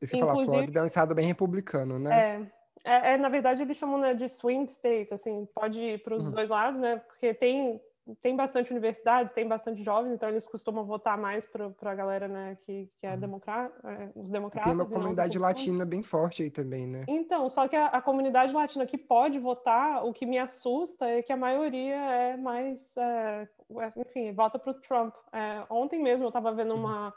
Isso 0.00 0.12
que 0.12 0.18
Inclusive, 0.18 0.46
falar, 0.46 0.56
Flórida 0.58 0.80
é 0.80 0.82
um 0.82 0.86
estado 0.86 1.14
bem 1.14 1.26
republicano, 1.26 1.98
né? 1.98 2.36
É, 2.36 2.59
é, 2.84 3.12
é, 3.12 3.16
na 3.18 3.28
verdade, 3.28 3.62
eles 3.62 3.76
chamam 3.76 3.98
né, 3.98 4.14
de 4.14 4.28
swing 4.28 4.70
state, 4.70 5.12
assim, 5.12 5.46
pode 5.54 5.80
ir 5.80 6.02
para 6.02 6.14
os 6.14 6.26
uhum. 6.26 6.32
dois 6.32 6.48
lados, 6.48 6.80
né, 6.80 6.96
porque 6.96 7.34
tem 7.34 7.80
tem 8.22 8.34
bastante 8.34 8.70
universidades, 8.70 9.32
tem 9.32 9.46
bastante 9.46 9.82
jovens, 9.82 10.12
então 10.12 10.28
eles 10.28 10.46
costumam 10.46 10.84
votar 10.84 11.16
mais 11.16 11.46
para 11.46 11.70
a 11.82 11.94
galera 11.94 12.26
né, 12.26 12.56
que, 12.62 12.90
que 12.98 13.06
é, 13.06 13.12
uhum. 13.12 13.20
democrata, 13.20 13.88
é, 13.88 14.10
os 14.16 14.30
democratas. 14.30 14.70
Tem 14.70 14.80
uma 14.80 14.88
comunidade 14.88 15.38
latina 15.38 15.84
bem 15.84 16.02
forte 16.02 16.42
aí 16.42 16.50
também, 16.50 16.86
né? 16.86 17.04
Então, 17.06 17.48
só 17.48 17.68
que 17.68 17.76
a, 17.76 17.86
a, 17.86 18.02
comunidade 18.02 18.52
latina 18.52 18.86
que 18.86 18.98
pode 18.98 19.38
votar, 19.38 20.04
o 20.04 20.12
que 20.12 20.26
me 20.26 20.38
assusta 20.38 21.06
é 21.06 21.22
que 21.22 21.32
a 21.32 21.36
maioria 21.36 21.96
é 21.96 22.36
mais, 22.36 22.96
é, 22.96 23.48
é 23.78 23.92
enfim, 23.96 24.32
vota 24.32 24.58
para 24.58 24.72
o 24.72 24.74
Trump. 24.74 25.14
É, 25.32 25.64
ontem 25.70 26.02
mesmo 26.02 26.24
eu 26.24 26.28
estava 26.28 26.52
vendo 26.52 26.74
uhum. 26.74 26.80
uma, 26.80 27.14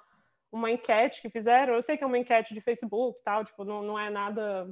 uma 0.51 0.71
enquete 0.71 1.21
que 1.21 1.29
fizeram, 1.29 1.73
eu 1.73 1.81
sei 1.81 1.97
que 1.97 2.03
é 2.03 2.07
uma 2.07 2.17
enquete 2.17 2.53
de 2.53 2.61
Facebook 2.61 3.19
e 3.19 3.23
tal, 3.23 3.43
tipo, 3.43 3.63
não, 3.63 3.81
não 3.81 3.97
é 3.97 4.09
nada 4.09 4.67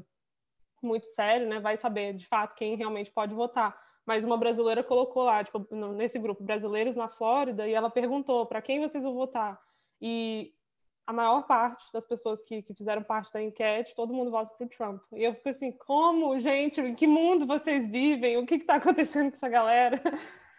muito 0.86 1.08
sério, 1.08 1.48
né? 1.48 1.60
Vai 1.60 1.78
saber 1.78 2.14
de 2.14 2.26
fato 2.26 2.56
quem 2.56 2.76
realmente 2.76 3.12
pode 3.12 3.34
votar 3.34 3.76
mas 4.06 4.26
uma 4.26 4.38
brasileira 4.38 4.84
colocou 4.84 5.24
lá, 5.24 5.44
tipo, 5.44 5.66
nesse 5.96 6.18
grupo, 6.18 6.44
brasileiros 6.44 6.96
na 6.96 7.08
Flórida, 7.08 7.68
e 7.68 7.74
ela 7.74 7.90
perguntou 7.90 8.46
para 8.46 8.62
quem 8.62 8.80
vocês 8.80 9.04
vão 9.04 9.14
votar. 9.14 9.60
E 10.02 10.54
a 11.06 11.14
maior 11.14 11.44
parte 11.44 11.86
das 11.94 12.06
pessoas 12.06 12.42
que, 12.42 12.62
que 12.62 12.74
fizeram 12.74 13.04
parte 13.04 13.32
da 13.32 13.42
enquete, 13.42 13.96
todo 13.96 14.14
mundo 14.14 14.32
vota 14.32 14.54
para 14.56 14.66
o 14.66 14.70
Trump. 14.70 15.02
E 15.14 15.24
eu 15.24 15.34
fico 15.34 15.50
assim, 15.50 15.72
como, 15.72 16.38
gente, 16.40 16.82
em 16.82 16.96
que 16.96 17.06
mundo 17.06 17.46
vocês 17.46 17.88
vivem? 17.88 18.38
O 18.38 18.46
que 18.46 18.56
está 18.56 18.76
acontecendo 18.76 19.30
com 19.30 19.38
essa 19.38 19.50
galera? 19.50 20.02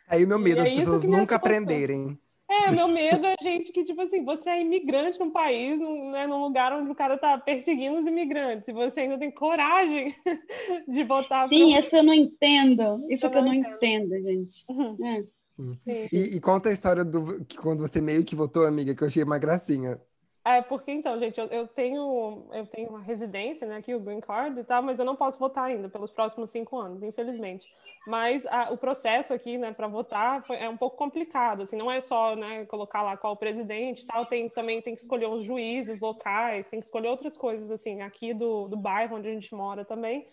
Aí 0.07 0.25
o 0.25 0.29
meu 0.29 0.39
medo, 0.39 0.61
é 0.61 0.65
as 0.65 0.75
pessoas 0.75 1.05
nunca 1.05 1.37
aprenderem. 1.37 2.19
É, 2.53 2.71
meu 2.71 2.87
medo 2.87 3.27
é 3.27 3.35
gente 3.41 3.73
que, 3.73 3.83
tipo 3.83 4.01
assim, 4.03 4.23
você 4.25 4.51
é 4.51 4.61
imigrante 4.61 5.19
num 5.19 5.31
país, 5.31 5.81
num, 5.81 6.11
né, 6.11 6.27
num 6.27 6.43
lugar 6.43 6.73
onde 6.73 6.91
o 6.91 6.95
cara 6.95 7.17
tá 7.17 7.39
perseguindo 7.39 7.99
os 7.99 8.07
imigrantes, 8.07 8.69
e 8.69 8.73
você 8.73 9.01
ainda 9.01 9.19
tem 9.19 9.31
coragem 9.31 10.15
de 10.87 11.03
votar. 11.05 11.49
Sim, 11.49 11.77
isso 11.77 11.97
eu 11.97 12.03
não 12.03 12.13
entendo. 12.13 13.07
Isso 13.09 13.27
eu 13.27 13.31
que 13.31 13.39
eu 13.39 13.43
não 13.43 13.55
entendo, 13.55 14.15
entendo 14.15 14.23
gente. 14.23 14.65
Uhum. 14.69 14.97
É. 15.07 15.25
Sim. 15.55 15.79
E, 15.87 16.37
e, 16.37 16.41
conta 16.41 16.69
a 16.69 16.73
história 16.73 17.05
do 17.05 17.45
que 17.45 17.57
quando 17.57 17.81
você 17.87 18.01
meio 18.01 18.25
que 18.25 18.35
votou, 18.35 18.67
amiga, 18.67 18.95
que 18.95 19.03
eu 19.03 19.09
achei 19.09 19.23
uma 19.23 19.39
gracinha. 19.39 20.01
É, 20.45 20.61
porque 20.61 20.91
então, 20.91 21.17
gente, 21.21 21.39
eu, 21.39 21.47
eu, 21.47 21.69
tenho 21.69 22.49
eu 22.53 22.67
tenho 22.67 22.89
uma 22.89 23.01
residência, 23.01 23.65
né, 23.65 23.77
aqui, 23.77 23.95
o 23.95 24.01
Green 24.01 24.21
Card 24.21 24.59
e 24.59 24.65
tal, 24.65 24.83
mas 24.83 24.99
eu 24.99 25.05
não 25.05 25.15
posso 25.15 25.39
votar 25.39 25.67
ainda 25.67 25.89
pelos 25.89 26.11
próximos 26.11 26.51
cinco 26.51 26.77
anos, 26.79 27.01
infelizmente. 27.05 27.73
Mas 28.05 28.45
a, 28.47 28.73
o 28.73 28.77
processo 28.77 29.33
aqui, 29.33 29.57
né, 29.57 29.73
para 29.73 29.87
votar 29.87 30.43
foi, 30.45 30.57
é 30.57 30.69
um 30.69 30.77
pouco 30.77 30.97
complicado, 30.97 31.63
assim, 31.63 31.77
não 31.77 31.89
é 31.89 32.01
só, 32.01 32.35
né, 32.35 32.67
colocar 32.67 33.03
lá 33.03 33.17
qual 33.17 33.37
presidente 33.37 34.03
e 34.03 34.07
tal, 34.07 34.27
tem, 34.27 34.49
também 34.49 34.83
tem 34.83 34.97
que 34.97 35.03
escolher 35.03 35.27
os 35.29 35.45
juízes 35.45 36.01
locais, 36.01 36.67
tem 36.67 36.81
que 36.81 36.87
escolher 36.87 37.07
outras 37.09 37.37
coisas, 37.37 37.71
assim, 37.71 38.03
aqui 38.03 38.35
do, 38.35 38.67
do 38.67 38.77
bairro 38.77 39.17
onde 39.17 39.29
a 39.29 39.33
gente 39.33 39.55
mora 39.55 39.85
também. 39.85 40.27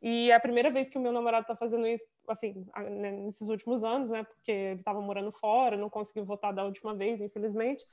E 0.00 0.30
é 0.30 0.34
a 0.34 0.40
primeira 0.40 0.70
vez 0.70 0.88
que 0.88 0.98
o 0.98 1.00
meu 1.00 1.10
namorado 1.10 1.42
está 1.42 1.56
fazendo 1.56 1.88
isso, 1.88 2.04
assim, 2.28 2.64
né, 2.88 3.10
nesses 3.10 3.48
últimos 3.48 3.82
anos, 3.82 4.10
né, 4.10 4.22
porque 4.22 4.52
ele 4.52 4.78
estava 4.78 5.00
morando 5.00 5.32
fora, 5.32 5.76
não 5.76 5.90
conseguiu 5.90 6.24
votar 6.24 6.52
da 6.52 6.64
última 6.64 6.94
vez, 6.94 7.20
infelizmente. 7.20 7.84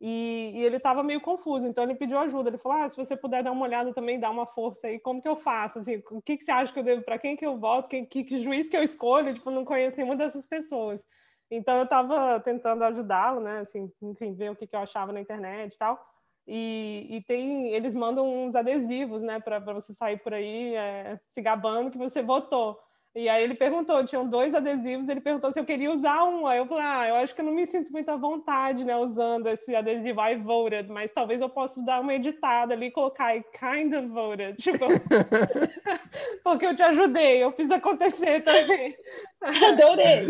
E, 0.00 0.52
e 0.54 0.64
ele 0.64 0.78
estava 0.78 1.02
meio 1.02 1.20
confuso, 1.20 1.66
então 1.66 1.84
ele 1.84 1.94
pediu 1.94 2.18
ajuda. 2.18 2.48
Ele 2.48 2.58
falou: 2.58 2.78
ah, 2.78 2.88
se 2.88 2.96
você 2.96 3.16
puder 3.16 3.42
dar 3.42 3.52
uma 3.52 3.66
olhada 3.66 3.92
também, 3.92 4.18
dar 4.18 4.30
uma 4.30 4.46
força 4.46 4.86
aí, 4.86 4.98
como 4.98 5.20
que 5.20 5.28
eu 5.28 5.36
faço? 5.36 5.80
Assim, 5.80 6.02
o 6.10 6.22
que, 6.22 6.38
que 6.38 6.44
você 6.44 6.50
acha 6.50 6.72
que 6.72 6.78
eu 6.78 6.82
devo, 6.82 7.02
para 7.02 7.18
quem 7.18 7.36
que 7.36 7.44
eu 7.44 7.58
voto, 7.58 7.88
quem, 7.88 8.04
que, 8.06 8.24
que 8.24 8.38
juiz 8.38 8.68
que 8.70 8.76
eu 8.76 8.82
escolho? 8.82 9.34
Tipo, 9.34 9.50
não 9.50 9.64
conheço 9.64 9.96
nenhuma 9.96 10.16
dessas 10.16 10.46
pessoas. 10.46 11.04
Então 11.50 11.76
eu 11.78 11.84
estava 11.84 12.40
tentando 12.40 12.82
ajudá-lo, 12.84 13.40
né? 13.40 13.58
Assim, 13.60 13.92
enfim, 14.02 14.34
ver 14.34 14.50
o 14.50 14.56
que, 14.56 14.66
que 14.66 14.74
eu 14.74 14.80
achava 14.80 15.12
na 15.12 15.20
internet 15.20 15.74
e 15.74 15.78
tal. 15.78 16.00
E, 16.46 17.06
e 17.10 17.20
tem, 17.22 17.68
eles 17.72 17.94
mandam 17.94 18.26
uns 18.26 18.54
adesivos, 18.56 19.22
né, 19.22 19.38
para 19.38 19.60
você 19.60 19.94
sair 19.94 20.18
por 20.18 20.34
aí 20.34 20.74
é, 20.74 21.20
se 21.28 21.40
gabando 21.40 21.90
que 21.90 21.98
você 21.98 22.22
votou. 22.22 22.78
E 23.12 23.28
aí 23.28 23.42
ele 23.42 23.54
perguntou, 23.54 24.04
tinham 24.04 24.28
dois 24.28 24.54
adesivos, 24.54 25.08
ele 25.08 25.20
perguntou 25.20 25.50
se 25.50 25.58
eu 25.58 25.64
queria 25.64 25.90
usar 25.90 26.22
um. 26.24 26.46
Aí 26.46 26.58
eu 26.58 26.66
falei, 26.66 26.84
ah, 26.84 27.08
eu 27.08 27.16
acho 27.16 27.34
que 27.34 27.40
eu 27.40 27.44
não 27.44 27.52
me 27.52 27.66
sinto 27.66 27.90
muito 27.90 28.08
à 28.08 28.16
vontade, 28.16 28.84
né, 28.84 28.96
usando 28.96 29.48
esse 29.48 29.74
adesivo 29.74 30.20
I 30.20 30.36
voted, 30.36 30.88
mas 30.88 31.12
talvez 31.12 31.40
eu 31.40 31.48
possa 31.48 31.84
dar 31.84 32.00
uma 32.00 32.14
editada 32.14 32.72
ali 32.72 32.86
e 32.86 32.90
colocar 32.90 33.36
I 33.36 33.42
kind 33.52 33.92
of 33.94 34.06
voted, 34.08 34.56
tipo, 34.62 34.86
porque 36.44 36.66
eu 36.66 36.76
te 36.76 36.84
ajudei, 36.84 37.42
eu 37.42 37.50
fiz 37.50 37.68
acontecer 37.72 38.42
também. 38.42 38.96
Adorei. 39.42 40.28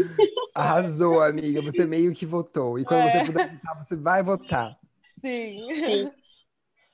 Arrasou, 0.55 1.21
amiga, 1.21 1.61
você 1.61 1.85
meio 1.85 2.15
que 2.15 2.25
votou. 2.25 2.79
E 2.79 2.85
quando 2.85 3.01
é. 3.01 3.11
você 3.11 3.25
puder 3.27 3.53
votar, 3.53 3.83
você 3.83 3.97
vai 3.97 4.23
votar. 4.23 4.79
Sim. 5.21 5.69
Sim. 5.75 6.11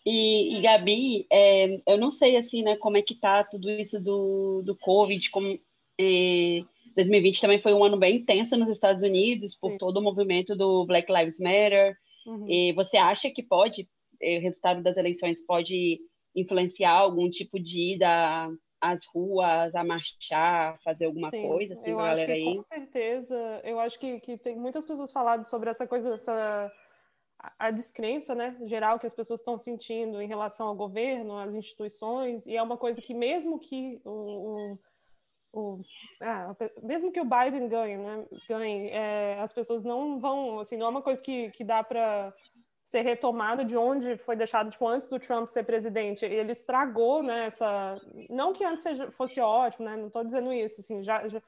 E, 0.04 0.56
e 0.56 0.62
Gabi, 0.62 1.26
é, 1.30 1.80
eu 1.86 1.98
não 1.98 2.10
sei 2.12 2.36
assim, 2.36 2.62
né, 2.62 2.76
como 2.76 2.96
é 2.96 3.02
que 3.02 3.14
tá 3.14 3.44
tudo 3.44 3.68
isso 3.68 4.00
do, 4.00 4.62
do 4.64 4.76
Covid, 4.76 5.30
como, 5.30 5.58
é, 5.98 6.62
2020 6.96 7.40
também 7.40 7.60
foi 7.60 7.74
um 7.74 7.84
ano 7.84 7.98
bem 7.98 8.16
intenso 8.16 8.56
nos 8.56 8.68
Estados 8.68 9.02
Unidos 9.02 9.54
por 9.54 9.72
Sim. 9.72 9.78
todo 9.78 9.98
o 9.98 10.02
movimento 10.02 10.56
do 10.56 10.86
Black 10.86 11.12
Lives 11.12 11.38
Matter. 11.38 11.96
Uhum. 12.26 12.48
E 12.48 12.72
você 12.72 12.96
acha 12.96 13.30
que 13.30 13.42
pode, 13.42 13.88
é, 14.20 14.38
o 14.38 14.40
resultado 14.40 14.82
das 14.82 14.96
eleições 14.96 15.44
pode 15.44 16.00
influenciar 16.34 16.92
algum 16.92 17.28
tipo 17.30 17.58
de 17.60 17.94
ida 17.94 18.50
às 18.80 19.04
ruas, 19.06 19.74
a 19.74 19.82
marchar, 19.82 20.78
fazer 20.82 21.06
alguma 21.06 21.30
Sim, 21.30 21.48
coisa 21.48 21.74
assim, 21.74 21.90
eu 21.90 21.96
galera 21.96 22.20
acho 22.20 22.26
que, 22.26 22.32
aí? 22.32 22.56
Com 22.56 22.62
certeza. 22.62 23.60
Eu 23.64 23.80
acho 23.80 23.98
que, 23.98 24.20
que 24.20 24.38
tem 24.38 24.56
muitas 24.56 24.84
pessoas 24.84 25.12
falando 25.12 25.44
sobre 25.44 25.70
essa 25.70 25.86
coisa, 25.86 26.14
essa 26.14 26.72
a 27.58 27.70
descrença, 27.70 28.34
né, 28.34 28.56
geral 28.64 28.98
que 28.98 29.06
as 29.06 29.14
pessoas 29.14 29.40
estão 29.40 29.58
sentindo 29.58 30.20
em 30.22 30.26
relação 30.26 30.68
ao 30.68 30.74
governo, 30.74 31.38
às 31.38 31.54
instituições, 31.54 32.46
e 32.46 32.56
é 32.56 32.62
uma 32.62 32.78
coisa 32.78 33.00
que 33.00 33.12
mesmo 33.12 33.58
que 33.58 34.00
o, 34.04 34.10
o 34.72 34.78
o, 35.56 35.80
ah, 36.20 36.54
mesmo 36.82 37.10
que 37.10 37.20
o 37.20 37.24
Biden 37.24 37.66
ganhe, 37.66 37.96
né, 37.96 38.26
ganhe, 38.46 38.90
é, 38.90 39.38
as 39.40 39.52
pessoas 39.54 39.82
não 39.82 40.20
vão, 40.20 40.60
assim, 40.60 40.76
não 40.76 40.86
é 40.86 40.88
uma 40.90 41.02
coisa 41.02 41.22
que, 41.22 41.50
que 41.50 41.64
dá 41.64 41.82
para 41.82 42.34
ser 42.84 43.00
retomada 43.00 43.64
de 43.64 43.76
onde 43.76 44.18
foi 44.18 44.36
deixado, 44.36 44.70
tipo, 44.70 44.86
antes 44.86 45.08
do 45.08 45.18
Trump 45.18 45.48
ser 45.48 45.64
presidente. 45.64 46.24
Ele 46.24 46.52
estragou, 46.52 47.22
né, 47.22 47.46
essa... 47.46 47.98
Não 48.28 48.52
que 48.52 48.64
antes 48.64 48.82
seja, 48.82 49.10
fosse 49.10 49.40
ótimo, 49.40 49.86
né, 49.86 49.96
não 49.96 50.08
estou 50.08 50.22
dizendo 50.22 50.52
isso, 50.52 50.82
assim, 50.82 51.02
já, 51.02 51.26
já, 51.26 51.42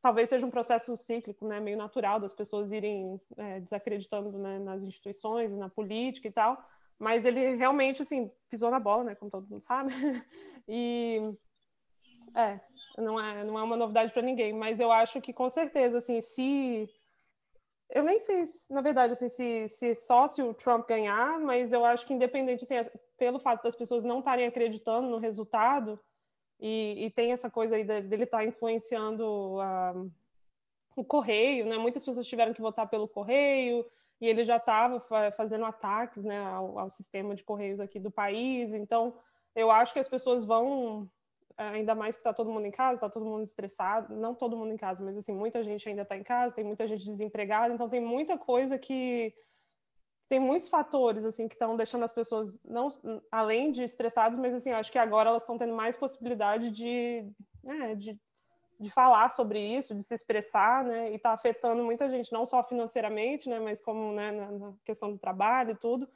talvez 0.00 0.30
seja 0.30 0.46
um 0.46 0.50
processo 0.50 0.96
cíclico, 0.96 1.46
né, 1.46 1.60
meio 1.60 1.76
natural 1.76 2.18
das 2.18 2.32
pessoas 2.32 2.72
irem 2.72 3.20
é, 3.36 3.60
desacreditando, 3.60 4.32
né, 4.38 4.58
nas 4.60 4.82
instituições, 4.82 5.52
na 5.52 5.68
política 5.68 6.26
e 6.26 6.32
tal, 6.32 6.58
mas 6.98 7.26
ele 7.26 7.54
realmente, 7.54 8.00
assim, 8.00 8.30
pisou 8.48 8.70
na 8.70 8.80
bola, 8.80 9.04
né, 9.04 9.14
como 9.14 9.30
todo 9.30 9.46
mundo 9.46 9.62
sabe, 9.62 9.92
e... 10.66 11.20
É, 12.34 12.58
não 12.98 13.20
é, 13.20 13.44
não 13.44 13.58
é 13.58 13.62
uma 13.62 13.76
novidade 13.76 14.12
para 14.12 14.22
ninguém, 14.22 14.52
mas 14.52 14.80
eu 14.80 14.90
acho 14.90 15.20
que 15.20 15.32
com 15.32 15.48
certeza, 15.48 15.98
assim, 15.98 16.20
se 16.20 16.88
eu 17.90 18.02
nem 18.02 18.18
sei, 18.18 18.42
na 18.70 18.80
verdade, 18.80 19.12
assim, 19.12 19.28
se, 19.28 19.68
se 19.68 19.94
só 19.94 20.26
se 20.26 20.42
o 20.42 20.54
Trump 20.54 20.88
ganhar, 20.88 21.38
mas 21.40 21.72
eu 21.72 21.84
acho 21.84 22.06
que 22.06 22.14
independente, 22.14 22.64
assim, 22.64 22.76
pelo 23.18 23.38
fato 23.38 23.62
das 23.62 23.76
pessoas 23.76 24.04
não 24.04 24.20
estarem 24.20 24.46
acreditando 24.46 25.08
no 25.08 25.18
resultado 25.18 26.00
e, 26.58 27.06
e 27.06 27.10
tem 27.10 27.32
essa 27.32 27.50
coisa 27.50 27.76
aí 27.76 27.84
dele 27.84 28.24
estar 28.24 28.38
tá 28.38 28.44
influenciando 28.44 29.24
uh, 29.58 30.10
o 30.96 31.04
correio, 31.04 31.66
né? 31.66 31.76
Muitas 31.76 32.02
pessoas 32.02 32.26
tiveram 32.26 32.54
que 32.54 32.62
votar 32.62 32.88
pelo 32.88 33.06
correio 33.06 33.84
e 34.20 34.26
ele 34.26 34.44
já 34.44 34.56
estava 34.56 35.00
fazendo 35.32 35.64
ataques, 35.64 36.24
né, 36.24 36.38
ao, 36.38 36.78
ao 36.78 36.88
sistema 36.88 37.34
de 37.34 37.42
correios 37.42 37.80
aqui 37.80 37.98
do 37.98 38.10
país. 38.10 38.72
Então, 38.72 39.18
eu 39.54 39.70
acho 39.70 39.92
que 39.92 39.98
as 39.98 40.08
pessoas 40.08 40.44
vão 40.44 41.10
ainda 41.56 41.94
mais 41.94 42.16
que 42.16 42.20
está 42.20 42.32
todo 42.32 42.50
mundo 42.50 42.66
em 42.66 42.70
casa, 42.70 42.94
está 42.94 43.08
todo 43.08 43.24
mundo 43.24 43.44
estressado, 43.44 44.14
não 44.14 44.34
todo 44.34 44.56
mundo 44.56 44.72
em 44.72 44.76
casa, 44.76 45.04
mas 45.04 45.16
assim, 45.16 45.34
muita 45.34 45.62
gente 45.62 45.88
ainda 45.88 46.02
está 46.02 46.16
em 46.16 46.22
casa, 46.22 46.54
tem 46.54 46.64
muita 46.64 46.86
gente 46.86 47.04
desempregada, 47.04 47.72
então 47.72 47.88
tem 47.88 48.00
muita 48.00 48.36
coisa 48.38 48.78
que 48.78 49.34
tem 50.28 50.40
muitos 50.40 50.68
fatores 50.68 51.24
assim 51.24 51.46
que 51.46 51.54
estão 51.54 51.76
deixando 51.76 52.04
as 52.04 52.12
pessoas 52.12 52.58
não 52.64 52.88
além 53.30 53.70
de 53.70 53.82
estressadas, 53.82 54.38
mas 54.38 54.54
assim, 54.54 54.70
acho 54.72 54.90
que 54.90 54.98
agora 54.98 55.28
elas 55.28 55.42
estão 55.42 55.58
tendo 55.58 55.74
mais 55.74 55.96
possibilidade 55.96 56.70
de, 56.70 57.30
né, 57.62 57.94
de, 57.94 58.18
de 58.80 58.90
falar 58.90 59.30
sobre 59.30 59.60
isso, 59.60 59.94
de 59.94 60.02
se 60.02 60.14
expressar, 60.14 60.84
né, 60.84 61.12
e 61.12 61.16
está 61.16 61.32
afetando 61.32 61.84
muita 61.84 62.08
gente, 62.08 62.32
não 62.32 62.46
só 62.46 62.62
financeiramente, 62.64 63.48
né, 63.48 63.60
mas 63.60 63.80
como 63.80 64.12
né, 64.12 64.30
na, 64.30 64.50
na 64.50 64.74
questão 64.84 65.12
do 65.12 65.18
trabalho 65.18 65.72
e 65.72 65.76
tudo. 65.76 66.08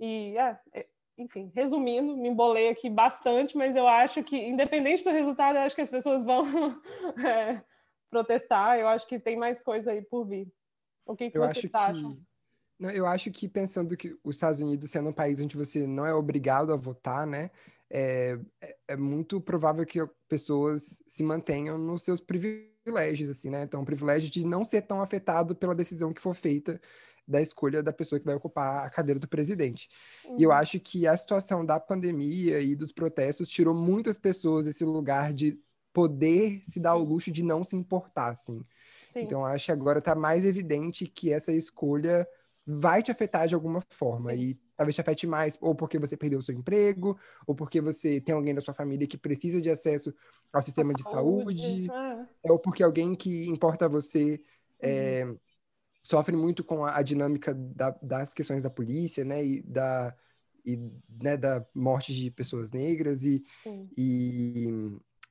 E 0.00 0.36
é, 0.38 0.58
é 0.72 0.86
enfim, 1.18 1.50
resumindo, 1.52 2.16
me 2.16 2.28
embolei 2.28 2.68
aqui 2.68 2.88
bastante, 2.88 3.56
mas 3.56 3.74
eu 3.74 3.88
acho 3.88 4.22
que, 4.22 4.36
independente 4.36 5.02
do 5.02 5.10
resultado, 5.10 5.56
eu 5.56 5.62
acho 5.62 5.74
que 5.74 5.82
as 5.82 5.90
pessoas 5.90 6.22
vão 6.22 6.44
é, 7.26 7.62
protestar. 8.08 8.78
Eu 8.78 8.86
acho 8.86 9.06
que 9.06 9.18
tem 9.18 9.36
mais 9.36 9.60
coisa 9.60 9.90
aí 9.90 10.00
por 10.00 10.24
vir. 10.24 10.48
O 11.04 11.16
que, 11.16 11.28
que 11.28 11.36
eu 11.36 11.42
você 11.42 11.58
acho 11.58 11.68
tá 11.68 11.92
que 11.92 12.02
Não, 12.78 12.90
eu 12.90 13.04
acho 13.04 13.32
que 13.32 13.48
pensando 13.48 13.96
que 13.96 14.16
os 14.22 14.36
Estados 14.36 14.60
Unidos 14.60 14.90
sendo 14.90 15.08
um 15.08 15.12
país 15.12 15.40
onde 15.40 15.56
você 15.56 15.86
não 15.86 16.06
é 16.06 16.14
obrigado 16.14 16.72
a 16.72 16.76
votar, 16.76 17.26
né, 17.26 17.50
é, 17.90 18.38
é, 18.60 18.76
é 18.88 18.96
muito 18.96 19.40
provável 19.40 19.84
que 19.84 19.98
pessoas 20.28 21.02
se 21.06 21.24
mantenham 21.24 21.76
nos 21.78 22.02
seus 22.02 22.20
privilégios, 22.20 23.28
assim, 23.28 23.50
né? 23.50 23.62
Então, 23.62 23.82
o 23.82 23.84
privilégio 23.84 24.30
de 24.30 24.44
não 24.44 24.62
ser 24.62 24.82
tão 24.82 25.00
afetado 25.00 25.56
pela 25.56 25.74
decisão 25.74 26.12
que 26.12 26.20
for 26.20 26.34
feita 26.34 26.80
da 27.28 27.42
escolha 27.42 27.82
da 27.82 27.92
pessoa 27.92 28.18
que 28.18 28.24
vai 28.24 28.34
ocupar 28.34 28.86
a 28.86 28.90
cadeira 28.90 29.20
do 29.20 29.28
presidente. 29.28 29.88
Uhum. 30.24 30.36
E 30.38 30.42
eu 30.42 30.50
uhum. 30.50 30.56
acho 30.56 30.80
que 30.80 31.06
a 31.06 31.16
situação 31.16 31.64
da 31.64 31.78
pandemia 31.78 32.60
e 32.60 32.74
dos 32.74 32.90
protestos 32.90 33.50
tirou 33.50 33.74
muitas 33.74 34.16
pessoas 34.16 34.66
esse 34.66 34.84
lugar 34.84 35.34
de 35.34 35.60
poder 35.92 36.62
se 36.64 36.80
dar 36.80 36.94
o 36.94 37.04
luxo 37.04 37.30
de 37.30 37.42
não 37.42 37.62
se 37.62 37.76
importar, 37.76 38.30
assim. 38.30 38.64
Sim. 39.02 39.20
Então, 39.20 39.44
acho 39.44 39.66
que 39.66 39.72
agora 39.72 39.98
está 39.98 40.14
mais 40.14 40.44
evidente 40.44 41.06
que 41.06 41.32
essa 41.32 41.52
escolha 41.52 42.26
vai 42.64 43.02
te 43.02 43.10
afetar 43.10 43.46
de 43.46 43.54
alguma 43.54 43.82
forma. 43.90 44.34
Sim. 44.34 44.40
E 44.40 44.60
talvez 44.76 44.94
te 44.94 45.00
afete 45.00 45.26
mais, 45.26 45.58
ou 45.60 45.74
porque 45.74 45.98
você 45.98 46.16
perdeu 46.16 46.38
o 46.38 46.42
seu 46.42 46.54
emprego, 46.54 47.18
ou 47.46 47.54
porque 47.54 47.80
você 47.80 48.20
tem 48.20 48.34
alguém 48.34 48.54
da 48.54 48.60
sua 48.60 48.74
família 48.74 49.06
que 49.06 49.18
precisa 49.18 49.60
de 49.60 49.70
acesso 49.70 50.14
ao 50.52 50.62
sistema 50.62 50.92
a 50.92 50.94
de 50.94 51.02
saúde, 51.02 51.62
saúde 51.62 51.90
é. 51.90 52.26
ou 52.50 52.58
porque 52.58 52.82
alguém 52.82 53.14
que 53.14 53.48
importa 53.48 53.86
a 53.86 53.88
você 53.88 54.40
é, 54.80 55.24
uhum. 55.24 55.36
Sofre 56.08 56.34
muito 56.34 56.64
com 56.64 56.86
a, 56.86 56.96
a 56.96 57.02
dinâmica 57.02 57.52
da, 57.52 57.94
das 58.00 58.32
questões 58.32 58.62
da 58.62 58.70
polícia, 58.70 59.24
né, 59.26 59.44
e 59.44 59.62
da, 59.62 60.14
e, 60.64 60.78
né, 61.22 61.36
da 61.36 61.66
morte 61.74 62.14
de 62.14 62.30
pessoas 62.30 62.72
negras, 62.72 63.24
e, 63.24 63.42
e 63.94 64.66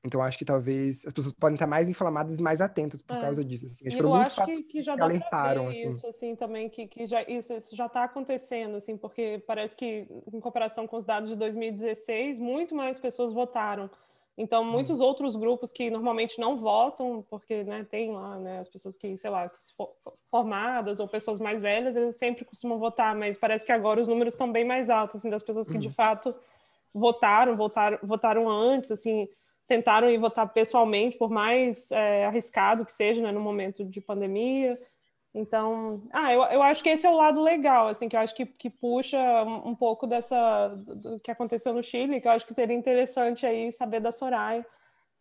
então, 0.05 0.21
acho 0.21 0.37
que 0.37 0.45
talvez 0.45 1.03
as 1.05 1.11
pessoas 1.11 1.33
podem 1.33 1.55
estar 1.55 1.65
mais 1.65 1.89
inflamadas 1.89 2.39
e 2.39 2.43
mais 2.43 2.61
atentas 2.61 3.01
por 3.01 3.17
é. 3.17 3.21
causa 3.21 3.43
disso. 3.43 3.65
Assim. 3.65 3.87
Acho 3.87 3.97
eu 3.97 4.13
acho 4.13 4.45
que, 4.45 4.63
que 4.63 4.81
já 4.83 4.95
que 4.95 5.01
alertaram, 5.01 5.67
assim. 5.67 5.93
isso, 5.93 6.07
assim, 6.07 6.35
também, 6.35 6.69
que, 6.69 6.87
que 6.87 7.07
já, 7.07 7.23
isso, 7.23 7.53
isso 7.53 7.75
já 7.75 7.87
está 7.87 8.03
acontecendo, 8.03 8.77
assim, 8.77 8.95
porque 8.95 9.43
parece 9.47 9.75
que, 9.75 10.07
em 10.31 10.39
comparação 10.39 10.87
com 10.87 10.95
os 10.95 11.05
dados 11.05 11.29
de 11.29 11.35
2016, 11.35 12.39
muito 12.39 12.75
mais 12.75 12.99
pessoas 12.99 13.33
votaram. 13.33 13.89
Então, 14.37 14.61
hum. 14.61 14.65
muitos 14.65 14.99
hum. 14.99 15.03
outros 15.03 15.35
grupos 15.35 15.71
que 15.71 15.89
normalmente 15.89 16.39
não 16.39 16.57
votam, 16.57 17.25
porque 17.29 17.63
né, 17.63 17.85
tem 17.89 18.11
lá 18.11 18.37
né, 18.37 18.59
as 18.59 18.69
pessoas 18.69 18.95
que, 18.95 19.17
sei 19.17 19.29
lá, 19.29 19.49
que 19.49 19.57
formadas 20.29 20.99
ou 20.99 21.07
pessoas 21.07 21.39
mais 21.39 21.61
velhas, 21.61 21.95
eles 21.95 22.15
sempre 22.17 22.45
costumam 22.45 22.77
votar, 22.77 23.15
mas 23.15 23.37
parece 23.37 23.65
que 23.65 23.71
agora 23.71 23.99
os 23.99 24.07
números 24.07 24.35
estão 24.35 24.51
bem 24.51 24.63
mais 24.63 24.89
altos, 24.89 25.17
assim, 25.17 25.29
das 25.29 25.41
pessoas 25.41 25.67
que 25.67 25.77
hum. 25.77 25.81
de 25.81 25.89
fato 25.89 26.35
votaram, 26.93 27.57
votaram, 27.57 27.97
votaram 28.03 28.49
antes, 28.49 28.91
assim, 28.91 29.27
tentaram 29.67 30.09
ir 30.09 30.17
votar 30.17 30.47
pessoalmente, 30.53 31.17
por 31.17 31.29
mais 31.29 31.91
é, 31.91 32.25
arriscado 32.25 32.85
que 32.85 32.91
seja, 32.91 33.21
né, 33.21 33.31
no 33.31 33.39
momento 33.39 33.83
de 33.83 33.99
pandemia. 33.99 34.79
Então, 35.37 36.01
ah, 36.11 36.33
eu, 36.33 36.41
eu 36.43 36.61
acho 36.63 36.83
que 36.83 36.89
esse 36.89 37.05
é 37.05 37.09
o 37.09 37.15
lado 37.15 37.41
legal, 37.41 37.87
assim, 37.87 38.09
que 38.09 38.15
eu 38.15 38.19
acho 38.19 38.35
que, 38.35 38.45
que 38.45 38.69
puxa 38.69 39.17
um, 39.43 39.69
um 39.69 39.75
pouco 39.75 40.07
dessa 40.07 40.67
do 40.69 41.19
que 41.19 41.29
aconteceu 41.29 41.73
no 41.73 41.83
Chile, 41.83 42.19
que 42.19 42.27
eu 42.27 42.31
acho 42.31 42.45
que 42.45 42.53
seria 42.53 42.75
interessante 42.75 43.45
aí 43.45 43.71
saber 43.71 43.99
da 43.99 44.11
Soraya. 44.11 44.65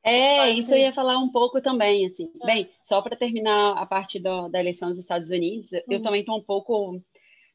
É, 0.03 0.51
isso 0.51 0.69
que... 0.69 0.75
eu 0.75 0.79
ia 0.79 0.93
falar 0.93 1.19
um 1.19 1.31
pouco 1.31 1.61
também, 1.61 2.07
assim. 2.07 2.31
É. 2.43 2.47
Bem, 2.47 2.71
só 2.83 3.03
para 3.03 3.17
terminar 3.17 3.77
a 3.77 3.85
parte 3.85 4.19
do, 4.19 4.49
da 4.49 4.61
eleição 4.61 4.89
dos 4.89 4.99
Estados 4.99 5.31
Unidos, 5.31 5.73
uhum. 5.73 5.81
eu 5.91 6.03
também 6.03 6.21
estou 6.21 6.39
um 6.39 6.43
pouco 6.43 7.01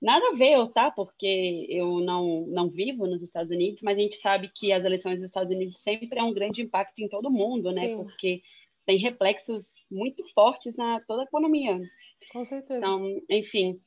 Nada 0.01 0.30
a 0.30 0.36
ver, 0.36 0.68
tá? 0.70 0.89
Porque 0.89 1.68
eu 1.70 1.99
não, 1.99 2.47
não 2.47 2.70
vivo 2.70 3.05
nos 3.05 3.22
Estados 3.22 3.51
Unidos, 3.51 3.84
mas 3.84 3.95
a 3.95 4.01
gente 4.01 4.16
sabe 4.16 4.49
que 4.53 4.74
as 4.74 4.84
eleições 4.84 5.20
dos 5.20 5.30
Estados 5.30 5.53
Unidos 5.53 5.78
sempre 5.78 6.18
é 6.18 6.24
um 6.24 6.34
grande 6.34 6.64
impacto 6.64 6.97
em 6.99 7.07
todo 7.07 7.30
mundo, 7.30 7.72
né? 7.72 7.89
Sim. 7.89 7.97
Porque 7.97 8.41
tem 8.84 8.97
reflexos 8.97 9.76
muito 9.91 10.24
fortes 10.34 10.76
na 10.76 10.99
toda 11.01 11.22
a 11.22 11.26
economia. 11.26 11.80
Com 12.32 12.45
certeza. 12.45 12.78
Então, 12.78 13.22
enfim. 13.30 13.80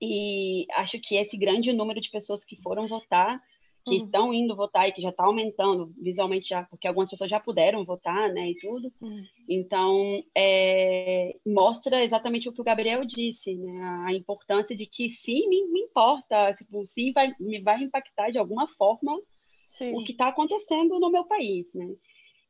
E 0.00 0.66
acho 0.72 0.98
que 1.00 1.16
esse 1.16 1.36
grande 1.36 1.72
número 1.72 2.00
de 2.00 2.10
pessoas 2.10 2.44
que 2.44 2.56
foram 2.62 2.88
votar 2.88 3.40
que 3.86 3.96
estão 3.96 4.26
uhum. 4.26 4.34
indo 4.34 4.56
votar 4.56 4.88
e 4.88 4.92
que 4.92 5.00
já 5.00 5.08
está 5.08 5.24
aumentando 5.24 5.92
visualmente 6.00 6.48
já, 6.48 6.64
porque 6.64 6.86
algumas 6.86 7.08
pessoas 7.08 7.30
já 7.30 7.40
puderam 7.40 7.84
votar, 7.84 8.30
né, 8.32 8.50
e 8.50 8.58
tudo. 8.58 8.92
Uhum. 9.00 9.24
Então, 9.48 10.22
é, 10.36 11.34
mostra 11.46 12.02
exatamente 12.04 12.48
o 12.48 12.52
que 12.52 12.60
o 12.60 12.64
Gabriel 12.64 13.04
disse, 13.04 13.54
né, 13.56 14.04
a 14.06 14.12
importância 14.12 14.76
de 14.76 14.86
que 14.86 15.08
sim, 15.08 15.48
me, 15.48 15.66
me 15.68 15.80
importa, 15.80 16.52
tipo, 16.52 16.84
sim, 16.84 17.12
vai, 17.12 17.34
me 17.40 17.60
vai 17.60 17.82
impactar 17.82 18.30
de 18.30 18.38
alguma 18.38 18.66
forma 18.76 19.18
sim. 19.66 19.94
o 19.94 20.04
que 20.04 20.12
está 20.12 20.28
acontecendo 20.28 21.00
no 21.00 21.10
meu 21.10 21.24
país, 21.24 21.74
né. 21.74 21.88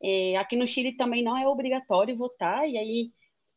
É, 0.03 0.37
aqui 0.37 0.57
no 0.57 0.67
Chile 0.67 0.97
também 0.97 1.23
não 1.23 1.37
é 1.37 1.47
obrigatório 1.47 2.17
votar, 2.17 2.69
e 2.69 2.77
aí, 2.77 3.11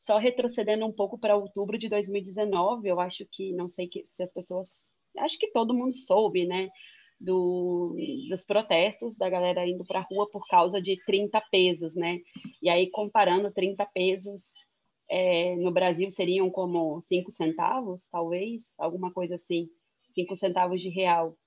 só 0.04 0.18
retrocedendo 0.18 0.86
um 0.86 0.92
pouco 0.92 1.18
para 1.18 1.38
outubro 1.38 1.78
de 1.78 1.88
2019, 1.88 2.90
eu 2.90 3.00
acho 3.00 3.26
que, 3.32 3.54
não 3.54 3.70
sei 3.70 3.88
que, 3.88 4.06
se 4.06 4.22
as 4.22 4.34
pessoas, 4.34 4.92
acho 5.18 5.40
que 5.40 5.50
todo 5.52 5.74
mundo 5.74 5.96
soube, 5.96 6.46
né, 6.46 6.70
do, 7.18 7.96
dos 8.30 8.44
protestos, 8.44 9.18
da 9.18 9.30
galera 9.30 9.66
indo 9.66 9.86
para 9.86 10.00
a 10.00 10.08
rua 10.12 10.30
por 10.30 10.46
causa 10.50 10.82
de 10.82 11.02
30 11.06 11.40
pesos, 11.50 11.96
né? 11.96 12.20
E 12.62 12.70
aí, 12.70 12.90
comparando 12.90 13.50
30 13.54 13.86
pesos 13.94 14.52
é, 15.10 15.56
no 15.56 15.72
Brasil, 15.72 16.12
seriam 16.12 16.50
como 16.50 17.00
5 17.00 17.32
centavos, 17.32 18.10
talvez, 18.10 18.74
alguma 18.78 19.10
coisa 19.14 19.36
assim, 19.36 19.70
5 20.10 20.36
centavos 20.36 20.82
de 20.82 20.90
real. 20.90 21.38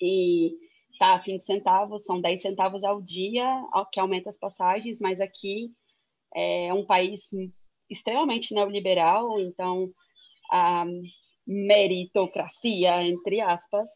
E 0.00 0.56
tá, 0.98 1.20
5 1.20 1.42
centavos, 1.42 2.04
são 2.04 2.22
10 2.22 2.40
centavos 2.40 2.82
ao 2.84 3.02
dia, 3.02 3.44
que 3.92 4.00
aumenta 4.00 4.30
as 4.30 4.38
passagens, 4.38 4.98
mas 4.98 5.20
aqui 5.20 5.70
é 6.34 6.72
um 6.72 6.84
país 6.84 7.30
extremamente 7.88 8.54
neoliberal, 8.54 9.40
então 9.40 9.90
a 10.50 10.84
meritocracia, 11.46 13.02
entre 13.06 13.40
aspas, 13.40 13.88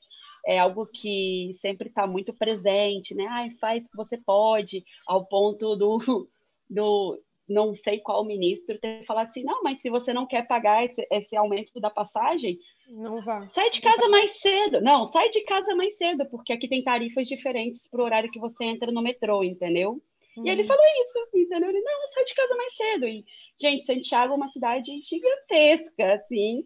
é 0.47 0.59
algo 0.59 0.86
que 0.86 1.53
sempre 1.55 1.89
está 1.89 2.07
muito 2.07 2.32
presente, 2.32 3.14
né? 3.14 3.26
Ai, 3.28 3.51
faz 3.61 3.84
o 3.84 3.91
que 3.91 3.97
você 3.97 4.16
pode, 4.16 4.84
ao 5.07 5.26
ponto 5.26 5.76
do, 5.76 6.28
do 6.68 7.20
não 7.49 7.74
sei 7.74 7.99
qual 7.99 8.24
ministro 8.24 8.78
ter 8.78 9.05
falado 9.05 9.28
assim, 9.28 9.43
não, 9.43 9.62
mas 9.62 9.80
se 9.80 9.89
você 9.89 10.12
não 10.12 10.26
quer 10.26 10.47
pagar 10.47 10.84
esse, 10.84 11.07
esse 11.11 11.34
aumento 11.34 11.80
da 11.80 11.89
passagem, 11.89 12.59
não 12.89 13.22
vá. 13.22 13.47
Sai 13.49 13.70
de 13.70 13.80
casa 13.80 14.09
mais 14.09 14.39
cedo. 14.41 14.80
Não, 14.80 15.05
sai 15.07 15.28
de 15.30 15.43
casa 15.43 15.74
mais 15.74 15.97
cedo, 15.97 16.26
porque 16.30 16.53
aqui 16.53 16.68
tem 16.68 16.82
tarifas 16.82 17.26
diferentes 17.26 17.86
para 17.89 18.01
o 18.01 18.05
horário 18.05 18.30
que 18.30 18.39
você 18.39 18.64
entra 18.64 18.91
no 18.93 19.03
metrô, 19.03 19.43
entendeu? 19.45 20.03
Hum. 20.39 20.47
E 20.47 20.51
ele 20.51 20.62
hum. 20.62 20.66
falou 20.66 20.84
isso, 21.05 21.18
entendeu? 21.34 21.68
Ele, 21.68 21.80
não, 21.80 22.09
sai 22.09 22.24
de 22.24 22.34
casa 22.34 22.57
mais 22.57 22.74
cedo. 22.74 23.07
E, 23.07 23.24
gente, 23.61 23.84
Santiago 23.84 24.32
é 24.32 24.36
uma 24.36 24.49
cidade 24.49 25.01
gigantesca, 25.03 26.14
assim. 26.14 26.64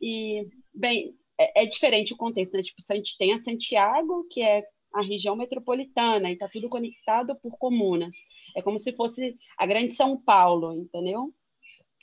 E, 0.00 0.46
bem, 0.74 1.14
é, 1.38 1.62
é, 1.62 1.66
diferente 1.66 2.12
o 2.12 2.16
contexto, 2.16 2.54
né? 2.54 2.62
Tipo, 2.62 2.82
a 2.90 2.94
gente 2.94 3.16
tem 3.16 3.32
a 3.32 3.38
Santiago, 3.38 4.26
que 4.30 4.42
é 4.42 4.62
a 4.92 5.02
região 5.02 5.36
metropolitana, 5.36 6.30
e 6.30 6.34
está 6.34 6.48
tudo 6.48 6.68
conectado 6.68 7.36
por 7.36 7.56
comunas. 7.58 8.14
É 8.56 8.62
como 8.62 8.78
se 8.78 8.92
fosse 8.92 9.36
a 9.56 9.66
grande 9.66 9.92
São 9.92 10.20
Paulo, 10.20 10.72
entendeu? 10.74 11.32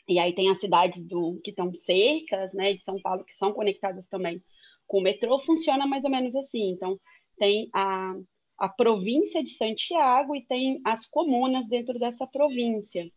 E 0.08 0.20
aí 0.20 0.34
tem 0.34 0.49
as 0.49 0.60
cidades 0.60 1.03
do, 1.03 1.39
que 1.43 1.49
estão 1.49 1.74
cercas, 1.74 2.53
né, 2.53 2.74
de 2.74 2.84
São 2.84 3.01
Paulo, 3.01 3.26
que 3.26 3.34
são 3.34 3.51
conectadas 3.51 4.08
também 4.08 4.41
com 4.88 4.99
o 4.99 5.01
metrô, 5.01 5.39
funciona 5.39 5.88
mais 5.88 6.03
ou 6.03 6.12
menos 6.12 6.36
assim. 6.36 6.70
Então, 6.70 6.99
tem 7.38 7.70
a, 7.74 8.14
a 8.58 8.70
província 8.70 9.43
de 9.43 9.51
Santiago 9.51 10.36
e 10.36 10.45
tem 10.45 10.82
as 10.86 11.06
comunas 11.06 11.68
dentro 11.68 11.99
dessa 11.99 12.26
província. 12.26 13.10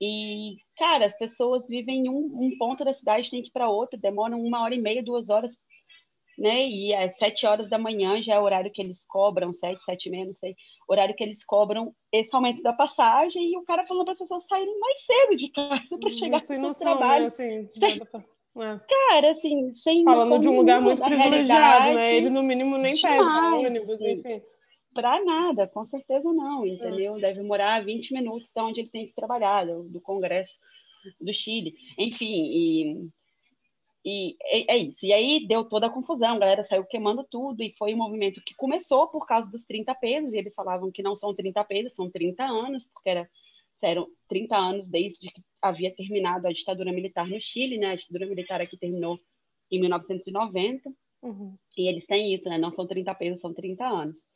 E, 0.00 0.56
cara, 0.76 1.04
as 1.04 1.16
pessoas 1.18 1.68
vivem 1.68 2.06
em 2.06 2.08
um, 2.08 2.30
um 2.34 2.56
ponto 2.58 2.84
da 2.84 2.94
cidade, 2.94 3.30
tem 3.30 3.42
que 3.42 3.48
ir 3.48 3.52
para 3.52 3.68
outro, 3.68 4.00
demoram 4.00 4.40
uma 4.40 4.62
hora 4.62 4.74
e 4.74 4.80
meia, 4.80 5.02
duas 5.02 5.28
horas, 5.28 5.52
né? 6.38 6.66
E 6.66 6.94
às 6.94 7.18
sete 7.18 7.46
horas 7.46 7.68
da 7.68 7.76
manhã 7.76 8.22
já 8.22 8.36
é 8.36 8.40
o 8.40 8.42
horário 8.42 8.72
que 8.72 8.80
eles 8.80 9.04
cobram, 9.04 9.52
sete, 9.52 9.84
sete 9.84 10.06
e 10.06 10.10
meia, 10.10 10.24
não 10.24 10.32
sei, 10.32 10.56
horário 10.88 11.14
que 11.14 11.22
eles 11.22 11.44
cobram 11.44 11.94
esse 12.10 12.34
aumento 12.34 12.62
da 12.62 12.72
passagem, 12.72 13.52
e 13.52 13.58
o 13.58 13.62
cara 13.62 13.86
falando 13.86 14.04
para 14.04 14.14
as 14.14 14.18
pessoas 14.18 14.46
saírem 14.46 14.80
mais 14.80 15.04
cedo 15.04 15.36
de 15.36 15.48
casa 15.50 15.98
para 16.00 16.12
chegar 16.12 16.40
no 16.48 16.68
né, 16.68 16.74
trabalho. 16.74 17.20
Né? 17.20 17.26
Assim, 17.26 17.68
sem... 17.68 18.00
É. 18.56 18.80
Cara, 18.88 19.30
assim, 19.30 19.72
sem 19.72 20.04
Falando 20.04 20.40
de 20.40 20.48
um 20.48 20.56
lugar 20.56 20.80
muito 20.80 21.02
privilegiado, 21.02 21.94
né? 21.94 22.16
Ele, 22.16 22.30
no 22.30 22.42
mínimo, 22.42 22.76
nem 22.76 22.94
demais, 22.94 23.16
pega 23.16 23.56
ônibus, 23.56 23.90
assim. 23.90 24.12
enfim 24.12 24.42
para 24.92 25.24
nada, 25.24 25.68
com 25.68 25.84
certeza 25.84 26.32
não, 26.32 26.66
entendeu? 26.66 27.18
Deve 27.20 27.42
morar 27.42 27.84
20 27.84 28.12
minutos 28.12 28.52
da 28.52 28.64
onde 28.64 28.80
ele 28.80 28.90
tem 28.90 29.06
que 29.06 29.14
trabalhar, 29.14 29.64
do, 29.64 29.84
do 29.84 30.00
Congresso 30.00 30.58
do 31.20 31.32
Chile. 31.32 31.74
Enfim, 31.96 32.26
e, 32.26 33.08
e 34.04 34.36
é, 34.44 34.74
é, 34.74 34.78
isso. 34.78 35.06
E 35.06 35.12
aí 35.12 35.46
deu 35.46 35.64
toda 35.64 35.86
a 35.86 35.90
confusão, 35.90 36.36
a 36.36 36.38
galera 36.38 36.64
saiu 36.64 36.84
queimando 36.84 37.24
tudo, 37.30 37.62
e 37.62 37.74
foi 37.78 37.94
um 37.94 37.98
movimento 37.98 38.42
que 38.44 38.54
começou 38.54 39.08
por 39.08 39.26
causa 39.26 39.50
dos 39.50 39.64
30 39.64 39.94
pesos, 39.94 40.32
e 40.32 40.38
eles 40.38 40.54
falavam 40.54 40.90
que 40.90 41.02
não 41.02 41.14
são 41.14 41.34
30 41.34 41.64
pesos, 41.64 41.94
são 41.94 42.10
30 42.10 42.42
anos, 42.44 42.84
porque 42.92 43.10
era, 43.10 43.30
eram 43.82 44.08
30 44.28 44.56
anos 44.56 44.88
desde 44.88 45.18
que 45.30 45.42
havia 45.60 45.94
terminado 45.94 46.46
a 46.46 46.52
ditadura 46.52 46.92
militar 46.92 47.28
no 47.28 47.40
Chile, 47.40 47.78
né? 47.78 47.92
A 47.92 47.96
ditadura 47.96 48.26
militar 48.26 48.60
aqui 48.60 48.76
terminou 48.76 49.18
em 49.70 49.80
1990, 49.80 50.90
uhum. 51.22 51.56
e 51.76 51.88
eles 51.88 52.06
têm 52.06 52.34
isso, 52.34 52.48
né? 52.48 52.58
Não 52.58 52.72
são 52.72 52.86
30 52.86 53.14
pesos, 53.14 53.40
são 53.40 53.52
30 53.54 53.86
anos 53.86 54.26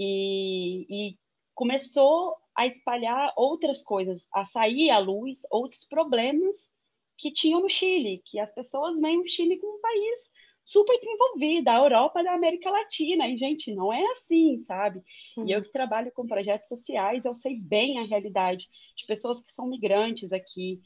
e, 0.00 0.86
e 0.88 1.18
começou 1.54 2.34
a 2.56 2.66
espalhar 2.66 3.32
outras 3.36 3.82
coisas, 3.82 4.26
a 4.32 4.46
sair 4.46 4.88
à 4.90 4.98
luz 4.98 5.40
outros 5.50 5.84
problemas 5.84 6.70
que 7.18 7.30
tinham 7.30 7.60
no 7.60 7.68
Chile, 7.68 8.22
que 8.24 8.38
as 8.38 8.52
pessoas 8.52 8.98
veem 8.98 9.20
o 9.20 9.26
Chile 9.26 9.58
como 9.58 9.76
um 9.76 9.80
país 9.80 10.30
super 10.62 10.98
desenvolvido, 10.98 11.68
a 11.68 11.76
Europa 11.76 12.22
da 12.22 12.32
América 12.32 12.70
Latina, 12.70 13.28
e, 13.28 13.36
gente, 13.36 13.74
não 13.74 13.92
é 13.92 14.04
assim, 14.12 14.62
sabe? 14.64 15.02
Uhum. 15.36 15.46
E 15.46 15.52
eu 15.52 15.62
que 15.62 15.72
trabalho 15.72 16.12
com 16.12 16.26
projetos 16.26 16.68
sociais, 16.68 17.24
eu 17.24 17.34
sei 17.34 17.56
bem 17.56 17.98
a 17.98 18.04
realidade 18.04 18.68
de 18.96 19.06
pessoas 19.06 19.40
que 19.40 19.52
são 19.52 19.66
migrantes 19.66 20.32
aqui, 20.32 20.80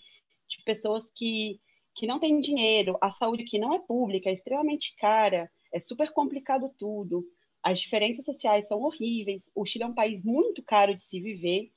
de 0.48 0.62
pessoas 0.64 1.10
que, 1.14 1.60
que 1.94 2.06
não 2.06 2.18
têm 2.18 2.40
dinheiro, 2.40 2.96
a 3.00 3.10
saúde 3.10 3.44
que 3.44 3.58
não 3.58 3.74
é 3.74 3.78
pública, 3.78 4.30
é 4.30 4.32
extremamente 4.32 4.94
cara, 4.96 5.50
é 5.72 5.80
super 5.80 6.12
complicado 6.12 6.70
tudo, 6.78 7.24
as 7.62 7.78
diferenças 7.78 8.24
sociais 8.24 8.68
são 8.68 8.80
horríveis, 8.82 9.50
o 9.54 9.64
Chile 9.64 9.84
é 9.84 9.86
um 9.86 9.94
país 9.94 10.22
muito 10.22 10.62
caro 10.62 10.94
de 10.94 11.02
se 11.02 11.20
viver, 11.20 11.70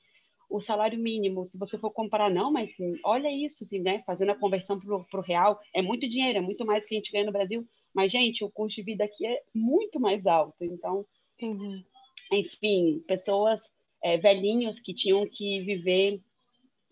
o 0.49 0.59
salário 0.59 0.97
mínimo, 0.97 1.45
se 1.45 1.57
você 1.57 1.77
for 1.77 1.91
comparar, 1.91 2.29
não, 2.29 2.51
mas 2.51 2.69
assim, 2.69 2.97
olha 3.03 3.29
isso, 3.29 3.63
assim, 3.63 3.79
né? 3.79 4.01
Fazendo 4.05 4.31
a 4.31 4.35
conversão 4.35 4.79
para 4.79 5.19
o 5.19 5.23
real, 5.23 5.59
é 5.73 5.81
muito 5.81 6.07
dinheiro, 6.07 6.37
é 6.37 6.41
muito 6.41 6.65
mais 6.65 6.83
do 6.83 6.87
que 6.87 6.95
a 6.95 6.97
gente 6.97 7.11
ganha 7.11 7.25
no 7.25 7.31
Brasil. 7.31 7.67
Mas, 7.97 8.11
gente, 8.11 8.43
o 8.43 8.51
custo 8.51 8.75
de 8.75 8.83
vida 8.83 9.05
aqui 9.05 9.25
é 9.25 9.41
muito 9.55 9.99
mais 9.99 10.27
alto. 10.27 10.63
Então, 10.63 11.03
uhum. 11.41 11.83
enfim, 12.31 13.03
pessoas 13.07 13.71
é, 14.03 14.19
velhinhos 14.19 14.79
que 14.79 14.93
tinham 14.93 15.25
que 15.25 15.61
viver 15.61 16.21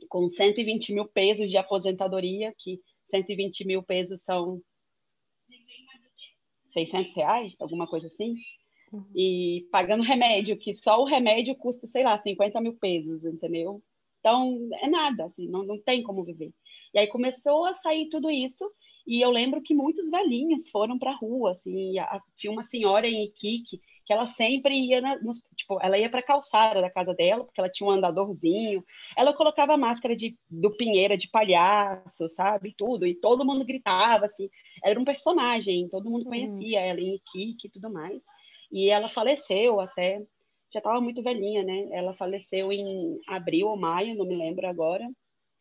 com 0.09 0.27
120 0.27 0.91
mil 0.93 1.05
pesos 1.05 1.51
de 1.51 1.57
aposentadoria, 1.57 2.51
que 2.57 2.81
120 3.03 3.67
mil 3.67 3.83
pesos 3.83 4.23
são 4.23 4.59
600 6.73 7.15
reais, 7.15 7.53
alguma 7.59 7.85
coisa 7.85 8.07
assim 8.07 8.35
uhum. 8.91 9.05
e 9.15 9.67
pagando 9.71 10.01
remédio, 10.01 10.57
que 10.57 10.73
só 10.73 10.99
o 10.99 11.05
remédio 11.05 11.55
custa, 11.55 11.85
sei 11.85 12.03
lá, 12.03 12.17
50 12.17 12.59
mil 12.61 12.73
pesos, 12.73 13.23
entendeu? 13.23 13.79
Então, 14.21 14.57
é 14.81 14.87
nada, 14.87 15.25
assim, 15.25 15.47
não, 15.47 15.63
não 15.63 15.79
tem 15.79 16.01
como 16.01 16.23
viver. 16.23 16.51
E 16.95 16.97
aí 16.97 17.05
começou 17.05 17.65
a 17.65 17.75
sair 17.75 18.09
tudo 18.09 18.31
isso, 18.31 18.67
e 19.07 19.21
eu 19.21 19.29
lembro 19.29 19.61
que 19.61 19.73
muitos 19.73 20.09
velhinhos 20.09 20.69
foram 20.69 20.97
para 20.97 21.11
a 21.11 21.15
rua, 21.15 21.51
assim, 21.51 21.99
a, 21.99 22.21
tinha 22.35 22.51
uma 22.51 22.63
senhora 22.63 23.07
em 23.07 23.25
Iquique 23.25 23.79
que 24.05 24.13
ela 24.13 24.27
sempre 24.27 24.75
ia, 24.75 25.01
na, 25.01 25.19
nos, 25.19 25.37
tipo, 25.55 25.79
ela 25.81 25.97
ia 25.97 26.09
para 26.09 26.19
a 26.19 26.23
calçada 26.23 26.79
da 26.79 26.91
casa 26.91 27.13
dela, 27.13 27.43
porque 27.43 27.59
ela 27.59 27.69
tinha 27.69 27.89
um 27.89 27.91
andadorzinho, 27.91 28.83
ela 29.17 29.33
colocava 29.33 29.75
máscara 29.75 30.15
de, 30.15 30.37
do 30.49 30.69
Pinheira 30.77 31.17
de 31.17 31.27
palhaço, 31.27 32.29
sabe, 32.29 32.73
tudo, 32.77 33.07
e 33.07 33.15
todo 33.15 33.45
mundo 33.45 33.65
gritava, 33.65 34.27
assim, 34.27 34.47
era 34.83 34.99
um 34.99 35.03
personagem, 35.03 35.89
todo 35.89 36.09
mundo 36.09 36.23
uhum. 36.25 36.29
conhecia 36.29 36.81
ela 36.81 36.99
em 36.99 37.15
Iquique 37.15 37.67
e 37.67 37.71
tudo 37.71 37.91
mais. 37.91 38.21
E 38.71 38.89
ela 38.89 39.09
faleceu 39.09 39.79
até, 39.79 40.19
já 40.71 40.79
estava 40.79 41.01
muito 41.01 41.23
velhinha, 41.23 41.63
né? 41.63 41.87
Ela 41.91 42.13
faleceu 42.13 42.71
em 42.71 43.19
abril 43.27 43.67
ou 43.67 43.77
maio, 43.77 44.15
não 44.15 44.25
me 44.25 44.35
lembro 44.35 44.67
agora. 44.67 45.07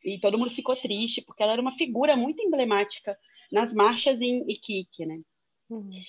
E 0.04 0.18
todo 0.18 0.38
mundo 0.38 0.50
ficou 0.50 0.76
triste, 0.76 1.22
porque 1.22 1.42
ela 1.42 1.52
era 1.52 1.62
uma 1.62 1.76
figura 1.76 2.16
muito 2.16 2.42
emblemática 2.42 3.16
nas 3.50 3.72
marchas 3.72 4.20
em 4.20 4.48
Iquique, 4.50 5.06
né? 5.06 5.20
Uhum. 5.68 6.02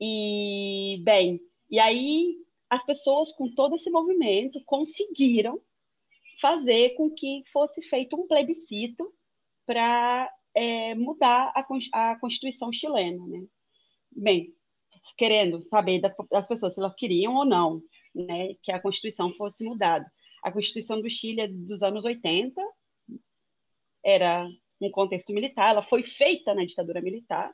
E, 0.00 1.00
bem, 1.02 1.40
e 1.70 1.78
aí 1.78 2.36
as 2.68 2.84
pessoas 2.84 3.32
com 3.32 3.48
todo 3.48 3.76
esse 3.76 3.90
movimento 3.90 4.62
conseguiram 4.64 5.60
fazer 6.40 6.90
com 6.90 7.10
que 7.10 7.42
fosse 7.52 7.80
feito 7.80 8.16
um 8.16 8.26
plebiscito 8.26 9.12
para 9.64 10.30
é, 10.54 10.94
mudar 10.94 11.52
a, 11.54 12.10
a 12.10 12.18
Constituição 12.18 12.72
chilena, 12.72 13.24
né? 13.26 13.44
Bem, 14.10 14.54
querendo 15.16 15.60
saber 15.60 16.00
das, 16.00 16.14
das 16.30 16.46
pessoas 16.46 16.74
se 16.74 16.80
elas 16.80 16.94
queriam 16.94 17.34
ou 17.34 17.44
não 17.44 17.82
né, 18.16 18.54
que 18.62 18.72
a 18.72 18.80
Constituição 18.80 19.32
fosse 19.34 19.62
mudada. 19.64 20.10
A 20.42 20.50
Constituição 20.50 21.00
do 21.00 21.10
Chile 21.10 21.42
é 21.42 21.48
dos 21.48 21.82
anos 21.82 22.04
80, 22.04 22.60
era 24.02 24.48
um 24.80 24.90
contexto 24.90 25.32
militar, 25.32 25.70
ela 25.70 25.82
foi 25.82 26.02
feita 26.02 26.54
na 26.54 26.64
ditadura 26.64 27.00
militar, 27.00 27.52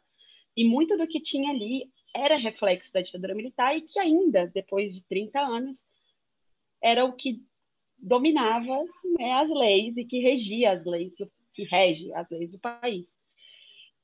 e 0.56 0.64
muito 0.64 0.96
do 0.96 1.06
que 1.06 1.20
tinha 1.20 1.50
ali 1.50 1.90
era 2.14 2.36
reflexo 2.36 2.92
da 2.92 3.00
ditadura 3.00 3.34
militar 3.34 3.76
e 3.76 3.82
que 3.82 3.98
ainda, 3.98 4.46
depois 4.46 4.94
de 4.94 5.02
30 5.04 5.40
anos, 5.40 5.82
era 6.82 7.04
o 7.04 7.14
que 7.14 7.42
dominava 7.98 8.84
né, 9.18 9.32
as 9.34 9.50
leis 9.50 9.96
e 9.96 10.04
que 10.04 10.18
regia 10.18 10.72
as 10.72 10.84
leis, 10.84 11.14
que 11.54 11.64
rege 11.64 12.12
as 12.12 12.28
leis 12.30 12.50
do 12.50 12.58
país. 12.58 13.16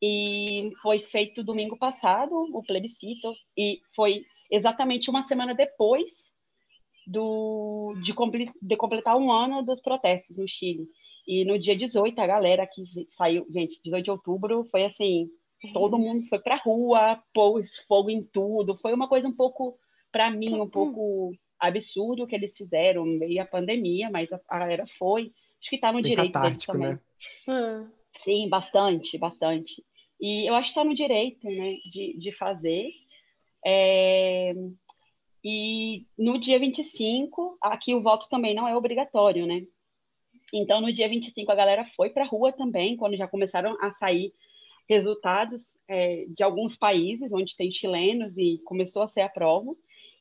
E 0.01 0.71
foi 0.81 1.01
feito 1.01 1.43
domingo 1.43 1.77
passado 1.77 2.33
o 2.33 2.62
plebiscito, 2.62 3.35
e 3.57 3.81
foi 3.95 4.25
exatamente 4.51 5.11
uma 5.11 5.25
semana 5.25 5.55
depois 5.55 6.33
do, 7.07 7.95
de, 8.03 8.14
de 8.62 8.77
completar 8.77 9.16
um 9.16 9.33
ano 9.33 9.62
dos 9.62 9.81
protestos 9.81 10.39
no 10.39 10.47
Chile. 10.47 10.89
E 11.29 11.45
no 11.45 11.59
dia 11.59 11.76
18, 11.76 12.18
a 12.18 12.26
galera 12.26 12.66
que 12.66 12.83
saiu, 13.07 13.47
gente, 13.51 13.79
18 13.85 14.03
de 14.03 14.11
outubro, 14.11 14.64
foi 14.70 14.87
assim: 14.87 15.29
todo 15.74 15.95
uhum. 15.95 16.03
mundo 16.03 16.26
foi 16.26 16.39
para 16.39 16.57
rua, 16.57 17.22
pôs 17.35 17.76
fogo 17.87 18.09
em 18.09 18.22
tudo. 18.22 18.79
Foi 18.79 18.95
uma 18.95 19.07
coisa 19.07 19.29
um 19.29 19.37
pouco, 19.37 19.79
para 20.11 20.31
mim, 20.31 20.55
um 20.55 20.61
uhum. 20.61 20.70
pouco 20.70 21.33
absurdo 21.61 22.26
que 22.26 22.35
eles 22.35 22.57
fizeram, 22.57 23.05
meio 23.05 23.43
a 23.43 23.45
pandemia, 23.45 24.09
mas 24.11 24.33
a, 24.33 24.41
a 24.49 24.59
galera 24.59 24.87
foi. 24.99 25.31
Acho 25.61 25.68
que 25.68 25.76
está 25.76 25.93
no 25.93 26.01
Bem 26.01 26.12
direito 26.12 26.41
deles 26.41 26.64
também. 26.64 26.93
Né? 26.93 27.01
Hum. 27.47 27.91
Sim, 28.16 28.49
bastante, 28.49 29.18
bastante. 29.18 29.85
E 30.18 30.49
eu 30.49 30.55
acho 30.55 30.72
que 30.72 30.81
está 30.81 30.89
no 30.89 30.95
direito 30.95 31.47
né, 31.47 31.76
de, 31.91 32.16
de 32.16 32.33
fazer. 32.33 32.91
É... 33.66 34.55
E 35.45 36.07
no 36.16 36.39
dia 36.39 36.59
25, 36.59 37.59
aqui 37.61 37.95
o 37.95 38.03
voto 38.03 38.29
também 38.31 38.55
não 38.55 38.66
é 38.66 38.74
obrigatório, 38.74 39.47
né? 39.47 39.66
Então, 40.53 40.80
no 40.80 40.92
dia 40.92 41.09
25, 41.09 41.51
a 41.51 41.55
galera 41.55 41.84
foi 41.84 42.11
para 42.11 42.24
a 42.24 42.26
rua 42.26 42.53
também, 42.53 42.96
quando 42.96 43.16
já 43.16 43.28
começaram 43.28 43.76
a 43.80 43.90
sair 43.90 44.32
resultados 44.88 45.76
é, 45.86 46.24
de 46.28 46.42
alguns 46.42 46.74
países 46.74 47.32
onde 47.32 47.55
tem 47.55 47.70
chilenos 47.70 48.38
e 48.38 48.59
começou 48.64 49.03
a 49.03 49.09
ser 49.09 49.20
a 49.20 49.28
prova. 49.28 49.76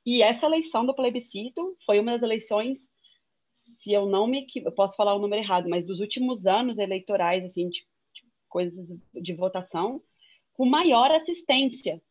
E 0.06 0.22
essa 0.22 0.46
eleição 0.46 0.86
do 0.86 0.94
plebiscito 0.94 1.78
foi 1.86 2.00
uma 2.00 2.14
das 2.14 2.24
eleições, 2.24 2.90
se 3.54 3.94
eu 3.94 4.06
não 4.06 4.28
me 4.28 4.46
eu 4.56 4.72
posso 4.72 4.96
falar 4.96 5.16
o 5.16 5.20
número 5.20 5.42
errado, 5.42 5.70
mas 5.70 5.86
dos 5.86 6.00
últimos 6.00 6.46
anos 6.46 6.78
eleitorais, 6.78 7.44
assim, 7.46 7.70
de 7.70 7.86
coisas 8.50 8.98
de 9.14 9.34
votação, 9.34 10.02
com 10.54 10.66
maior 10.66 11.12
assistência. 11.12 12.02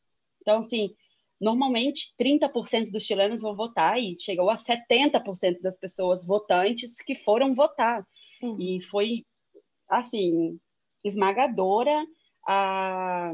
Então, 0.40 0.58
assim, 0.58 0.94
normalmente 1.41 2.14
30% 2.18 2.91
dos 2.91 3.03
chilenos 3.03 3.41
vão 3.41 3.55
votar 3.55 4.01
e 4.01 4.16
chegou 4.18 4.51
a 4.51 4.57
70% 4.57 5.61
das 5.61 5.76
pessoas 5.76 6.26
votantes 6.26 6.97
que 6.97 7.14
foram 7.14 7.55
votar. 7.55 8.07
Uhum. 8.43 8.57
E 8.61 8.82
foi, 8.82 9.24
assim, 9.89 10.59
esmagadora 11.05 12.05
a, 12.47 13.32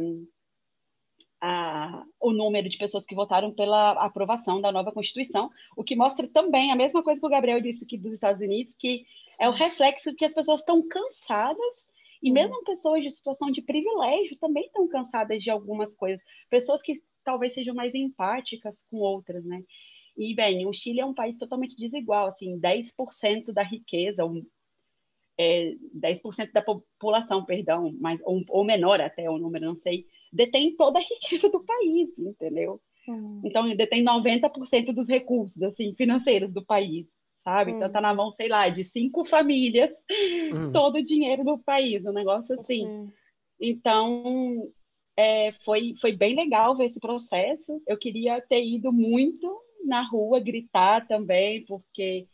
a, 1.40 2.04
o 2.20 2.32
número 2.32 2.68
de 2.68 2.78
pessoas 2.78 3.04
que 3.04 3.14
votaram 3.14 3.52
pela 3.52 3.92
aprovação 3.92 4.60
da 4.60 4.72
nova 4.72 4.92
Constituição, 4.92 5.50
o 5.76 5.84
que 5.84 5.96
mostra 5.96 6.28
também 6.28 6.72
a 6.72 6.76
mesma 6.76 7.02
coisa 7.02 7.20
que 7.20 7.26
o 7.26 7.30
Gabriel 7.30 7.60
disse 7.60 7.84
aqui 7.84 7.98
dos 7.98 8.12
Estados 8.12 8.40
Unidos, 8.40 8.74
que 8.78 9.04
é 9.40 9.48
o 9.48 9.52
reflexo 9.52 10.14
que 10.14 10.24
as 10.24 10.34
pessoas 10.34 10.60
estão 10.60 10.86
cansadas 10.86 11.84
e 12.22 12.30
mesmo 12.30 12.62
pessoas 12.62 13.02
de 13.02 13.10
situação 13.10 13.50
de 13.50 13.60
privilégio 13.60 14.38
também 14.38 14.66
estão 14.66 14.86
cansadas 14.86 15.42
de 15.42 15.50
algumas 15.50 15.92
coisas. 15.92 16.24
Pessoas 16.48 16.80
que 16.80 17.02
talvez 17.24 17.54
sejam 17.54 17.74
mais 17.74 17.94
empáticas 17.94 18.82
com 18.90 18.98
outras, 18.98 19.44
né? 19.44 19.62
E, 20.16 20.34
bem, 20.34 20.66
o 20.66 20.72
Chile 20.72 21.00
é 21.00 21.06
um 21.06 21.14
país 21.14 21.36
totalmente 21.38 21.76
desigual, 21.76 22.26
assim, 22.26 22.58
10% 22.58 23.52
da 23.52 23.62
riqueza, 23.62 24.26
um, 24.26 24.44
é, 25.38 25.74
10% 25.94 26.52
da 26.52 26.60
população, 26.60 27.44
perdão, 27.44 27.94
mas, 27.98 28.20
ou, 28.24 28.42
ou, 28.48 28.64
menor 28.64 29.00
até 29.00 29.28
o 29.30 29.38
número, 29.38 29.64
não 29.64 29.74
sei, 29.74 30.06
detém 30.32 30.76
toda 30.76 30.98
a 30.98 31.02
riqueza 31.02 31.48
do 31.48 31.64
país, 31.64 32.18
entendeu? 32.18 32.80
Uhum. 33.08 33.40
Então, 33.44 33.74
detém 33.74 34.04
90% 34.04 34.92
dos 34.92 35.08
recursos, 35.08 35.62
assim, 35.62 35.94
financeiros 35.94 36.52
do 36.52 36.64
país 36.64 37.08
sabe? 37.42 37.72
Hum. 37.72 37.76
Então 37.76 37.90
tá 37.90 38.00
na 38.00 38.14
mão, 38.14 38.30
sei 38.30 38.48
lá, 38.48 38.68
de 38.68 38.84
cinco 38.84 39.24
famílias 39.24 39.90
hum. 40.54 40.70
todo 40.72 40.96
o 40.96 41.02
dinheiro 41.02 41.44
do 41.44 41.58
país, 41.58 42.04
um 42.06 42.12
negócio 42.12 42.54
assim. 42.54 42.86
Sim. 42.86 43.12
Então 43.60 44.68
é, 45.16 45.52
foi, 45.52 45.94
foi 45.96 46.12
bem 46.12 46.34
legal 46.34 46.76
ver 46.76 46.86
esse 46.86 47.00
processo. 47.00 47.82
Eu 47.86 47.98
queria 47.98 48.40
ter 48.40 48.64
ido 48.64 48.92
muito 48.92 49.60
na 49.84 50.02
rua 50.02 50.40
gritar 50.40 51.06
também, 51.06 51.64
porque 51.64 52.26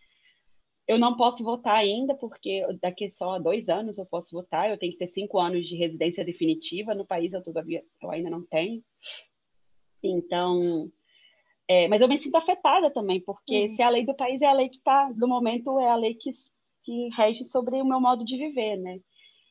eu 0.86 0.98
não 0.98 1.16
posso 1.16 1.44
votar 1.44 1.76
ainda, 1.76 2.14
porque 2.14 2.64
daqui 2.80 3.10
só 3.10 3.38
dois 3.38 3.68
anos 3.68 3.98
eu 3.98 4.06
posso 4.06 4.30
votar. 4.30 4.70
Eu 4.70 4.78
tenho 4.78 4.92
que 4.92 4.98
ter 4.98 5.08
cinco 5.08 5.38
anos 5.38 5.66
de 5.66 5.76
residência 5.76 6.24
definitiva 6.24 6.94
no 6.94 7.06
país, 7.06 7.32
eu, 7.32 7.42
todavia, 7.42 7.84
eu 8.02 8.10
ainda 8.10 8.30
não 8.30 8.42
tenho. 8.42 8.82
Então, 10.02 10.90
é, 11.66 11.88
mas 11.88 12.00
eu 12.00 12.08
me 12.08 12.16
sinto 12.16 12.36
afetada 12.36 12.90
também, 12.90 13.20
porque 13.20 13.64
uhum. 13.64 13.68
se 13.70 13.82
a 13.82 13.90
lei 13.90 14.06
do 14.06 14.14
país 14.14 14.40
é 14.40 14.46
a 14.46 14.52
lei 14.52 14.68
que 14.68 14.78
está, 14.78 15.12
no 15.14 15.28
momento, 15.28 15.78
é 15.78 15.88
a 15.90 15.96
lei 15.96 16.14
que, 16.14 16.30
que 16.82 17.08
rege 17.14 17.44
sobre 17.44 17.82
o 17.82 17.84
meu 17.84 18.00
modo 18.00 18.24
de 18.24 18.38
viver, 18.38 18.76
né? 18.76 19.00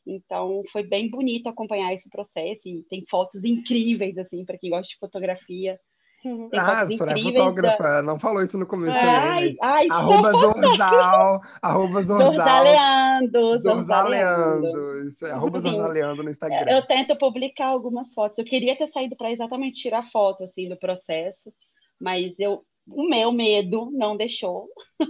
Então, 0.07 0.63
foi 0.71 0.83
bem 0.83 1.09
bonito 1.09 1.49
acompanhar 1.49 1.93
esse 1.93 2.09
processo 2.09 2.67
e 2.67 2.83
tem 2.89 3.03
fotos 3.09 3.43
incríveis, 3.43 4.17
assim, 4.17 4.45
para 4.45 4.57
quem 4.57 4.69
gosta 4.69 4.87
de 4.87 4.97
fotografia. 4.97 5.79
Uhum. 6.25 6.49
Ah, 6.53 6.81
a 6.81 6.89
Soraya 6.89 7.19
é 7.19 7.23
fotógrafa, 7.23 7.83
da... 7.83 8.01
não 8.01 8.19
falou 8.19 8.41
isso 8.41 8.57
no 8.57 8.65
começo 8.65 8.97
ai, 8.97 9.29
também, 9.29 9.57
ai, 9.61 9.87
arroba 9.89 10.31
Zorzal, 10.31 11.41
arroba 11.61 12.01
Zorzal. 12.01 12.31
Zorzaleando, 12.33 13.61
Zorzaleando, 13.61 15.05
isso 15.05 15.25
é, 15.27 15.31
arroba 15.31 15.59
Zorzaleando 15.59 16.23
no 16.23 16.29
Instagram. 16.29 16.71
Eu 16.71 16.81
tento 16.87 17.15
publicar 17.17 17.67
algumas 17.67 18.13
fotos, 18.13 18.39
eu 18.39 18.45
queria 18.45 18.75
ter 18.75 18.87
saído 18.87 19.15
para 19.15 19.31
exatamente 19.31 19.79
tirar 19.79 20.03
foto, 20.03 20.43
assim, 20.43 20.67
do 20.67 20.75
processo, 20.75 21.53
mas 22.01 22.39
eu, 22.39 22.63
o 22.89 23.07
meu 23.07 23.31
medo 23.31 23.91
não 23.91 24.15
deixou, 24.15 24.69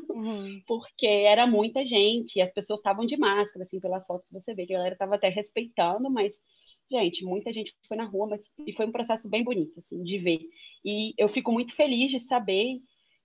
uhum. 0.09 0.61
porque 0.65 1.05
era 1.05 1.45
muita 1.45 1.85
gente, 1.85 2.37
e 2.37 2.41
as 2.41 2.51
pessoas 2.51 2.79
estavam 2.79 3.05
de 3.05 3.17
máscara, 3.17 3.63
assim, 3.63 3.79
pelas 3.79 4.05
fotos 4.05 4.31
você 4.31 4.53
vê 4.53 4.65
que 4.65 4.73
a 4.73 4.77
galera 4.77 4.95
estava 4.95 5.15
até 5.15 5.29
respeitando, 5.29 6.09
mas 6.09 6.39
gente, 6.89 7.23
muita 7.25 7.51
gente 7.51 7.75
foi 7.87 7.97
na 7.97 8.05
rua, 8.05 8.27
mas 8.27 8.49
e 8.65 8.73
foi 8.73 8.85
um 8.85 8.91
processo 8.91 9.29
bem 9.29 9.43
bonito, 9.43 9.77
assim, 9.77 10.01
de 10.03 10.17
ver. 10.17 10.39
E 10.83 11.13
eu 11.17 11.27
fico 11.27 11.51
muito 11.51 11.75
feliz 11.75 12.11
de 12.11 12.19
saber 12.19 12.79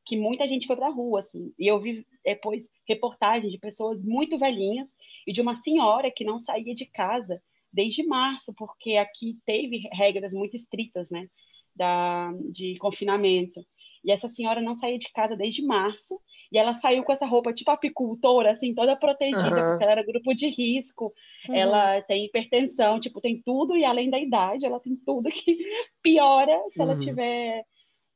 que 0.05 0.17
muita 0.17 0.49
gente 0.49 0.67
foi 0.67 0.77
para 0.77 0.89
a 0.89 0.93
rua, 0.93 1.21
assim. 1.21 1.53
E 1.59 1.67
eu 1.67 1.81
vi 1.81 2.05
depois 2.25 2.69
reportagens 2.87 3.53
de 3.53 3.59
pessoas 3.59 4.03
muito 4.03 4.39
velhinhas 4.39 4.95
e 5.27 5.33
de 5.33 5.41
uma 5.41 5.55
senhora 5.55 6.11
que 6.11 6.25
não 6.25 6.39
saía 6.39 6.75
de 6.75 6.87
casa 6.87 7.41
desde 7.73 8.03
março, 8.05 8.53
porque 8.55 8.97
aqui 8.97 9.39
teve 9.47 9.89
regras 9.93 10.33
muito 10.33 10.57
estritas, 10.57 11.09
né, 11.11 11.29
da, 11.75 12.33
de 12.51 12.77
confinamento. 12.79 13.65
E 14.05 14.11
essa 14.11 14.29
senhora 14.29 14.61
não 14.61 14.75
saía 14.75 14.99
de 14.99 15.11
casa 15.13 15.37
desde 15.37 15.63
março, 15.63 16.21
e 16.51 16.59
ela 16.59 16.75
saiu 16.75 17.03
com 17.03 17.13
essa 17.13 17.25
roupa 17.25 17.53
tipo 17.53 17.71
apicultora, 17.71 18.53
assim, 18.53 18.75
toda 18.75 18.97
protegida, 18.97 19.49
uhum. 19.49 19.71
porque 19.71 19.85
ela 19.85 19.93
era 19.93 20.05
grupo 20.05 20.35
de 20.35 20.49
risco, 20.49 21.13
uhum. 21.49 21.55
ela 21.55 22.03
tem 22.03 22.27
hipertensão, 22.27 23.01
tipo, 23.01 23.21
tem 23.21 23.41
tudo, 23.43 23.77
e 23.77 23.85
além 23.85 24.11
da 24.11 24.19
idade, 24.19 24.67
ela 24.67 24.81
tem 24.81 24.97
tudo 24.97 25.31
que 25.31 25.57
piora 26.03 26.61
se 26.71 26.81
uhum. 26.81 26.91
ela 26.91 26.99
tiver 26.99 27.65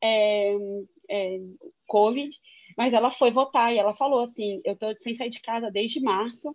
é, 0.02 0.54
é, 1.08 1.38
Covid. 1.86 2.36
Mas 2.76 2.92
ela 2.92 3.10
foi 3.10 3.30
votar 3.30 3.72
e 3.72 3.78
ela 3.78 3.94
falou 3.94 4.20
assim: 4.20 4.60
eu 4.64 4.76
tô 4.76 4.94
sem 4.98 5.14
sair 5.14 5.30
de 5.30 5.40
casa 5.40 5.70
desde 5.70 6.00
março. 6.00 6.54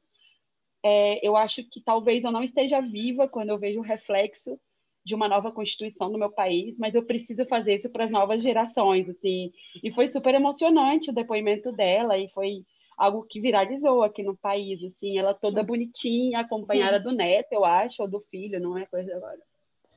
É, 0.84 1.25
eu 1.27 1.36
acho 1.36 1.63
que 1.69 1.82
talvez 1.82 2.23
eu 2.23 2.32
não 2.32 2.43
esteja 2.43 2.82
viva 2.82 3.27
quando 3.27 3.49
eu 3.49 3.57
vejo 3.59 3.79
o 3.79 3.84
reflexo 3.84 4.59
de 5.03 5.15
uma 5.15 5.27
nova 5.27 5.51
constituição 5.51 6.09
no 6.09 6.17
meu 6.17 6.31
país, 6.31 6.77
mas 6.77 6.95
eu 6.95 7.03
preciso 7.03 7.45
fazer 7.45 7.75
isso 7.75 7.89
para 7.89 8.03
as 8.03 8.11
novas 8.11 8.41
gerações, 8.41 9.09
assim. 9.09 9.51
E 9.83 9.91
foi 9.91 10.07
super 10.07 10.35
emocionante 10.35 11.09
o 11.09 11.13
depoimento 11.13 11.71
dela 11.71 12.17
e 12.17 12.29
foi 12.29 12.63
algo 12.97 13.25
que 13.27 13.41
viralizou 13.41 14.03
aqui 14.03 14.21
no 14.21 14.37
país, 14.37 14.83
assim, 14.83 15.17
ela 15.17 15.33
toda 15.33 15.63
bonitinha, 15.63 16.39
acompanhada 16.39 16.99
do 16.99 17.11
neto, 17.11 17.51
eu 17.51 17.65
acho, 17.65 18.01
ou 18.03 18.07
do 18.07 18.19
filho, 18.29 18.59
não 18.59 18.77
é 18.77 18.85
coisa 18.85 19.15
agora. 19.15 19.39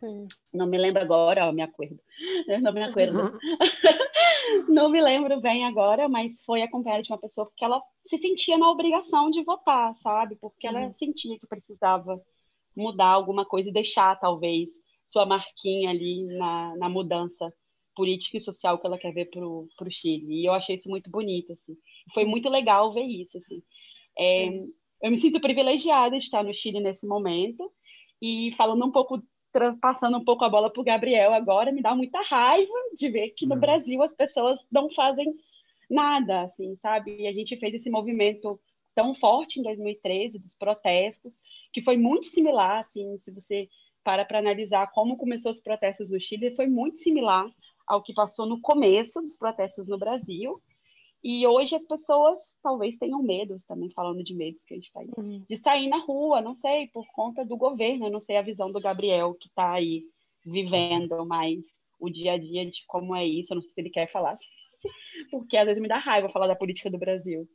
Sim. 0.00 0.26
Não 0.52 0.66
me 0.66 0.78
lembro 0.78 1.02
agora, 1.02 1.46
ó, 1.46 1.52
me 1.52 1.62
acordo. 1.62 1.98
Não 2.62 2.72
me 2.72 2.82
acordo. 2.82 3.38
não 4.68 4.88
me 4.90 5.00
lembro 5.00 5.40
bem 5.40 5.64
agora, 5.64 6.08
mas 6.08 6.42
foi 6.44 6.62
acompanhada 6.62 7.02
de 7.02 7.10
uma 7.10 7.18
pessoa 7.18 7.46
porque 7.46 7.64
ela 7.64 7.80
se 8.04 8.18
sentia 8.18 8.58
na 8.58 8.70
obrigação 8.70 9.30
de 9.30 9.42
votar, 9.42 9.96
sabe? 9.96 10.36
Porque 10.36 10.66
ela 10.66 10.80
uhum. 10.80 10.92
sentia 10.92 11.38
que 11.38 11.46
precisava 11.46 12.20
mudar 12.76 13.08
alguma 13.08 13.44
coisa 13.44 13.68
e 13.68 13.72
deixar, 13.72 14.18
talvez, 14.18 14.68
sua 15.14 15.24
marquinha 15.24 15.90
ali 15.90 16.24
na, 16.24 16.76
na 16.76 16.88
mudança 16.88 17.52
política 17.94 18.36
e 18.36 18.40
social 18.40 18.78
que 18.80 18.86
ela 18.86 18.98
quer 18.98 19.12
ver 19.14 19.30
para 19.30 19.46
o 19.46 19.68
Chile. 19.90 20.40
E 20.40 20.44
eu 20.44 20.52
achei 20.52 20.74
isso 20.74 20.88
muito 20.88 21.08
bonito, 21.08 21.52
assim. 21.52 21.76
Foi 22.12 22.24
muito 22.24 22.48
legal 22.48 22.92
ver 22.92 23.04
isso, 23.04 23.36
assim. 23.36 23.62
É, 24.18 24.48
eu 25.00 25.10
me 25.12 25.18
sinto 25.18 25.40
privilegiada 25.40 26.18
de 26.18 26.24
estar 26.24 26.42
no 26.42 26.52
Chile 26.52 26.80
nesse 26.80 27.06
momento 27.06 27.72
e 28.20 28.52
falando 28.56 28.84
um 28.84 28.90
pouco, 28.90 29.22
passando 29.80 30.18
um 30.18 30.24
pouco 30.24 30.44
a 30.44 30.48
bola 30.48 30.68
para 30.68 30.80
o 30.80 30.84
Gabriel 30.84 31.32
agora, 31.32 31.70
me 31.70 31.80
dá 31.80 31.94
muita 31.94 32.20
raiva 32.22 32.72
de 32.96 33.08
ver 33.08 33.30
que 33.30 33.46
no 33.46 33.50
Nossa. 33.50 33.60
Brasil 33.60 34.02
as 34.02 34.12
pessoas 34.12 34.58
não 34.72 34.90
fazem 34.90 35.32
nada, 35.88 36.42
assim, 36.42 36.74
sabe? 36.82 37.14
E 37.20 37.28
a 37.28 37.32
gente 37.32 37.56
fez 37.56 37.74
esse 37.74 37.88
movimento 37.88 38.58
tão 38.96 39.14
forte 39.14 39.60
em 39.60 39.62
2013 39.62 40.40
dos 40.40 40.56
protestos, 40.56 41.32
que 41.72 41.82
foi 41.82 41.96
muito 41.96 42.26
similar, 42.26 42.78
assim, 42.78 43.16
se 43.18 43.30
você 43.30 43.68
para 44.04 44.24
para 44.24 44.38
analisar 44.38 44.90
como 44.92 45.16
começou 45.16 45.50
os 45.50 45.60
protestos 45.60 46.10
no 46.10 46.20
Chile, 46.20 46.54
foi 46.54 46.66
muito 46.66 46.98
similar 46.98 47.50
ao 47.86 48.02
que 48.02 48.14
passou 48.14 48.46
no 48.46 48.60
começo 48.60 49.20
dos 49.20 49.36
protestos 49.36 49.88
no 49.88 49.98
Brasil. 49.98 50.60
E 51.22 51.46
hoje 51.46 51.74
as 51.74 51.84
pessoas 51.86 52.38
talvez 52.62 52.98
tenham 52.98 53.22
medo, 53.22 53.56
também 53.66 53.90
falando 53.90 54.22
de 54.22 54.34
medos 54.34 54.62
que 54.62 54.74
a 54.74 54.76
gente 54.76 54.86
está 54.86 55.00
aí, 55.00 55.08
uhum. 55.16 55.42
de 55.48 55.56
sair 55.56 55.88
na 55.88 55.96
rua, 55.98 56.42
não 56.42 56.52
sei, 56.52 56.88
por 56.88 57.06
conta 57.12 57.42
do 57.42 57.56
governo, 57.56 58.10
não 58.10 58.20
sei 58.20 58.36
a 58.36 58.42
visão 58.42 58.70
do 58.70 58.80
Gabriel 58.80 59.34
que 59.34 59.48
está 59.48 59.72
aí 59.72 60.04
vivendo 60.44 61.24
mais 61.24 61.62
o 61.98 62.10
dia 62.10 62.32
a 62.32 62.38
dia 62.38 62.66
de 62.66 62.84
como 62.86 63.16
é 63.16 63.26
isso, 63.26 63.52
eu 63.52 63.54
não 63.54 63.62
sei 63.62 63.72
se 63.72 63.80
ele 63.80 63.88
quer 63.88 64.12
falar 64.12 64.36
porque 65.30 65.56
às 65.56 65.66
vezes 65.66 65.82
me 65.82 65.88
dá 65.88 65.98
raiva 65.98 66.28
falar 66.28 66.46
da 66.46 66.56
política 66.56 66.90
do 66.90 66.98
Brasil. 66.98 67.48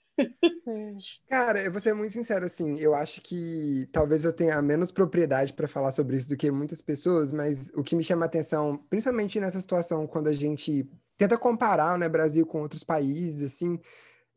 Cara, 1.29 1.63
eu 1.63 1.71
vou 1.71 1.79
ser 1.79 1.93
muito 1.93 2.11
sincero, 2.11 2.43
assim, 2.45 2.79
eu 2.79 2.95
acho 2.95 3.21
que 3.21 3.87
talvez 3.91 4.25
eu 4.25 4.33
tenha 4.33 4.59
menos 4.63 4.91
propriedade 4.91 5.53
para 5.53 5.67
falar 5.67 5.91
sobre 5.91 6.17
isso 6.17 6.27
do 6.27 6.35
que 6.35 6.49
muitas 6.49 6.81
pessoas, 6.81 7.31
mas 7.31 7.69
o 7.75 7.83
que 7.83 7.95
me 7.95 8.03
chama 8.03 8.25
a 8.25 8.27
atenção, 8.27 8.77
principalmente 8.89 9.39
nessa 9.39 9.61
situação, 9.61 10.07
quando 10.07 10.27
a 10.27 10.33
gente 10.33 10.89
tenta 11.17 11.37
comparar, 11.37 11.99
né, 11.99 12.09
Brasil 12.09 12.45
com 12.47 12.61
outros 12.61 12.83
países, 12.83 13.43
assim, 13.43 13.79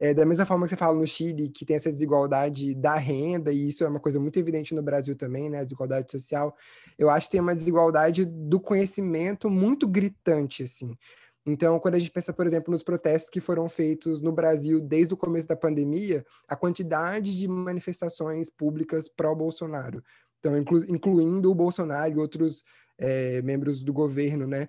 é, 0.01 0.15
da 0.15 0.27
mesma 0.27 0.47
forma 0.47 0.67
que 0.67 0.71
você 0.71 0.77
fala 0.77 0.99
no 0.99 1.07
Chile, 1.07 1.49
que 1.51 1.65
tem 1.65 1.77
essa 1.77 1.91
desigualdade 1.91 2.75
da 2.75 2.97
renda, 2.97 3.53
e 3.53 3.69
isso 3.69 3.85
é 3.85 3.89
uma 3.89 4.01
coisa 4.01 4.21
muito 4.21 4.39
evidente 4.39 4.75
no 4.75 4.83
Brasil 4.83 5.17
também, 5.17 5.51
né? 5.51 5.61
A 5.61 5.65
desigualdade 5.65 6.11
social. 6.13 6.57
Eu 6.99 7.11
acho 7.11 7.27
que 7.29 7.33
tem 7.33 7.41
uma 7.41 7.55
desigualdade 7.55 8.25
do 8.25 8.61
conhecimento 8.61 9.51
muito 9.51 9.89
gritante, 9.89 10.65
assim. 10.65 10.97
Então, 11.45 11.79
quando 11.81 11.97
a 11.97 11.99
gente 11.99 12.11
pensa, 12.11 12.33
por 12.33 12.47
exemplo, 12.47 12.71
nos 12.71 12.83
protestos 12.83 13.29
que 13.29 13.41
foram 13.41 13.69
feitos 13.69 14.21
no 14.21 14.31
Brasil 14.31 14.81
desde 14.81 15.13
o 15.13 15.17
começo 15.17 15.49
da 15.49 15.57
pandemia, 15.57 16.25
a 16.47 16.55
quantidade 16.55 17.37
de 17.37 17.49
manifestações 17.49 18.49
públicas 18.49 19.09
pró-Bolsonaro, 19.09 20.03
então, 20.39 20.57
inclu 20.57 20.85
incluindo 20.89 21.51
o 21.51 21.55
Bolsonaro 21.55 22.15
e 22.15 22.19
outros 22.19 22.65
é, 22.99 23.41
membros 23.43 23.83
do 23.83 23.93
governo, 23.93 24.47
né, 24.47 24.69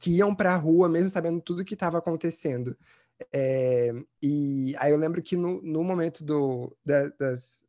que 0.00 0.16
iam 0.16 0.34
para 0.34 0.54
a 0.54 0.56
rua 0.56 0.88
mesmo 0.88 1.08
sabendo 1.10 1.40
tudo 1.40 1.64
que 1.64 1.74
estava 1.74 1.98
acontecendo. 1.98 2.76
É, 3.32 3.92
e 4.20 4.74
aí 4.78 4.90
eu 4.90 4.98
lembro 4.98 5.22
que 5.22 5.36
no, 5.36 5.62
no 5.62 5.84
momento 5.84 6.24
do, 6.24 6.76
da, 6.84 7.08
das, 7.10 7.63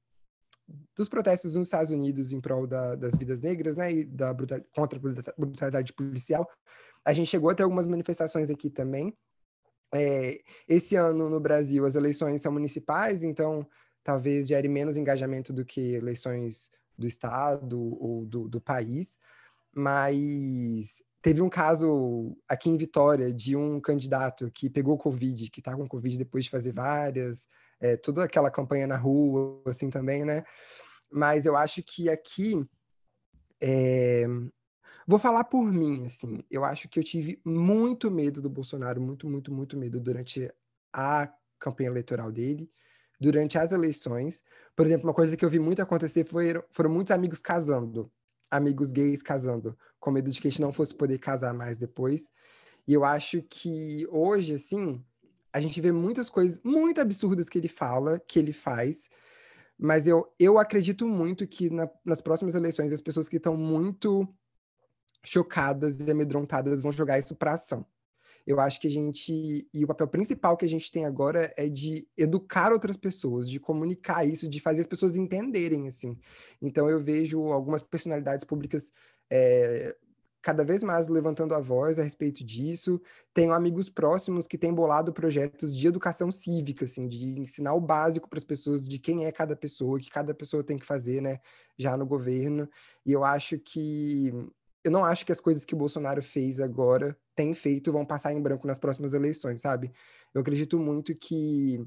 dos 0.95 1.09
protestos 1.09 1.55
nos 1.55 1.67
Estados 1.67 1.91
Unidos 1.91 2.31
em 2.31 2.41
prol 2.41 2.65
da, 2.65 2.95
das 2.95 3.15
vidas 3.15 3.41
negras, 3.41 3.77
né, 3.77 3.91
e 3.91 4.03
da 4.05 4.33
brutal, 4.33 4.59
contra 4.73 4.97
a 4.97 5.33
brutalidade 5.37 5.93
policial, 5.93 6.49
a 7.03 7.13
gente 7.13 7.27
chegou 7.27 7.49
a 7.49 7.55
ter 7.55 7.63
algumas 7.63 7.85
manifestações 7.85 8.49
aqui 8.49 8.69
também. 8.69 9.15
É, 9.93 10.39
esse 10.67 10.95
ano 10.95 11.29
no 11.29 11.39
Brasil 11.39 11.85
as 11.85 11.95
eleições 11.95 12.41
são 12.41 12.51
municipais, 12.51 13.23
então 13.23 13.67
talvez 14.03 14.47
gere 14.47 14.67
menos 14.67 14.97
engajamento 14.97 15.53
do 15.53 15.63
que 15.63 15.93
eleições 15.93 16.69
do 16.97 17.07
estado 17.07 17.79
ou 17.79 18.25
do, 18.25 18.47
do 18.47 18.61
país, 18.61 19.17
mas 19.73 21.03
teve 21.21 21.41
um 21.41 21.49
caso 21.49 22.37
aqui 22.47 22.69
em 22.69 22.77
Vitória 22.77 23.33
de 23.33 23.55
um 23.55 23.79
candidato 23.79 24.49
que 24.51 24.69
pegou 24.69 24.97
Covid, 24.97 25.49
que 25.49 25.59
está 25.59 25.75
com 25.75 25.87
Covid 25.87 26.17
depois 26.17 26.45
de 26.45 26.49
fazer 26.49 26.71
várias, 26.71 27.47
é, 27.85 27.97
toda 27.97 28.23
aquela 28.23 28.49
campanha 28.49 28.87
na 28.87 28.97
rua, 28.97 29.61
assim 29.65 29.89
também, 29.89 30.25
né? 30.25 30.43
Mas 31.11 31.45
eu 31.45 31.55
acho 31.55 31.83
que 31.83 32.09
aqui 32.09 32.65
é, 33.61 34.25
Vou 35.07 35.19
falar 35.19 35.43
por 35.43 35.71
mim, 35.71 36.05
assim, 36.05 36.43
eu 36.49 36.65
acho 36.65 36.89
que 36.89 36.97
eu 36.97 37.03
tive 37.03 37.39
muito 37.45 38.09
medo 38.09 38.41
do 38.41 38.49
Bolsonaro, 38.49 38.99
muito, 38.99 39.29
muito, 39.29 39.53
muito 39.53 39.77
medo 39.77 39.99
durante 39.99 40.51
a 40.91 41.31
campanha 41.59 41.89
eleitoral 41.89 42.31
dele, 42.31 42.71
durante 43.21 43.55
as 43.55 43.71
eleições. 43.71 44.41
Por 44.75 44.83
exemplo, 44.83 45.07
uma 45.07 45.13
coisa 45.13 45.37
que 45.37 45.45
eu 45.45 45.49
vi 45.49 45.59
muito 45.59 45.79
acontecer 45.79 46.23
foi, 46.23 46.59
foram 46.71 46.89
muitos 46.89 47.11
amigos 47.11 47.39
casando, 47.39 48.11
amigos 48.49 48.91
gays 48.91 49.21
casando, 49.21 49.77
com 49.99 50.09
medo 50.09 50.31
de 50.31 50.41
que 50.41 50.47
a 50.47 50.51
gente 50.51 50.61
não 50.61 50.73
fosse 50.73 50.95
poder 50.95 51.19
casar 51.19 51.53
mais 51.53 51.77
depois. 51.77 52.27
E 52.87 52.93
eu 52.93 53.05
acho 53.05 53.43
que 53.43 54.07
hoje, 54.09 54.55
assim, 54.55 55.05
a 55.55 55.61
gente 55.61 55.79
vê 55.79 55.89
muitas 55.89 56.29
coisas 56.29 56.59
muito 56.65 56.99
absurdas 56.99 57.47
que 57.47 57.57
ele 57.57 57.69
fala, 57.69 58.19
que 58.19 58.37
ele 58.37 58.51
faz, 58.51 59.07
mas 59.79 60.05
eu, 60.05 60.29
eu 60.37 60.59
acredito 60.59 61.07
muito 61.07 61.47
que 61.47 61.69
na, 61.69 61.89
nas 62.03 62.19
próximas 62.19 62.55
eleições 62.55 62.91
as 62.91 62.99
pessoas 62.99 63.29
que 63.29 63.37
estão 63.37 63.55
muito 63.55 64.27
chocadas 65.23 65.97
e 66.01 66.11
amedrontadas 66.11 66.81
vão 66.81 66.91
jogar 66.91 67.19
isso 67.19 67.33
para 67.33 67.53
ação. 67.53 67.85
Eu 68.45 68.59
acho 68.59 68.81
que 68.81 68.87
a 68.87 68.91
gente. 68.91 69.65
E 69.73 69.85
o 69.85 69.87
papel 69.87 70.09
principal 70.09 70.57
que 70.57 70.65
a 70.65 70.69
gente 70.69 70.91
tem 70.91 71.05
agora 71.05 71.53
é 71.55 71.69
de 71.69 72.05
educar 72.17 72.73
outras 72.73 72.97
pessoas, 72.97 73.49
de 73.49 73.57
comunicar 73.57 74.27
isso, 74.27 74.49
de 74.49 74.59
fazer 74.59 74.81
as 74.81 74.87
pessoas 74.87 75.15
entenderem, 75.15 75.87
assim. 75.87 76.19
Então, 76.61 76.89
eu 76.89 76.99
vejo 77.01 77.41
algumas 77.45 77.81
personalidades 77.81 78.43
públicas 78.43 78.91
é, 79.31 79.95
cada 80.45 80.63
vez 80.63 80.83
mais 80.83 81.07
levantando 81.07 81.55
a 81.55 81.59
voz 81.59 81.97
a 81.97 82.03
respeito 82.03 82.43
disso. 82.43 83.01
Tenho 83.33 83.51
amigos 83.51 83.89
próximos 83.89 84.45
que 84.45 84.59
têm 84.59 84.71
bolado 84.71 85.11
projetos 85.11 85.75
de 85.75 85.87
educação 85.87 86.31
cívica, 86.31 86.85
assim, 86.85 87.07
de 87.07 87.39
ensinar 87.39 87.73
o 87.73 87.81
básico 87.81 88.29
para 88.29 88.37
as 88.37 88.43
pessoas 88.43 88.87
de 88.87 88.99
quem 88.99 89.25
é 89.25 89.31
cada 89.31 89.55
pessoa, 89.55 89.99
que 89.99 90.07
cada 90.07 90.35
pessoa 90.35 90.63
tem 90.63 90.77
que 90.77 90.85
fazer, 90.85 91.19
né, 91.19 91.39
já 91.75 91.97
no 91.97 92.05
governo. 92.05 92.69
E 93.03 93.11
eu 93.11 93.23
acho 93.23 93.57
que 93.57 94.31
eu 94.83 94.91
não 94.91 95.03
acho 95.03 95.25
que 95.25 95.31
as 95.31 95.41
coisas 95.41 95.65
que 95.65 95.73
o 95.73 95.77
Bolsonaro 95.77 96.21
fez 96.21 96.59
agora, 96.59 97.17
tem 97.35 97.55
feito, 97.55 97.91
vão 97.91 98.05
passar 98.05 98.31
em 98.31 98.39
branco 98.39 98.67
nas 98.67 98.77
próximas 98.77 99.13
eleições, 99.13 99.61
sabe? 99.61 99.91
Eu 100.31 100.41
acredito 100.41 100.77
muito 100.77 101.15
que 101.15 101.83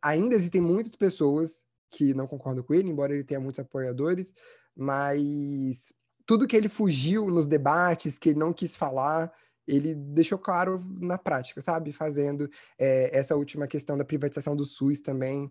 ainda 0.00 0.34
existem 0.34 0.62
muitas 0.62 0.96
pessoas 0.96 1.62
que 1.90 2.14
não 2.14 2.26
concordam 2.26 2.64
com 2.64 2.72
ele, 2.72 2.88
embora 2.88 3.12
ele 3.12 3.22
tenha 3.22 3.38
muitos 3.38 3.60
apoiadores, 3.60 4.32
mas 4.74 5.92
tudo 6.26 6.46
que 6.46 6.56
ele 6.56 6.68
fugiu 6.68 7.30
nos 7.30 7.46
debates, 7.46 8.18
que 8.18 8.30
ele 8.30 8.38
não 8.38 8.52
quis 8.52 8.76
falar, 8.76 9.32
ele 9.66 9.94
deixou 9.94 10.38
claro 10.38 10.80
na 11.00 11.18
prática, 11.18 11.60
sabe? 11.60 11.92
Fazendo 11.92 12.50
é, 12.78 13.16
essa 13.16 13.36
última 13.36 13.66
questão 13.66 13.96
da 13.96 14.04
privatização 14.04 14.54
do 14.54 14.64
SUS 14.64 15.00
também, 15.00 15.50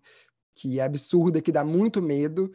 que 0.55 0.79
é 0.79 0.83
absurda, 0.83 1.41
que 1.41 1.51
dá 1.51 1.63
muito 1.63 2.01
medo, 2.01 2.51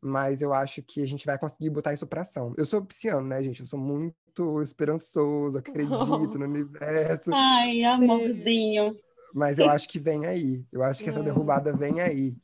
mas 0.00 0.42
eu 0.42 0.52
acho 0.52 0.82
que 0.82 1.02
a 1.02 1.06
gente 1.06 1.26
vai 1.26 1.38
conseguir 1.38 1.70
botar 1.70 1.92
isso 1.92 2.06
para 2.06 2.22
ação. 2.22 2.54
Eu 2.56 2.64
sou 2.64 2.84
pisciano, 2.84 3.26
né, 3.26 3.42
gente? 3.42 3.60
Eu 3.60 3.66
sou 3.66 3.78
muito 3.78 4.60
esperançoso, 4.62 5.58
acredito 5.58 6.38
no 6.38 6.44
universo. 6.44 7.30
Ai, 7.32 7.84
amorzinho. 7.84 8.96
Mas 9.34 9.58
eu 9.58 9.68
acho 9.70 9.88
que 9.88 9.98
vem 9.98 10.26
aí. 10.26 10.64
Eu 10.72 10.82
acho 10.82 11.02
que 11.02 11.08
essa 11.08 11.22
derrubada 11.22 11.74
vem 11.74 12.00
aí. 12.00 12.36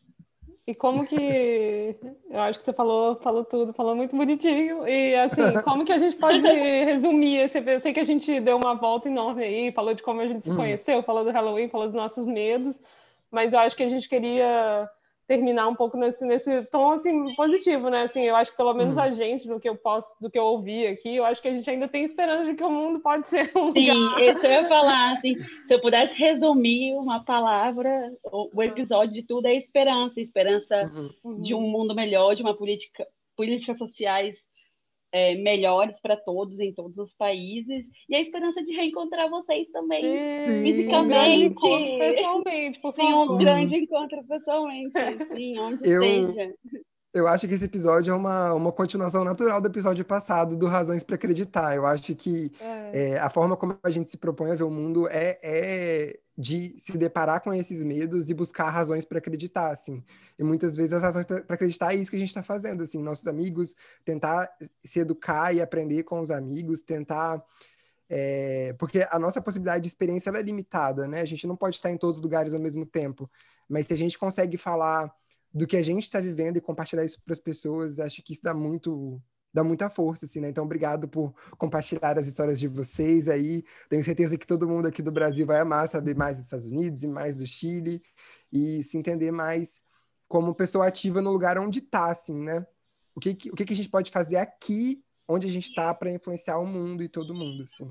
E 0.69 0.75
como 0.75 1.07
que 1.07 1.97
eu 2.29 2.41
acho 2.43 2.59
que 2.59 2.65
você 2.67 2.75
falou, 2.75 3.17
falou 3.23 3.43
tudo, 3.43 3.73
falou 3.73 3.97
muito 3.97 4.15
bonitinho. 4.15 4.87
E 4.87 5.15
assim, 5.15 5.41
como 5.65 5.83
que 5.83 5.93
a 5.95 5.97
gente 5.97 6.15
pode 6.17 6.47
resumir 6.47 7.39
esse 7.39 7.59
Eu 7.59 7.81
sei 7.81 7.91
que 7.91 8.01
a 8.01 8.05
gente 8.05 8.39
deu 8.39 8.59
uma 8.59 8.75
volta 8.75 9.09
enorme 9.09 9.45
aí, 9.45 9.73
falou 9.73 9.95
de 9.95 10.03
como 10.03 10.21
a 10.21 10.27
gente 10.27 10.45
se 10.45 10.53
hum. 10.53 10.57
conheceu, 10.57 11.03
falou 11.03 11.25
do 11.25 11.31
Halloween, 11.31 11.71
falou 11.71 11.87
dos 11.87 11.95
nossos 11.95 12.27
medos, 12.27 12.83
mas 13.31 13.55
eu 13.55 13.61
acho 13.61 13.75
que 13.75 13.83
a 13.83 13.89
gente 13.89 14.07
queria 14.11 14.91
terminar 15.29 15.69
um 15.69 15.75
pouco 15.75 15.99
nesse, 15.99 16.25
nesse 16.25 16.63
tom 16.71 16.93
assim 16.93 17.35
positivo, 17.35 17.91
né? 17.91 18.05
Assim, 18.05 18.23
eu 18.23 18.35
acho 18.35 18.51
que 18.51 18.57
pelo 18.57 18.73
menos 18.73 18.97
hum. 18.97 19.01
a 19.01 19.11
gente, 19.11 19.47
do 19.47 19.61
que 19.61 19.69
eu 19.69 19.77
posso, 19.77 20.19
do 20.19 20.31
que 20.31 20.39
eu 20.39 20.45
ouvi 20.45 20.87
aqui, 20.87 21.17
eu 21.17 21.25
acho 21.25 21.43
que 21.43 21.49
a 21.49 21.53
gente 21.53 21.69
ainda 21.69 21.87
tem 21.87 22.03
esperança 22.03 22.47
de 22.47 22.55
que 22.55 22.65
o 22.65 22.71
mundo 22.71 22.99
pode 22.99 23.29
ser 23.29 23.53
um 23.55 23.71
Sim, 23.73 23.93
lugar. 23.93 24.23
isso 24.23 24.47
eu 24.47 24.51
ia 24.51 24.65
falar, 24.67 25.13
assim, 25.13 25.39
se 25.67 25.75
eu 25.75 25.81
pudesse 25.81 26.17
resumir 26.17 26.95
uma 26.95 27.23
palavra, 27.23 28.11
o, 28.25 28.49
o 28.55 28.63
episódio 28.63 29.13
de 29.13 29.23
tudo 29.23 29.47
é 29.47 29.55
esperança, 29.55 30.19
esperança 30.19 30.91
uhum. 31.23 31.41
de 31.43 31.55
um 31.55 31.61
mundo 31.61 31.95
melhor, 31.95 32.35
de 32.35 32.43
uma 32.43 32.57
política, 32.57 33.07
políticas 33.37 33.77
sociais 33.77 34.47
é, 35.13 35.35
melhores 35.37 36.01
para 36.01 36.17
todos 36.17 36.61
em 36.61 36.73
todos 36.73 36.99
os 36.99 37.13
países 37.15 37.87
e 38.09 38.15
a 38.15 38.21
esperança 38.21 38.63
de 38.63 38.73
reencontrar 38.73 39.29
vocês 39.31 39.69
também 39.71 40.03
sim, 40.03 40.63
fisicamente. 40.63 41.67
Um 41.67 41.99
pessoalmente, 41.99 42.81
por 42.81 42.95
sim, 42.95 43.15
um 43.15 43.39
grande 43.39 43.77
encontro 43.77 44.23
pessoalmente, 44.27 44.93
sim, 45.35 45.59
onde 45.59 45.89
eu, 45.89 46.03
seja. 46.03 46.55
Eu 47.13 47.27
acho 47.27 47.49
que 47.49 47.55
esse 47.55 47.65
episódio 47.65 48.13
é 48.13 48.15
uma, 48.15 48.53
uma 48.53 48.71
continuação 48.71 49.25
natural 49.25 49.61
do 49.61 49.69
episódio 49.69 50.05
passado 50.05 50.57
do 50.57 50.67
Razões 50.67 51.03
para 51.03 51.17
Acreditar. 51.17 51.75
Eu 51.75 51.87
acho 51.87 52.15
que 52.15 52.53
é. 52.61 53.13
É, 53.13 53.19
a 53.19 53.31
forma 53.31 53.57
como 53.57 53.79
a 53.83 53.91
gente 53.91 54.11
se 54.11 54.19
propõe 54.19 54.51
a 54.51 54.55
ver 54.55 54.65
o 54.65 54.71
mundo 54.71 55.09
é, 55.09 55.39
é 55.43 56.21
de 56.41 56.79
se 56.79 56.97
deparar 56.97 57.41
com 57.41 57.53
esses 57.53 57.83
medos 57.83 58.31
e 58.31 58.35
buscar 58.35 58.71
razões 58.71 59.05
para 59.05 59.19
acreditar, 59.19 59.73
assim. 59.73 60.05
E 60.39 60.45
muitas 60.45 60.77
vezes 60.77 60.93
as 60.93 61.03
razões 61.03 61.27
para 61.27 61.43
acreditar 61.49 61.93
é 61.93 61.97
isso 61.97 62.13
que 62.13 62.17
a 62.17 62.21
gente 62.21 62.29
está 62.29 62.45
fazendo, 62.45 62.85
assim, 62.85 63.03
nossos 63.03 63.27
amigos, 63.27 63.75
tentar 64.05 64.49
se 64.85 65.01
educar 65.01 65.53
e 65.53 65.61
aprender 65.61 66.05
com 66.05 66.21
os 66.21 66.31
amigos, 66.31 66.81
tentar 66.81 67.45
é, 68.09 68.73
porque 68.79 69.07
a 69.11 69.19
nossa 69.19 69.43
possibilidade 69.43 69.83
de 69.83 69.89
experiência 69.89 70.31
é 70.31 70.43
limitada, 70.43 71.09
né? 71.09 71.21
A 71.21 71.27
gente 71.27 71.45
não 71.45 71.57
pode 71.57 71.75
estar 71.75 71.91
em 71.91 71.99
todos 71.99 72.19
os 72.19 72.23
lugares 72.23 72.55
ao 72.55 72.61
mesmo 72.61 72.87
tempo, 72.87 73.29
mas 73.69 73.89
se 73.89 73.93
a 73.93 73.97
gente 73.97 74.17
consegue 74.17 74.57
falar 74.57 75.13
do 75.53 75.67
que 75.67 75.77
a 75.77 75.83
gente 75.83 76.05
está 76.05 76.21
vivendo 76.21 76.57
e 76.57 76.61
compartilhar 76.61 77.05
isso 77.05 77.21
para 77.21 77.33
as 77.33 77.41
pessoas, 77.41 77.99
acho 77.99 78.23
que 78.23 78.33
isso 78.33 78.45
dá 78.45 78.55
muito 78.55 79.21
dá 79.59 79.65
muita 79.65 79.91
força, 79.91 80.25
assim, 80.25 80.41
né? 80.41 80.49
Então, 80.49 80.65
obrigado 80.65 81.09
por 81.09 81.35
compartilhar 81.57 82.17
as 82.17 82.27
histórias 82.27 82.59
de 82.61 82.69
vocês 82.69 83.29
aí. 83.29 83.65
Tenho 83.89 84.03
certeza 84.05 84.39
que 84.39 84.47
todo 84.47 84.69
mundo 84.69 84.87
aqui 84.87 85.03
do 85.03 85.11
Brasil 85.11 85.45
vai 85.45 85.59
amar 85.59 85.89
saber 85.89 86.17
mais 86.17 86.37
dos 86.37 86.45
Estados 86.45 86.67
Unidos 86.67 87.03
e 87.03 87.09
mais 87.09 87.37
do 87.37 87.45
Chile 87.45 88.01
e 88.53 88.83
se 88.85 88.97
entender 88.97 89.33
mais 89.33 89.81
como 90.29 90.55
pessoa 90.55 90.87
ativa 90.87 91.21
no 91.21 91.33
lugar 91.33 91.59
onde 91.59 91.81
está, 91.81 92.07
assim, 92.11 92.41
né? 92.41 92.65
O 93.15 93.21
que, 93.21 93.31
o 93.51 93.57
que 93.57 93.73
a 93.73 93.77
gente 93.77 93.89
pode 93.89 94.11
fazer 94.13 94.37
aqui, 94.37 95.03
onde 95.27 95.47
a 95.47 95.51
gente 95.51 95.69
está, 95.69 95.93
para 95.93 96.11
influenciar 96.11 96.59
o 96.59 96.67
mundo 96.67 97.03
e 97.03 97.09
todo 97.09 97.35
mundo, 97.35 97.65
assim. 97.65 97.91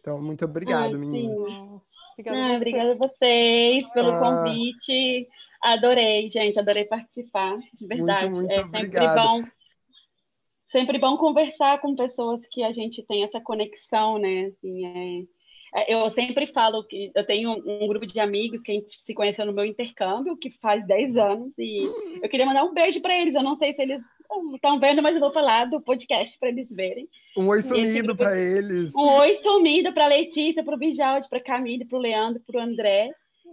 Então, 0.00 0.22
muito 0.22 0.44
obrigado, 0.44 0.92
Ai, 0.92 0.98
menina. 0.98 1.34
Obrigada, 2.12 2.38
ah, 2.38 2.56
obrigada 2.56 2.92
a 2.92 2.96
vocês 2.96 3.90
pelo 3.92 4.12
ah. 4.12 4.20
convite. 4.20 5.28
Adorei, 5.62 6.30
gente, 6.30 6.58
adorei 6.58 6.84
participar, 6.84 7.58
de 7.74 7.86
verdade. 7.86 8.26
Muito, 8.26 8.38
muito 8.38 8.52
é 8.52 8.62
sempre 8.62 8.78
obrigado. 8.78 9.16
bom 9.16 9.57
sempre 10.68 10.98
bom 10.98 11.16
conversar 11.16 11.80
com 11.80 11.96
pessoas 11.96 12.46
que 12.46 12.62
a 12.62 12.72
gente 12.72 13.02
tem 13.02 13.24
essa 13.24 13.40
conexão, 13.40 14.18
né? 14.18 14.46
Assim, 14.46 14.86
é, 14.86 15.24
é, 15.74 15.94
eu 15.94 16.08
sempre 16.10 16.46
falo 16.48 16.84
que 16.84 17.10
eu 17.14 17.26
tenho 17.26 17.52
um 17.52 17.86
grupo 17.88 18.06
de 18.06 18.18
amigos 18.20 18.62
que 18.62 18.70
a 18.70 18.74
gente 18.74 18.90
se 18.90 19.14
conheceu 19.14 19.44
no 19.46 19.52
meu 19.52 19.64
intercâmbio, 19.64 20.36
que 20.36 20.50
faz 20.50 20.86
10 20.86 21.16
anos, 21.16 21.52
e 21.58 21.82
eu 22.22 22.28
queria 22.28 22.46
mandar 22.46 22.64
um 22.64 22.74
beijo 22.74 23.00
para 23.00 23.16
eles. 23.18 23.34
Eu 23.34 23.42
não 23.42 23.56
sei 23.56 23.74
se 23.74 23.82
eles 23.82 24.00
estão 24.54 24.78
vendo, 24.78 25.02
mas 25.02 25.14
eu 25.14 25.20
vou 25.20 25.32
falar 25.32 25.66
do 25.66 25.80
podcast 25.80 26.38
para 26.38 26.48
eles 26.48 26.70
verem. 26.70 27.08
Um 27.36 27.48
oi 27.48 27.62
sumido 27.62 28.14
para 28.14 28.38
eles. 28.38 28.94
Um 28.94 29.08
oi 29.18 29.34
sumido 29.36 29.92
para 29.92 30.06
Letícia, 30.06 30.62
para 30.62 30.74
o 30.74 30.78
Bijaldi, 30.78 31.28
para 31.28 31.40
Camille, 31.40 31.84
para 31.84 31.98
o 31.98 32.02
Leandro, 32.02 32.42
para 32.46 32.60
o 32.60 32.62
André 32.62 33.10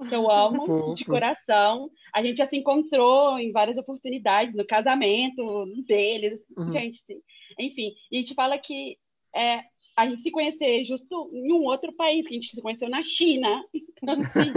que 0.07 0.15
eu 0.15 0.29
amo 0.29 0.93
de 0.93 1.05
coração. 1.05 1.89
A 2.13 2.21
gente 2.23 2.37
já 2.37 2.45
se 2.45 2.57
encontrou 2.57 3.37
em 3.39 3.51
várias 3.51 3.77
oportunidades, 3.77 4.55
no 4.55 4.65
casamento 4.65 5.65
deles, 5.87 6.39
uhum. 6.57 6.71
gente, 6.71 6.97
sim. 7.05 7.21
enfim. 7.59 7.93
E 8.11 8.17
a 8.17 8.19
gente 8.19 8.33
fala 8.33 8.57
que 8.57 8.97
é, 9.35 9.61
a 9.95 10.07
gente 10.07 10.21
se 10.21 10.31
conhecer 10.31 10.83
justo 10.85 11.29
em 11.33 11.51
um 11.53 11.63
outro 11.63 11.93
país, 11.93 12.27
que 12.27 12.33
a 12.33 12.39
gente 12.39 12.53
se 12.53 12.61
conheceu 12.61 12.89
na 12.89 13.03
China. 13.03 13.63
Então, 14.05 14.19
assim, 14.21 14.51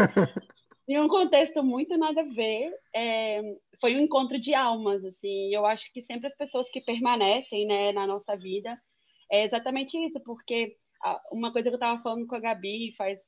em 0.86 1.00
um 1.00 1.08
contexto 1.08 1.62
muito 1.62 1.96
nada 1.96 2.20
a 2.20 2.24
ver, 2.24 2.70
é, 2.94 3.40
foi 3.80 3.96
um 3.96 4.00
encontro 4.00 4.38
de 4.38 4.52
almas, 4.52 5.02
assim. 5.04 5.54
Eu 5.54 5.64
acho 5.64 5.90
que 5.92 6.02
sempre 6.02 6.26
as 6.26 6.36
pessoas 6.36 6.68
que 6.70 6.82
permanecem, 6.82 7.64
né, 7.66 7.92
na 7.92 8.06
nossa 8.06 8.36
vida 8.36 8.78
é 9.30 9.44
exatamente 9.44 9.96
isso, 9.96 10.20
porque 10.20 10.76
uma 11.30 11.52
coisa 11.52 11.68
que 11.68 11.74
eu 11.74 11.78
estava 11.78 12.02
falando 12.02 12.26
com 12.26 12.34
a 12.34 12.40
Gabi 12.40 12.92
faz 12.96 13.20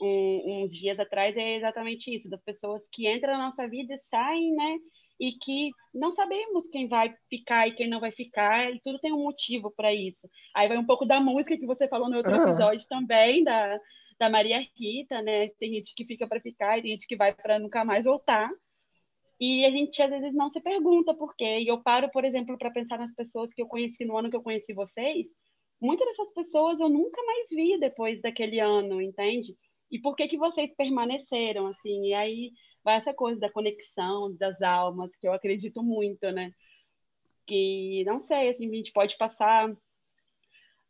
um, 0.00 0.62
uns 0.62 0.72
dias 0.72 0.98
atrás 0.98 1.36
é 1.36 1.56
exatamente 1.56 2.14
isso, 2.14 2.28
das 2.28 2.42
pessoas 2.42 2.86
que 2.92 3.08
entram 3.08 3.32
na 3.32 3.46
nossa 3.46 3.66
vida 3.68 3.94
e 3.94 4.00
saem, 4.00 4.54
né? 4.54 4.78
E 5.18 5.32
que 5.32 5.70
não 5.94 6.10
sabemos 6.10 6.68
quem 6.70 6.86
vai 6.88 7.14
ficar 7.30 7.66
e 7.66 7.74
quem 7.74 7.88
não 7.88 8.00
vai 8.00 8.12
ficar, 8.12 8.70
e 8.74 8.80
tudo 8.80 8.98
tem 8.98 9.12
um 9.12 9.22
motivo 9.22 9.72
para 9.74 9.94
isso. 9.94 10.28
Aí 10.54 10.68
vai 10.68 10.76
um 10.76 10.84
pouco 10.84 11.06
da 11.06 11.20
música 11.20 11.56
que 11.56 11.66
você 11.66 11.88
falou 11.88 12.10
no 12.10 12.18
outro 12.18 12.34
episódio 12.34 12.86
também, 12.88 13.42
da, 13.42 13.78
da 14.18 14.28
Maria 14.28 14.66
Rita, 14.76 15.22
né? 15.22 15.48
Tem 15.58 15.72
gente 15.74 15.94
que 15.94 16.04
fica 16.04 16.26
para 16.26 16.40
ficar 16.40 16.78
e 16.78 16.82
tem 16.82 16.90
gente 16.92 17.06
que 17.06 17.16
vai 17.16 17.34
para 17.34 17.58
nunca 17.58 17.84
mais 17.84 18.04
voltar. 18.04 18.50
E 19.38 19.64
a 19.66 19.70
gente 19.70 20.00
às 20.02 20.10
vezes 20.10 20.34
não 20.34 20.50
se 20.50 20.60
pergunta 20.60 21.14
por 21.14 21.34
quê. 21.36 21.58
E 21.60 21.68
eu 21.68 21.82
paro, 21.82 22.10
por 22.10 22.24
exemplo, 22.24 22.56
para 22.58 22.70
pensar 22.70 22.98
nas 22.98 23.14
pessoas 23.14 23.52
que 23.52 23.60
eu 23.62 23.66
conheci 23.66 24.04
no 24.04 24.16
ano 24.16 24.30
que 24.30 24.36
eu 24.36 24.42
conheci 24.42 24.72
vocês. 24.72 25.26
Muitas 25.80 26.06
dessas 26.08 26.32
pessoas 26.32 26.80
eu 26.80 26.88
nunca 26.88 27.22
mais 27.22 27.48
vi 27.50 27.78
depois 27.78 28.20
daquele 28.22 28.58
ano, 28.60 29.00
entende? 29.00 29.54
E 29.90 29.98
por 29.98 30.16
que 30.16 30.28
que 30.28 30.36
vocês 30.36 30.74
permaneceram 30.74 31.66
assim? 31.66 32.06
E 32.06 32.14
aí 32.14 32.52
vai 32.84 32.96
essa 32.96 33.14
coisa 33.14 33.40
da 33.40 33.50
conexão 33.50 34.34
das 34.36 34.60
almas, 34.62 35.14
que 35.16 35.26
eu 35.26 35.32
acredito 35.32 35.82
muito, 35.82 36.30
né? 36.30 36.52
Que 37.46 38.04
não 38.04 38.20
sei, 38.20 38.48
assim, 38.48 38.68
a 38.68 38.74
gente 38.74 38.92
pode 38.92 39.16
passar 39.16 39.74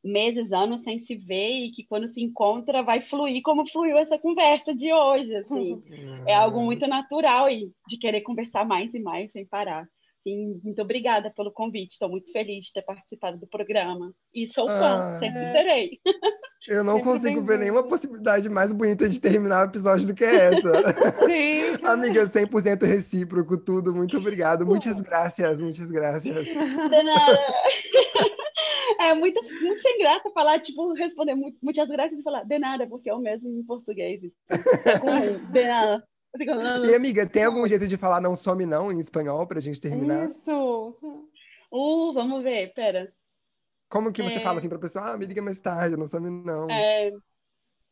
meses, 0.03 0.53
anos 0.53 0.83
sem 0.83 1.01
se 1.01 1.17
ver 1.17 1.65
e 1.65 1.73
que 1.73 1.85
quando 1.85 2.07
se 2.07 2.23
encontra 2.23 2.83
vai 2.83 3.01
fluir 3.01 3.43
como 3.43 3.69
fluiu 3.69 3.99
essa 3.99 4.19
conversa 4.19 4.75
de 4.75 4.93
hoje, 4.93 5.35
assim. 5.37 5.83
É 6.27 6.35
algo 6.35 6.61
muito 6.61 6.89
natural 6.89 7.49
e 7.49 7.73
de 7.87 7.97
querer 7.97 8.21
conversar 8.23 8.67
mais 8.67 8.93
e 8.95 8.99
mais 8.99 9.31
sem 9.31 9.47
parar. 9.47 9.89
Sim, 10.27 10.61
muito 10.65 10.83
obrigada 10.83 11.31
pelo 11.31 11.53
convite. 11.53 11.93
Estou 11.93 12.09
muito 12.09 12.33
feliz 12.33 12.67
de 12.67 12.73
ter 12.73 12.83
participado 12.83 13.39
do 13.39 13.47
programa. 13.47 14.13
E 14.35 14.49
sou 14.49 14.67
fã, 14.67 15.15
ah, 15.15 15.19
sempre 15.21 15.43
é. 15.43 15.47
serei. 15.47 16.01
Eu 16.67 16.83
não 16.83 16.95
sempre 16.99 17.13
consigo 17.13 17.45
ver 17.45 17.61
nenhuma 17.61 17.85
possibilidade 17.85 18.49
mais 18.49 18.73
bonita 18.73 19.09
de 19.09 19.21
terminar 19.21 19.65
o 19.65 19.71
episódio 19.71 20.05
do 20.05 20.15
que 20.17 20.25
essa. 20.25 20.83
Sim. 21.31 21.79
Amiga, 21.87 22.27
100% 22.27 22.83
recíproco, 22.83 23.57
tudo. 23.57 23.95
Muito 23.95 24.17
obrigado. 24.17 24.67
Muitas 24.67 25.01
graças, 25.01 25.63
muitas 25.63 25.93
graças. 25.93 26.45
De 26.45 27.03
nada. 27.05 27.41
É 28.99 29.15
muito, 29.15 29.41
muito 29.63 29.81
sem 29.81 29.99
graça 29.99 30.29
falar, 30.31 30.59
tipo, 30.59 30.93
responder 30.95 31.37
muitas 31.63 31.89
graças 31.89 32.19
e 32.19 32.23
falar 32.25 32.43
de 32.43 32.59
nada, 32.59 32.85
porque 32.89 33.09
é 33.09 33.15
o 33.15 33.21
mesmo 33.21 33.49
em 33.49 33.63
português. 33.63 34.21
É 34.51 35.53
de 35.53 35.65
nada. 35.69 36.05
E 36.87 36.95
amiga, 36.95 37.27
tem 37.27 37.45
algum 37.45 37.67
jeito 37.67 37.87
de 37.87 37.97
falar 37.97 38.21
não 38.21 38.37
some 38.37 38.67
não 38.67 38.93
em 38.93 38.99
espanhol 38.99 39.47
pra 39.47 39.61
gente 39.61 39.81
terminar? 39.81 40.27
Isso! 40.27 40.97
Uh, 41.73 42.13
vamos 42.13 42.43
ver, 42.43 42.73
pera. 42.75 43.13
Como 43.89 44.13
que 44.13 44.23
você 44.23 44.37
é... 44.37 44.41
fala 44.41 44.59
assim 44.59 44.69
pra 44.69 44.79
pessoa? 44.79 45.13
Ah, 45.13 45.19
me 45.19 45.27
liga 45.27 45.43
mais 45.43 45.61
tarde, 45.61 45.97
não 45.97 46.07
some 46.07 46.31
não. 46.31 46.71
É... 46.71 47.11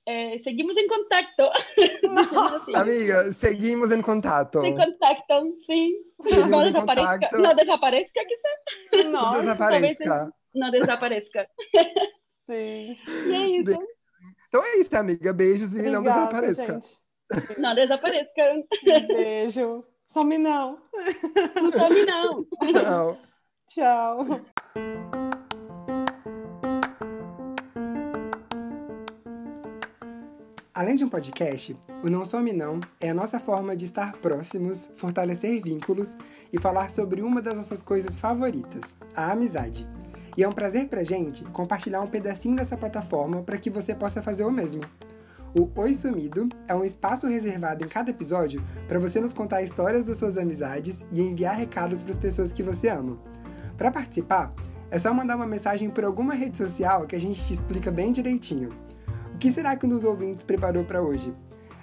É, 0.06 0.38
seguimos 0.40 0.76
em 0.76 0.86
contato. 0.86 1.50
assim. 2.54 2.76
Amiga, 2.76 3.32
seguimos 3.32 3.90
em 3.90 4.02
contato. 4.02 4.62
Em 4.62 4.76
contato, 4.76 5.56
sim. 5.64 5.92
Seguimos 6.22 6.50
não 6.50 6.62
desapareça. 6.62 7.38
Não 7.38 7.54
desapareça 7.54 8.10
que 8.12 9.02
Não, 9.04 9.40
desapareça. 9.40 10.32
Não 10.54 10.70
desapareça. 10.70 11.46
Sim. 12.46 12.98
E 13.08 13.34
é 13.34 13.46
isso. 13.60 13.78
Então 14.48 14.62
é 14.62 14.76
isso, 14.76 14.94
amiga. 14.94 15.32
Beijos 15.32 15.72
e 15.72 15.78
Obrigada, 15.78 15.98
não 15.98 16.02
desapareça. 16.02 16.66
gente. 16.66 17.03
Não 17.58 17.74
desapareça. 17.74 18.30
Beijo. 19.08 19.84
Some 20.06 20.38
não. 20.38 20.78
Não 21.54 21.72
some, 21.72 22.04
não. 22.04 22.44
Tchau. 22.72 23.18
Tchau. 23.70 24.40
Além 30.74 30.96
de 30.96 31.04
um 31.04 31.08
podcast, 31.08 31.76
o 32.02 32.10
Não 32.10 32.24
Some 32.24 32.52
Não 32.52 32.80
é 33.00 33.10
a 33.10 33.14
nossa 33.14 33.38
forma 33.38 33.76
de 33.76 33.84
estar 33.84 34.12
próximos, 34.14 34.90
fortalecer 34.96 35.62
vínculos 35.62 36.16
e 36.52 36.60
falar 36.60 36.90
sobre 36.90 37.22
uma 37.22 37.40
das 37.40 37.56
nossas 37.56 37.80
coisas 37.80 38.20
favoritas, 38.20 38.98
a 39.14 39.30
amizade. 39.30 39.86
E 40.36 40.42
é 40.42 40.48
um 40.48 40.52
prazer 40.52 40.88
pra 40.88 41.04
gente 41.04 41.44
compartilhar 41.44 42.00
um 42.00 42.08
pedacinho 42.08 42.56
dessa 42.56 42.76
plataforma 42.76 43.40
para 43.42 43.56
que 43.56 43.70
você 43.70 43.94
possa 43.94 44.20
fazer 44.20 44.44
o 44.44 44.50
mesmo. 44.50 44.82
O 45.56 45.70
Oi 45.76 45.92
Sumido 45.92 46.48
é 46.66 46.74
um 46.74 46.82
espaço 46.82 47.28
reservado 47.28 47.84
em 47.84 47.88
cada 47.88 48.10
episódio 48.10 48.60
para 48.88 48.98
você 48.98 49.20
nos 49.20 49.32
contar 49.32 49.62
histórias 49.62 50.04
das 50.04 50.16
suas 50.16 50.36
amizades 50.36 51.06
e 51.12 51.22
enviar 51.22 51.54
recados 51.54 52.02
para 52.02 52.10
as 52.10 52.18
pessoas 52.18 52.52
que 52.52 52.60
você 52.60 52.88
ama. 52.88 53.16
Para 53.76 53.92
participar, 53.92 54.52
é 54.90 54.98
só 54.98 55.14
mandar 55.14 55.36
uma 55.36 55.46
mensagem 55.46 55.88
por 55.90 56.02
alguma 56.02 56.34
rede 56.34 56.56
social 56.56 57.06
que 57.06 57.14
a 57.14 57.20
gente 57.20 57.40
te 57.46 57.52
explica 57.52 57.88
bem 57.88 58.12
direitinho. 58.12 58.70
O 59.32 59.38
que 59.38 59.52
será 59.52 59.76
que 59.76 59.86
um 59.86 59.90
dos 59.90 60.02
ouvintes 60.02 60.44
preparou 60.44 60.82
para 60.84 61.00
hoje? 61.00 61.32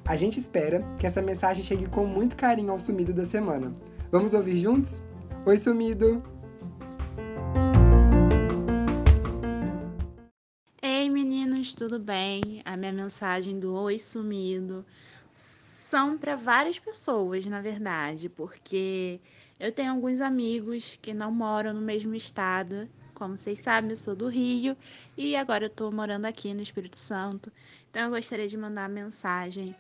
A 0.06 0.18
gente 0.18 0.38
espera 0.38 0.84
que 1.00 1.08
essa 1.08 1.22
mensagem 1.22 1.64
chegue 1.64 1.88
com 1.88 2.06
muito 2.06 2.36
carinho 2.36 2.74
ao 2.74 2.80
sumido 2.80 3.14
da 3.14 3.24
semana. 3.24 3.72
Vamos 4.12 4.34
ouvir 4.34 4.58
juntos? 4.58 5.02
Oi, 5.46 5.56
sumido! 5.56 6.22
Tudo 11.76 12.00
bem? 12.00 12.62
A 12.66 12.76
minha 12.78 12.92
mensagem 12.92 13.60
do 13.60 13.74
Oi 13.74 13.98
Sumido 14.00 14.86
são 15.34 16.18
para 16.18 16.36
várias 16.36 16.80
pessoas, 16.80 17.46
na 17.46 17.62
verdade, 17.62 18.30
porque 18.30 19.20
eu 19.60 19.72
tenho 19.72 19.92
alguns 19.92 20.22
amigos 20.22 20.98
que 21.02 21.14
não 21.14 21.32
moram 21.32 21.74
no 21.74 21.82
mesmo 21.82 22.16
estado. 22.16 22.90
Como 23.14 23.38
vocês 23.38 23.60
sabem, 23.60 23.92
eu 23.92 23.96
sou 23.98 24.16
do 24.16 24.28
Rio 24.28 24.76
e 25.18 25.36
agora 25.36 25.66
eu 25.66 25.68
estou 25.68 25.92
morando 25.92 26.26
aqui 26.26 26.54
no 26.54 26.62
Espírito 26.62 26.98
Santo. 26.98 27.52
Então 27.90 28.04
eu 28.04 28.10
gostaria 28.12 28.48
de 28.48 28.58
mandar 28.58 28.84
uma 28.84 28.90
mensagem 29.04 29.76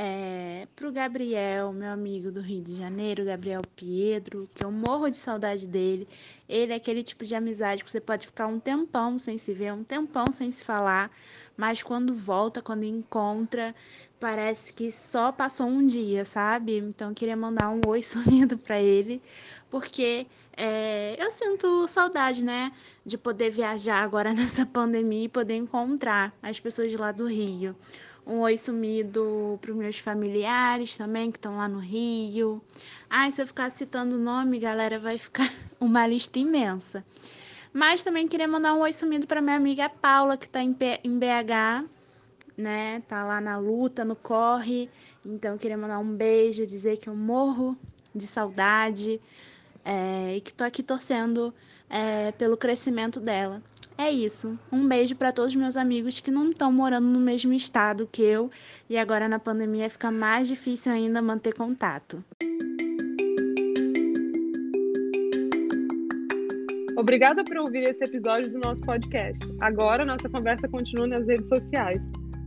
é, 0.00 0.68
pro 0.76 0.92
Gabriel, 0.92 1.72
meu 1.72 1.90
amigo 1.90 2.30
do 2.30 2.40
Rio 2.40 2.62
de 2.62 2.76
Janeiro, 2.76 3.24
Gabriel 3.24 3.64
Pietro, 3.64 4.48
que 4.54 4.62
eu 4.62 4.70
morro 4.70 5.10
de 5.10 5.16
saudade 5.16 5.66
dele. 5.66 6.06
Ele 6.48 6.72
é 6.72 6.76
aquele 6.76 7.02
tipo 7.02 7.24
de 7.24 7.34
amizade 7.34 7.82
que 7.82 7.90
você 7.90 8.00
pode 8.00 8.24
ficar 8.24 8.46
um 8.46 8.60
tempão 8.60 9.18
sem 9.18 9.36
se 9.36 9.52
ver, 9.52 9.72
um 9.72 9.82
tempão 9.82 10.30
sem 10.30 10.52
se 10.52 10.64
falar, 10.64 11.10
mas 11.56 11.82
quando 11.82 12.14
volta, 12.14 12.62
quando 12.62 12.84
encontra, 12.84 13.74
parece 14.20 14.72
que 14.72 14.92
só 14.92 15.32
passou 15.32 15.66
um 15.66 15.84
dia, 15.84 16.24
sabe? 16.24 16.78
Então 16.78 17.08
eu 17.08 17.14
queria 17.14 17.36
mandar 17.36 17.68
um 17.70 17.84
oi 17.84 18.00
sumido 18.04 18.56
para 18.56 18.80
ele, 18.80 19.20
porque 19.68 20.28
é, 20.56 21.16
eu 21.20 21.28
sinto 21.32 21.88
saudade, 21.88 22.44
né, 22.44 22.70
de 23.04 23.18
poder 23.18 23.50
viajar 23.50 24.04
agora 24.04 24.30
nessa 24.34 24.64
pandemia 24.64 25.24
e 25.24 25.28
poder 25.28 25.56
encontrar 25.56 26.32
as 26.40 26.60
pessoas 26.60 26.88
de 26.88 26.96
lá 26.96 27.10
do 27.10 27.26
Rio. 27.26 27.74
Um 28.28 28.40
oi 28.40 28.58
sumido 28.58 29.58
para 29.58 29.70
os 29.70 29.76
meus 29.78 29.98
familiares 29.98 30.98
também, 30.98 31.30
que 31.30 31.38
estão 31.38 31.56
lá 31.56 31.66
no 31.66 31.78
Rio. 31.78 32.62
Ai, 33.08 33.30
se 33.30 33.40
eu 33.40 33.46
ficar 33.46 33.70
citando 33.70 34.16
o 34.16 34.18
nome, 34.18 34.58
galera, 34.58 34.98
vai 34.98 35.16
ficar 35.16 35.50
uma 35.80 36.06
lista 36.06 36.38
imensa. 36.38 37.02
Mas 37.72 38.04
também 38.04 38.28
queria 38.28 38.46
mandar 38.46 38.74
um 38.74 38.80
oi 38.80 38.92
sumido 38.92 39.26
para 39.26 39.40
minha 39.40 39.56
amiga 39.56 39.88
Paula, 39.88 40.36
que 40.36 40.44
está 40.44 40.62
em 40.62 40.72
BH, 40.74 41.88
né? 42.54 43.02
Tá 43.08 43.24
lá 43.24 43.40
na 43.40 43.56
luta, 43.56 44.04
no 44.04 44.14
corre. 44.14 44.90
Então, 45.24 45.56
queria 45.56 45.78
mandar 45.78 45.98
um 45.98 46.14
beijo, 46.14 46.66
dizer 46.66 46.98
que 46.98 47.08
eu 47.08 47.16
morro 47.16 47.78
de 48.14 48.26
saudade 48.26 49.18
é, 49.82 50.36
e 50.36 50.40
que 50.42 50.52
tô 50.52 50.64
aqui 50.64 50.82
torcendo 50.82 51.54
é, 51.88 52.30
pelo 52.32 52.58
crescimento 52.58 53.20
dela. 53.20 53.62
É 54.00 54.12
isso. 54.12 54.56
Um 54.70 54.86
beijo 54.86 55.16
para 55.16 55.32
todos 55.32 55.50
os 55.50 55.56
meus 55.56 55.76
amigos 55.76 56.20
que 56.20 56.30
não 56.30 56.50
estão 56.50 56.72
morando 56.72 57.08
no 57.08 57.18
mesmo 57.18 57.52
estado 57.52 58.08
que 58.10 58.22
eu 58.22 58.48
e 58.88 58.96
agora 58.96 59.28
na 59.28 59.40
pandemia 59.40 59.90
fica 59.90 60.08
mais 60.08 60.46
difícil 60.46 60.92
ainda 60.92 61.20
manter 61.20 61.52
contato. 61.52 62.22
Obrigada 66.96 67.44
por 67.44 67.56
ouvir 67.56 67.88
esse 67.88 68.04
episódio 68.04 68.52
do 68.52 68.60
nosso 68.60 68.82
podcast. 68.82 69.44
Agora 69.60 70.04
nossa 70.04 70.28
conversa 70.28 70.68
continua 70.68 71.08
nas 71.08 71.26
redes 71.26 71.48
sociais. 71.48 72.00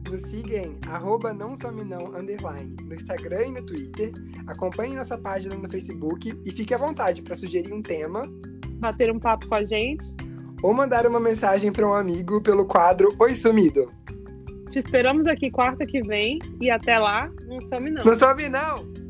Nos 0.09 0.21
siga 0.23 0.57
em 0.57 0.79
arroba 0.87 1.33
não 1.33 1.57
some 1.57 1.83
não, 1.83 2.17
underline, 2.17 2.75
no 2.81 2.95
Instagram 2.95 3.47
e 3.47 3.51
no 3.51 3.65
Twitter. 3.65 4.13
Acompanhe 4.47 4.95
nossa 4.95 5.17
página 5.17 5.55
no 5.55 5.69
Facebook 5.69 6.33
e 6.45 6.51
fique 6.51 6.73
à 6.73 6.77
vontade 6.77 7.21
para 7.21 7.35
sugerir 7.35 7.73
um 7.73 7.81
tema, 7.81 8.21
Bater 8.79 9.11
um 9.11 9.19
papo 9.19 9.47
com 9.47 9.55
a 9.55 9.63
gente. 9.63 10.03
Ou 10.61 10.73
mandar 10.73 11.05
uma 11.07 11.19
mensagem 11.19 11.71
para 11.71 11.87
um 11.87 11.93
amigo 11.93 12.41
pelo 12.41 12.65
quadro 12.65 13.09
Oi 13.19 13.35
Sumido. 13.35 13.91
Te 14.71 14.79
esperamos 14.79 15.27
aqui 15.27 15.51
quarta 15.51 15.85
que 15.85 16.01
vem 16.01 16.39
e 16.61 16.71
até 16.71 16.97
lá, 16.97 17.29
não 17.45 17.59
some 17.61 17.91
não. 17.91 18.05
Não 18.05 18.17
some 18.17 18.47
não! 18.47 19.00